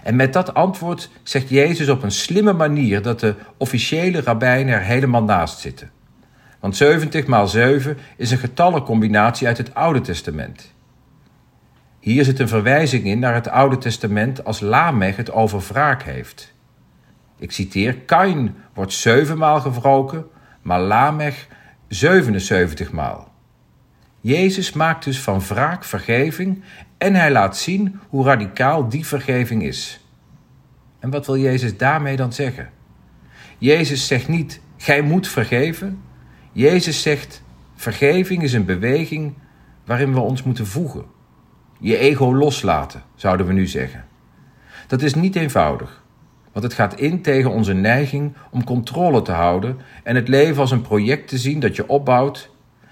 En 0.02 0.16
met 0.16 0.32
dat 0.32 0.54
antwoord 0.54 1.10
zegt 1.22 1.48
Jezus 1.48 1.88
op 1.88 2.02
een 2.02 2.10
slimme 2.10 2.52
manier 2.52 3.02
dat 3.02 3.20
de 3.20 3.34
officiële 3.56 4.20
rabbijnen 4.20 4.74
er 4.74 4.82
helemaal 4.82 5.22
naast 5.24 5.58
zitten. 5.58 5.90
Want 6.62 6.76
70 6.76 7.26
maal 7.26 7.48
7 7.48 7.98
is 8.16 8.30
een 8.30 8.38
getallencombinatie 8.38 9.46
uit 9.46 9.58
het 9.58 9.74
Oude 9.74 10.00
Testament. 10.00 10.74
Hier 12.00 12.24
zit 12.24 12.38
een 12.38 12.48
verwijzing 12.48 13.04
in 13.04 13.18
naar 13.18 13.34
het 13.34 13.48
Oude 13.48 13.78
Testament 13.78 14.44
als 14.44 14.60
Lamech 14.60 15.16
het 15.16 15.32
over 15.32 15.60
wraak 15.68 16.02
heeft. 16.02 16.54
Ik 17.38 17.52
citeer: 17.52 17.96
Kain 17.96 18.54
wordt 18.74 18.92
zevenmaal 18.92 19.60
gewroken, 19.60 20.26
maar 20.60 20.80
Lamech 20.80 21.46
77 21.88 22.92
maal. 22.92 23.32
Jezus 24.20 24.72
maakt 24.72 25.04
dus 25.04 25.20
van 25.20 25.40
wraak 25.40 25.84
vergeving 25.84 26.62
en 26.98 27.14
hij 27.14 27.30
laat 27.30 27.56
zien 27.56 28.00
hoe 28.08 28.24
radicaal 28.24 28.88
die 28.88 29.06
vergeving 29.06 29.62
is. 29.62 30.06
En 30.98 31.10
wat 31.10 31.26
wil 31.26 31.36
Jezus 31.36 31.76
daarmee 31.76 32.16
dan 32.16 32.32
zeggen? 32.32 32.70
Jezus 33.58 34.06
zegt 34.06 34.28
niet: 34.28 34.60
Gij 34.76 35.02
moet 35.02 35.28
vergeven, 35.28 36.02
Jezus 36.52 37.02
zegt: 37.02 37.42
vergeving 37.74 38.42
is 38.42 38.52
een 38.52 38.64
beweging 38.64 39.34
waarin 39.84 40.12
we 40.12 40.20
ons 40.20 40.42
moeten 40.42 40.66
voegen. 40.66 41.04
Je 41.80 41.96
ego 41.96 42.34
loslaten, 42.34 43.02
zouden 43.14 43.46
we 43.46 43.52
nu 43.52 43.66
zeggen. 43.66 44.04
Dat 44.86 45.02
is 45.02 45.14
niet 45.14 45.36
eenvoudig, 45.36 46.02
want 46.52 46.64
het 46.64 46.74
gaat 46.74 47.00
in 47.00 47.22
tegen 47.22 47.50
onze 47.50 47.72
neiging 47.72 48.34
om 48.50 48.64
controle 48.64 49.22
te 49.22 49.32
houden 49.32 49.78
en 50.02 50.14
het 50.14 50.28
leven 50.28 50.60
als 50.60 50.70
een 50.70 50.82
project 50.82 51.28
te 51.28 51.38
zien 51.38 51.60
dat 51.60 51.76
je 51.76 51.88
opbouwt. 51.88 52.50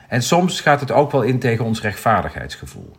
En 0.09 0.23
soms 0.23 0.61
gaat 0.61 0.81
het 0.81 0.93
ook 0.93 1.11
wel 1.11 1.23
in 1.23 1.39
tegen 1.39 1.65
ons 1.65 1.81
rechtvaardigheidsgevoel. 1.81 2.93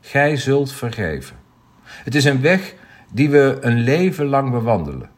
Gij 0.00 0.36
zult 0.36 0.72
vergeven. 0.72 1.36
Het 1.82 2.14
is 2.14 2.24
een 2.24 2.40
weg 2.40 2.74
die 3.12 3.30
we 3.30 3.58
een 3.60 3.78
leven 3.78 4.26
lang 4.26 4.50
bewandelen. 4.50 5.10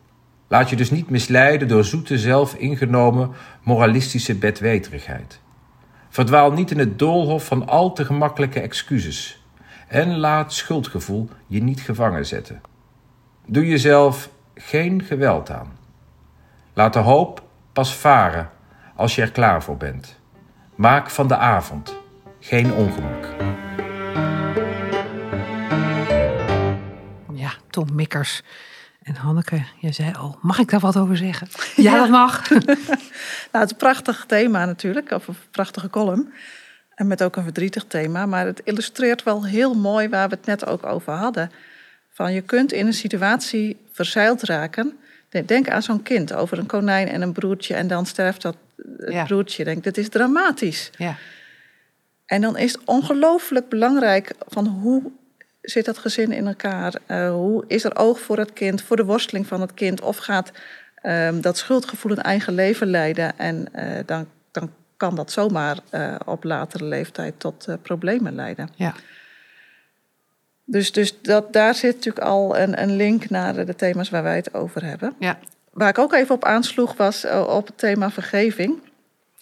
Laat 0.49 0.71
je 0.71 0.77
dus 0.77 0.91
niet 0.91 1.11
misleiden 1.11 1.69
door 1.69 1.85
zoete 1.85 2.19
zelf 2.19 2.55
ingenomen 2.55 3.31
moralistische 3.63 4.35
bedweterigheid. 4.35 5.41
Verdwaal 6.09 6.53
niet 6.53 6.71
in 6.71 6.79
het 6.79 6.99
doolhof 6.99 7.45
van 7.47 7.69
al 7.69 7.93
te 7.93 8.05
gemakkelijke 8.05 8.61
excuses. 8.61 9.45
En 9.89 10.17
laat 10.17 10.53
schuldgevoel 10.53 11.29
je 11.47 11.63
niet 11.63 11.81
gevangen 11.81 12.27
zetten. 12.27 12.61
Doe 13.47 13.67
jezelf 13.67 14.31
geen 14.55 15.03
geweld 15.03 15.51
aan. 15.51 15.79
Laat 16.73 16.93
de 16.93 16.99
hoop 16.99 17.43
pas 17.73 17.95
varen 17.95 18.51
als 18.97 19.15
je 19.15 19.23
er 19.23 19.31
klaar 19.31 19.63
voor 19.63 19.77
bent. 19.77 20.19
Maak 20.75 21.11
van 21.11 21.29
de 21.29 21.37
avond, 21.37 21.97
geen 22.41 22.73
ongemak. 22.73 23.35
Ja, 27.33 27.53
Tom 27.71 27.95
Mikkers. 27.95 28.43
En 29.07 29.15
Hanneke, 29.15 29.63
jij 29.81 29.93
zei 29.93 30.13
al, 30.15 30.39
mag 30.43 30.59
ik 30.59 30.71
daar 30.71 30.81
wat 30.81 30.97
over 30.97 31.17
zeggen? 31.17 31.49
Ja, 31.87 31.99
dat 31.99 32.09
mag. 32.09 32.49
Nou, 33.53 33.65
het 33.65 33.65
is 33.65 33.71
een 33.71 33.77
prachtig 33.77 34.25
thema 34.29 34.65
natuurlijk, 34.65 35.11
of 35.11 35.29
een 35.29 35.37
prachtige 35.51 35.91
column. 35.91 36.33
En 36.95 37.07
met 37.07 37.23
ook 37.23 37.37
een 37.37 37.43
verdrietig 37.43 37.85
thema. 37.89 38.27
Maar 38.27 38.47
het 38.47 38.61
illustreert 38.65 39.23
wel 39.23 39.45
heel 39.47 39.75
mooi 39.75 40.09
waar 40.09 40.29
we 40.29 40.35
het 40.35 40.47
net 40.47 40.67
ook 40.67 40.87
over 40.87 41.13
hadden. 41.13 41.51
Van 42.11 42.33
je 42.33 42.41
kunt 42.41 42.73
in 42.73 42.87
een 42.87 42.93
situatie 42.93 43.77
verzeild 43.93 44.43
raken. 44.43 44.99
Denk 45.47 45.69
aan 45.69 45.83
zo'n 45.83 46.03
kind 46.03 46.33
over 46.33 46.59
een 46.59 46.67
konijn 46.67 47.09
en 47.09 47.23
een 47.23 47.33
broertje. 47.33 47.75
En 47.75 47.87
dan 47.89 48.07
sterft 48.07 48.43
dat 48.43 48.57
Ja. 49.07 49.25
broertje. 49.25 49.65
Denk, 49.65 49.85
dat 49.85 49.97
is 49.97 50.09
dramatisch. 50.09 50.91
Ja, 50.99 51.17
En 52.27 52.41
dan 52.41 52.57
is 52.57 52.73
het 52.73 52.81
ongelooflijk 52.85 53.69
belangrijk 53.69 54.35
van 54.49 54.67
hoe 54.67 55.03
zit 55.71 55.85
dat 55.85 55.99
gezin 55.99 56.33
in 56.33 56.47
elkaar? 56.47 56.95
Eh, 57.07 57.31
hoe 57.31 57.65
is 57.67 57.85
er 57.85 57.97
oog 57.97 58.21
voor 58.21 58.39
het 58.39 58.53
kind, 58.53 58.83
voor 58.83 58.97
de 58.97 59.05
worsteling 59.05 59.47
van 59.47 59.61
het 59.61 59.75
kind? 59.75 60.01
Of 60.01 60.17
gaat 60.17 60.53
ehm, 60.95 61.41
dat 61.41 61.59
schuldgevoel 61.59 62.13
een 62.13 62.23
eigen 62.23 62.55
leven 62.55 62.87
leiden? 62.87 63.39
En 63.39 63.69
eh, 63.73 64.07
dan, 64.07 64.27
dan 64.51 64.71
kan 64.97 65.15
dat 65.15 65.31
zomaar 65.31 65.79
eh, 65.91 66.15
op 66.25 66.45
latere 66.45 66.85
leeftijd 66.85 67.41
tot 67.41 67.67
problemen 67.83 68.35
leiden. 68.35 68.69
ja. 68.75 68.95
Dus, 70.69 70.93
dus 70.93 71.21
dat, 71.23 71.53
daar 71.53 71.75
zit 71.75 71.95
natuurlijk 71.95 72.27
al 72.27 72.59
een, 72.59 72.83
een 72.83 72.97
link 72.97 73.31
naar 73.31 73.67
de 73.67 73.75
thema's 73.75 74.11
waar 74.11 74.23
wij 74.23 74.37
het 74.37 74.55
over 74.55 74.85
hebben. 74.85 75.15
ja. 75.19 75.39
Waar 75.71 75.89
ik 75.89 75.99
ook 75.99 76.13
even 76.13 76.35
op 76.35 76.45
aansloeg 76.45 76.97
was 76.97 77.25
op 77.47 77.67
het 77.67 77.79
thema 77.79 78.11
vergeving. 78.11 78.81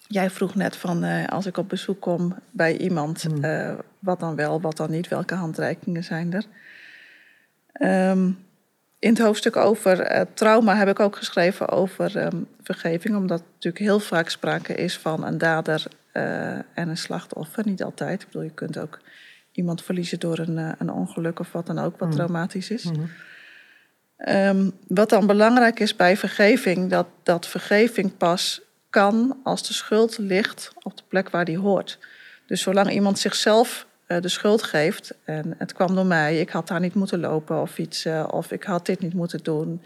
Jij 0.07 0.29
vroeg 0.29 0.55
net 0.55 0.75
van 0.75 1.03
eh, 1.03 1.27
als 1.27 1.45
ik 1.45 1.57
op 1.57 1.69
bezoek 1.69 2.01
kom 2.01 2.35
bij 2.51 2.77
iemand, 2.77 3.21
Hmm. 3.21 3.43
eh, 3.43 3.73
wat 3.99 4.19
dan 4.19 4.35
wel, 4.35 4.61
wat 4.61 4.77
dan 4.77 4.91
niet, 4.91 5.07
welke 5.07 5.35
handreikingen 5.35 6.03
zijn 6.03 6.33
er. 6.33 6.43
Ehm, 7.71 8.25
in 8.99 9.09
het 9.09 9.19
hoofdstuk 9.19 9.55
over 9.55 9.99
eh, 9.99 10.21
trauma 10.33 10.75
heb 10.75 10.87
ik 10.87 10.99
ook 10.99 11.15
geschreven 11.15 11.69
over 11.69 12.17
ehm, 12.17 12.37
vergeving, 12.61 13.15
omdat 13.15 13.43
natuurlijk 13.53 13.83
heel 13.83 13.99
vaak 13.99 14.29
sprake 14.29 14.75
is 14.75 14.97
van 14.97 15.25
een 15.25 15.37
dader 15.37 15.85
en 16.73 16.89
een 16.89 16.97
slachtoffer. 16.97 17.65
Niet 17.65 17.83
altijd. 17.83 18.21
Ik 18.21 18.27
bedoel, 18.27 18.41
je 18.41 18.53
kunt 18.53 18.77
ook 18.77 18.99
iemand 19.51 19.83
verliezen 19.83 20.19
door 20.19 20.39
een, 20.39 20.57
een 20.57 20.91
ongeluk 20.91 21.39
of 21.39 21.51
wat 21.51 21.65
dan 21.65 21.79
ook, 21.79 21.99
wat 21.99 22.11
traumatisch 22.11 22.69
is. 22.69 22.83
Mhm. 22.83 23.01
Ehm, 24.17 24.69
wat 24.87 25.09
dan 25.09 25.27
belangrijk 25.27 25.79
is 25.79 25.95
bij 25.95 26.17
vergeving, 26.17 26.89
dat, 26.89 27.07
dat 27.23 27.47
vergeving 27.47 28.17
pas 28.17 28.61
kan 28.95 29.39
als 29.43 29.67
de 29.67 29.73
schuld 29.73 30.17
ligt 30.17 30.73
op 30.81 30.97
de 30.97 31.03
plek 31.07 31.29
waar 31.29 31.45
die 31.45 31.57
hoort. 31.57 31.99
Dus 32.45 32.61
zolang 32.61 32.91
iemand 32.91 33.19
zichzelf 33.19 33.87
eh, 34.07 34.21
de 34.21 34.27
schuld 34.27 34.63
geeft, 34.63 35.13
en 35.23 35.55
het 35.57 35.73
kwam 35.73 35.95
door 35.95 36.05
mij, 36.05 36.39
ik 36.39 36.49
had 36.49 36.67
daar 36.67 36.79
niet 36.79 36.93
moeten 36.93 37.19
lopen 37.19 37.61
of 37.61 37.77
iets, 37.77 38.05
eh, 38.05 38.27
of 38.31 38.51
ik 38.51 38.63
had 38.63 38.85
dit 38.85 38.99
niet 38.99 39.13
moeten 39.13 39.43
doen, 39.43 39.81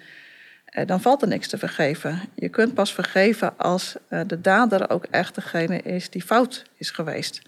eh, 0.66 0.88
dan 0.88 1.02
valt 1.02 1.22
er 1.22 1.28
niks 1.28 1.48
te 1.48 1.58
vergeven. 1.58 2.20
Je 2.36 2.50
kunt 2.50 2.74
pas 2.74 2.94
vergeven 2.94 3.58
als 3.58 3.96
eh, 4.08 4.22
de 4.28 4.42
dader 4.42 4.90
ook 4.90 5.06
echt 5.06 5.36
degene 5.36 5.82
is 5.82 6.10
die 6.10 6.24
fout 6.24 6.64
is 6.78 6.90
geweest. 6.90 7.42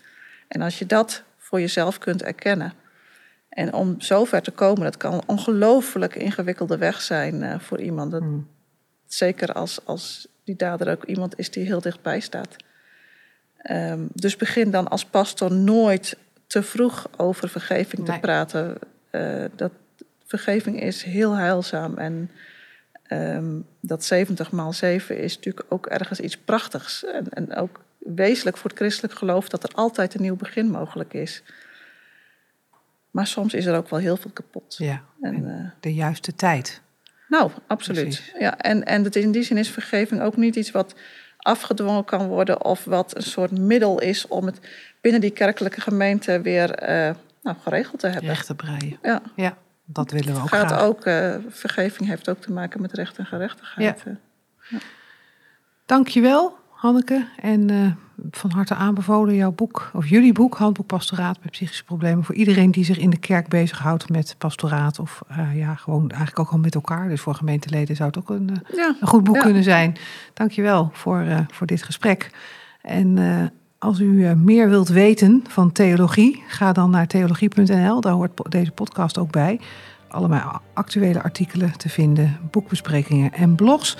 En 0.47 0.62
als 0.62 0.80
je 0.80 0.86
dat 0.86 1.24
voor 1.38 1.59
jezelf 1.59 1.97
kunt 1.97 2.24
erkennen. 2.24 2.74
En 3.49 3.74
om 3.74 4.01
zover 4.01 4.41
te 4.41 4.51
komen, 4.51 4.84
dat 4.84 4.97
kan 4.97 5.14
een 5.14 5.24
ongelooflijk 5.26 6.16
ingewikkelde 6.16 6.78
weg 6.78 7.01
zijn 7.01 7.62
voor 7.62 7.82
iemand. 7.82 8.12
Dat, 8.12 8.22
Mm. 8.22 8.47
Zeker 9.07 9.53
als, 9.53 9.86
als 9.86 10.28
die 10.52 10.68
dader 10.68 10.91
ook 10.91 11.04
iemand 11.04 11.39
is 11.39 11.52
die 11.52 11.66
heel 11.66 11.82
dichtbij 11.82 12.20
staat. 12.20 12.56
Ehm, 13.58 14.06
dus 14.14 14.36
begin 14.36 14.72
dan 14.72 14.88
als 14.88 15.06
pastor 15.06 15.52
nooit 15.52 16.18
te 16.47 16.64
vroeg 16.64 17.10
over 17.18 17.49
vergeving 17.49 18.06
te 18.06 18.18
praten. 18.22 18.78
Eh, 19.10 19.45
dat, 19.56 19.72
vergeving 20.26 20.82
is 20.82 21.04
heel 21.04 21.36
heilzaam. 21.36 21.97
En 21.97 22.32
ehm, 23.04 23.60
dat 23.80 24.04
70 24.04 24.52
maal 24.52 24.74
7 24.74 25.18
is 25.18 25.36
natuurlijk 25.36 25.66
ook 25.70 25.86
ergens 25.86 26.20
iets 26.20 26.38
prachtigs. 26.38 27.06
En, 27.06 27.30
en 27.30 27.56
ook 27.56 27.84
wezenlijk 27.97 28.58
voor 28.58 28.70
het 28.70 28.80
christelijk 28.80 29.14
geloof 29.14 29.49
dat 29.49 29.64
er 29.64 29.74
altijd 29.74 30.14
een 30.14 30.22
nieuw 30.22 30.36
begin 30.36 30.70
mogelijk 30.70 31.14
is. 31.14 31.43
Maar 33.12 33.28
soms 33.28 33.54
is 33.54 33.66
er 33.66 33.78
ook 33.78 33.89
wel 33.89 33.99
heel 33.99 34.18
veel 34.18 34.32
kapot. 34.32 34.76
ja. 34.78 35.04
En, 35.22 35.36
En 35.36 35.60
eh, 35.60 35.72
de 35.80 35.93
juiste 35.93 36.36
tijd. 36.36 36.82
Nou, 37.32 37.52
absoluut. 37.68 38.04
Precies. 38.04 38.34
Ja, 38.40 38.58
en, 38.58 38.84
en 38.86 39.04
het, 39.04 39.16
in 39.16 39.32
die 39.32 39.44
zin 39.44 39.58
is 39.58 39.70
vergeving 39.70 40.22
ook 40.22 40.38
niet 40.38 40.56
iets 40.56 40.72
wat 40.72 40.96
afgedwongen 41.38 42.06
kan 42.06 42.28
worden 42.28 42.66
of 42.66 42.84
wat 42.86 43.16
een 43.16 43.22
soort 43.24 43.52
middel 43.60 44.00
is 44.02 44.28
om 44.28 44.46
het 44.46 44.60
binnen 45.02 45.22
die 45.22 45.32
kerkelijke 45.32 45.82
gemeente 45.82 46.42
weer 46.42 46.72
eh, 46.74 47.16
nou, 47.42 47.58
geregeld 47.64 48.00
te 48.00 48.08
hebben. 48.08 48.30
Recht 48.30 48.46
te 48.46 48.56
breien. 48.56 48.98
Ja, 49.02 49.22
Ja, 49.36 49.58
dat 49.86 50.12
willen 50.12 50.34
we 50.34 50.42
ook 50.42 50.48
gaat 50.50 50.68
graag. 50.72 50.82
ook, 50.82 51.06
eh, 51.06 51.36
vergeving 51.50 52.10
heeft 52.10 52.30
ook 52.30 52.42
te 52.42 52.52
maken 52.52 52.82
met 52.82 52.94
recht 52.94 53.18
en 53.18 53.26
gerechtigheid. 53.26 54.04
eh. 54.06 54.78
Dankjewel, 55.86 56.58
Hanneke. 56.70 57.28
En 57.42 57.70
van 58.32 58.52
harte 58.52 58.76
aanbevolen 58.76 59.36
jouw 59.36 59.52
boek, 59.52 59.92
of 59.94 60.08
jullie 60.08 60.34
boek, 60.34 60.58
Handboek 60.58 60.86
Pastoraat 60.86 61.40
bij 61.42 61.50
Psychische 61.52 61.84
Problemen. 61.84 62.24
Voor 62.24 62.36
iedereen 62.36 62.72
die 62.72 62.84
zich 62.84 62.98
in 62.98 63.10
de 63.10 63.18
kerk 63.18 63.48
bezighoudt 63.48 64.10
met 64.10 64.36
pastoraat. 64.38 65.00
Of 65.00 65.22
eh, 65.28 65.58
ja, 65.58 65.76
gewoon 65.76 66.10
eigenlijk 66.10 66.40
ook 66.40 66.50
al 66.50 66.58
met 66.58 66.76
elkaar. 66.76 67.08
Dus 67.10 67.22
voor 67.22 67.36
gemeenteleden 67.36 67.96
zou 67.96 68.10
het 68.10 68.18
ook 68.18 68.30
een, 68.30 68.50
eh, 68.50 68.76
Ja, 68.78 68.96
een 69.02 69.08
goed 69.08 69.24
boek 69.24 69.36
Ja. 69.36 69.42
kunnen 69.42 69.64
zijn. 69.64 69.96
Dankjewel 70.34 70.90
voor, 70.94 71.20
eh, 71.20 71.40
voor 71.52 71.68
dit 71.68 71.84
gesprek. 71.84 72.30
En 72.82 73.18
als 73.78 74.00
u 74.00 74.36
meer 74.36 74.70
wilt 74.70 74.88
weten 74.90 75.44
van 75.48 75.72
theologie, 75.72 76.44
ga 76.48 76.72
dan 76.74 76.90
naar 76.90 77.08
theologie.nl. 77.08 78.02
Daar 78.02 78.14
hoort 78.14 78.52
deze 78.52 78.72
podcast 78.72 79.18
ook 79.18 79.32
bij. 79.32 79.60
Allemaal 80.08 80.62
actuele 80.74 81.24
artikelen 81.24 81.78
te 81.78 81.90
vinden, 81.90 82.40
boekbesprekingen 82.52 83.34
en 83.34 83.56
blogs. 83.56 83.98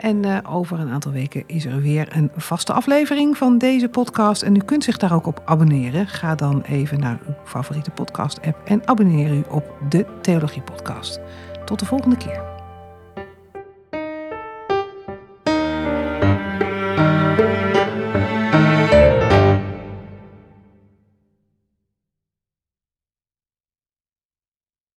En 0.00 0.24
eh, 0.24 0.54
over 0.54 0.80
een 0.80 0.90
aantal 0.90 1.12
weken 1.12 1.42
is 1.46 1.64
er 1.64 1.80
weer 1.80 2.16
een 2.16 2.30
vaste 2.36 2.72
aflevering 2.72 3.36
van 3.36 3.58
deze 3.58 3.88
podcast. 3.88 4.42
En 4.42 4.56
u 4.56 4.58
kunt 4.58 4.84
zich 4.84 4.96
daar 4.96 5.14
ook 5.14 5.26
op 5.26 5.42
abonneren. 5.44 6.06
Ga 6.06 6.34
dan 6.34 6.62
even 6.62 7.00
naar 7.00 7.18
uw 7.26 7.34
favoriete 7.44 7.90
podcast-app 7.90 8.60
en 8.64 8.86
abonneer 8.86 9.30
u 9.30 9.42
op 9.48 9.76
de 9.88 10.06
Theologie 10.22 10.62
Podcast. 10.62 11.20
Tot 11.64 11.78
de 11.78 11.86
volgende 11.86 12.16
keer. 12.16 12.49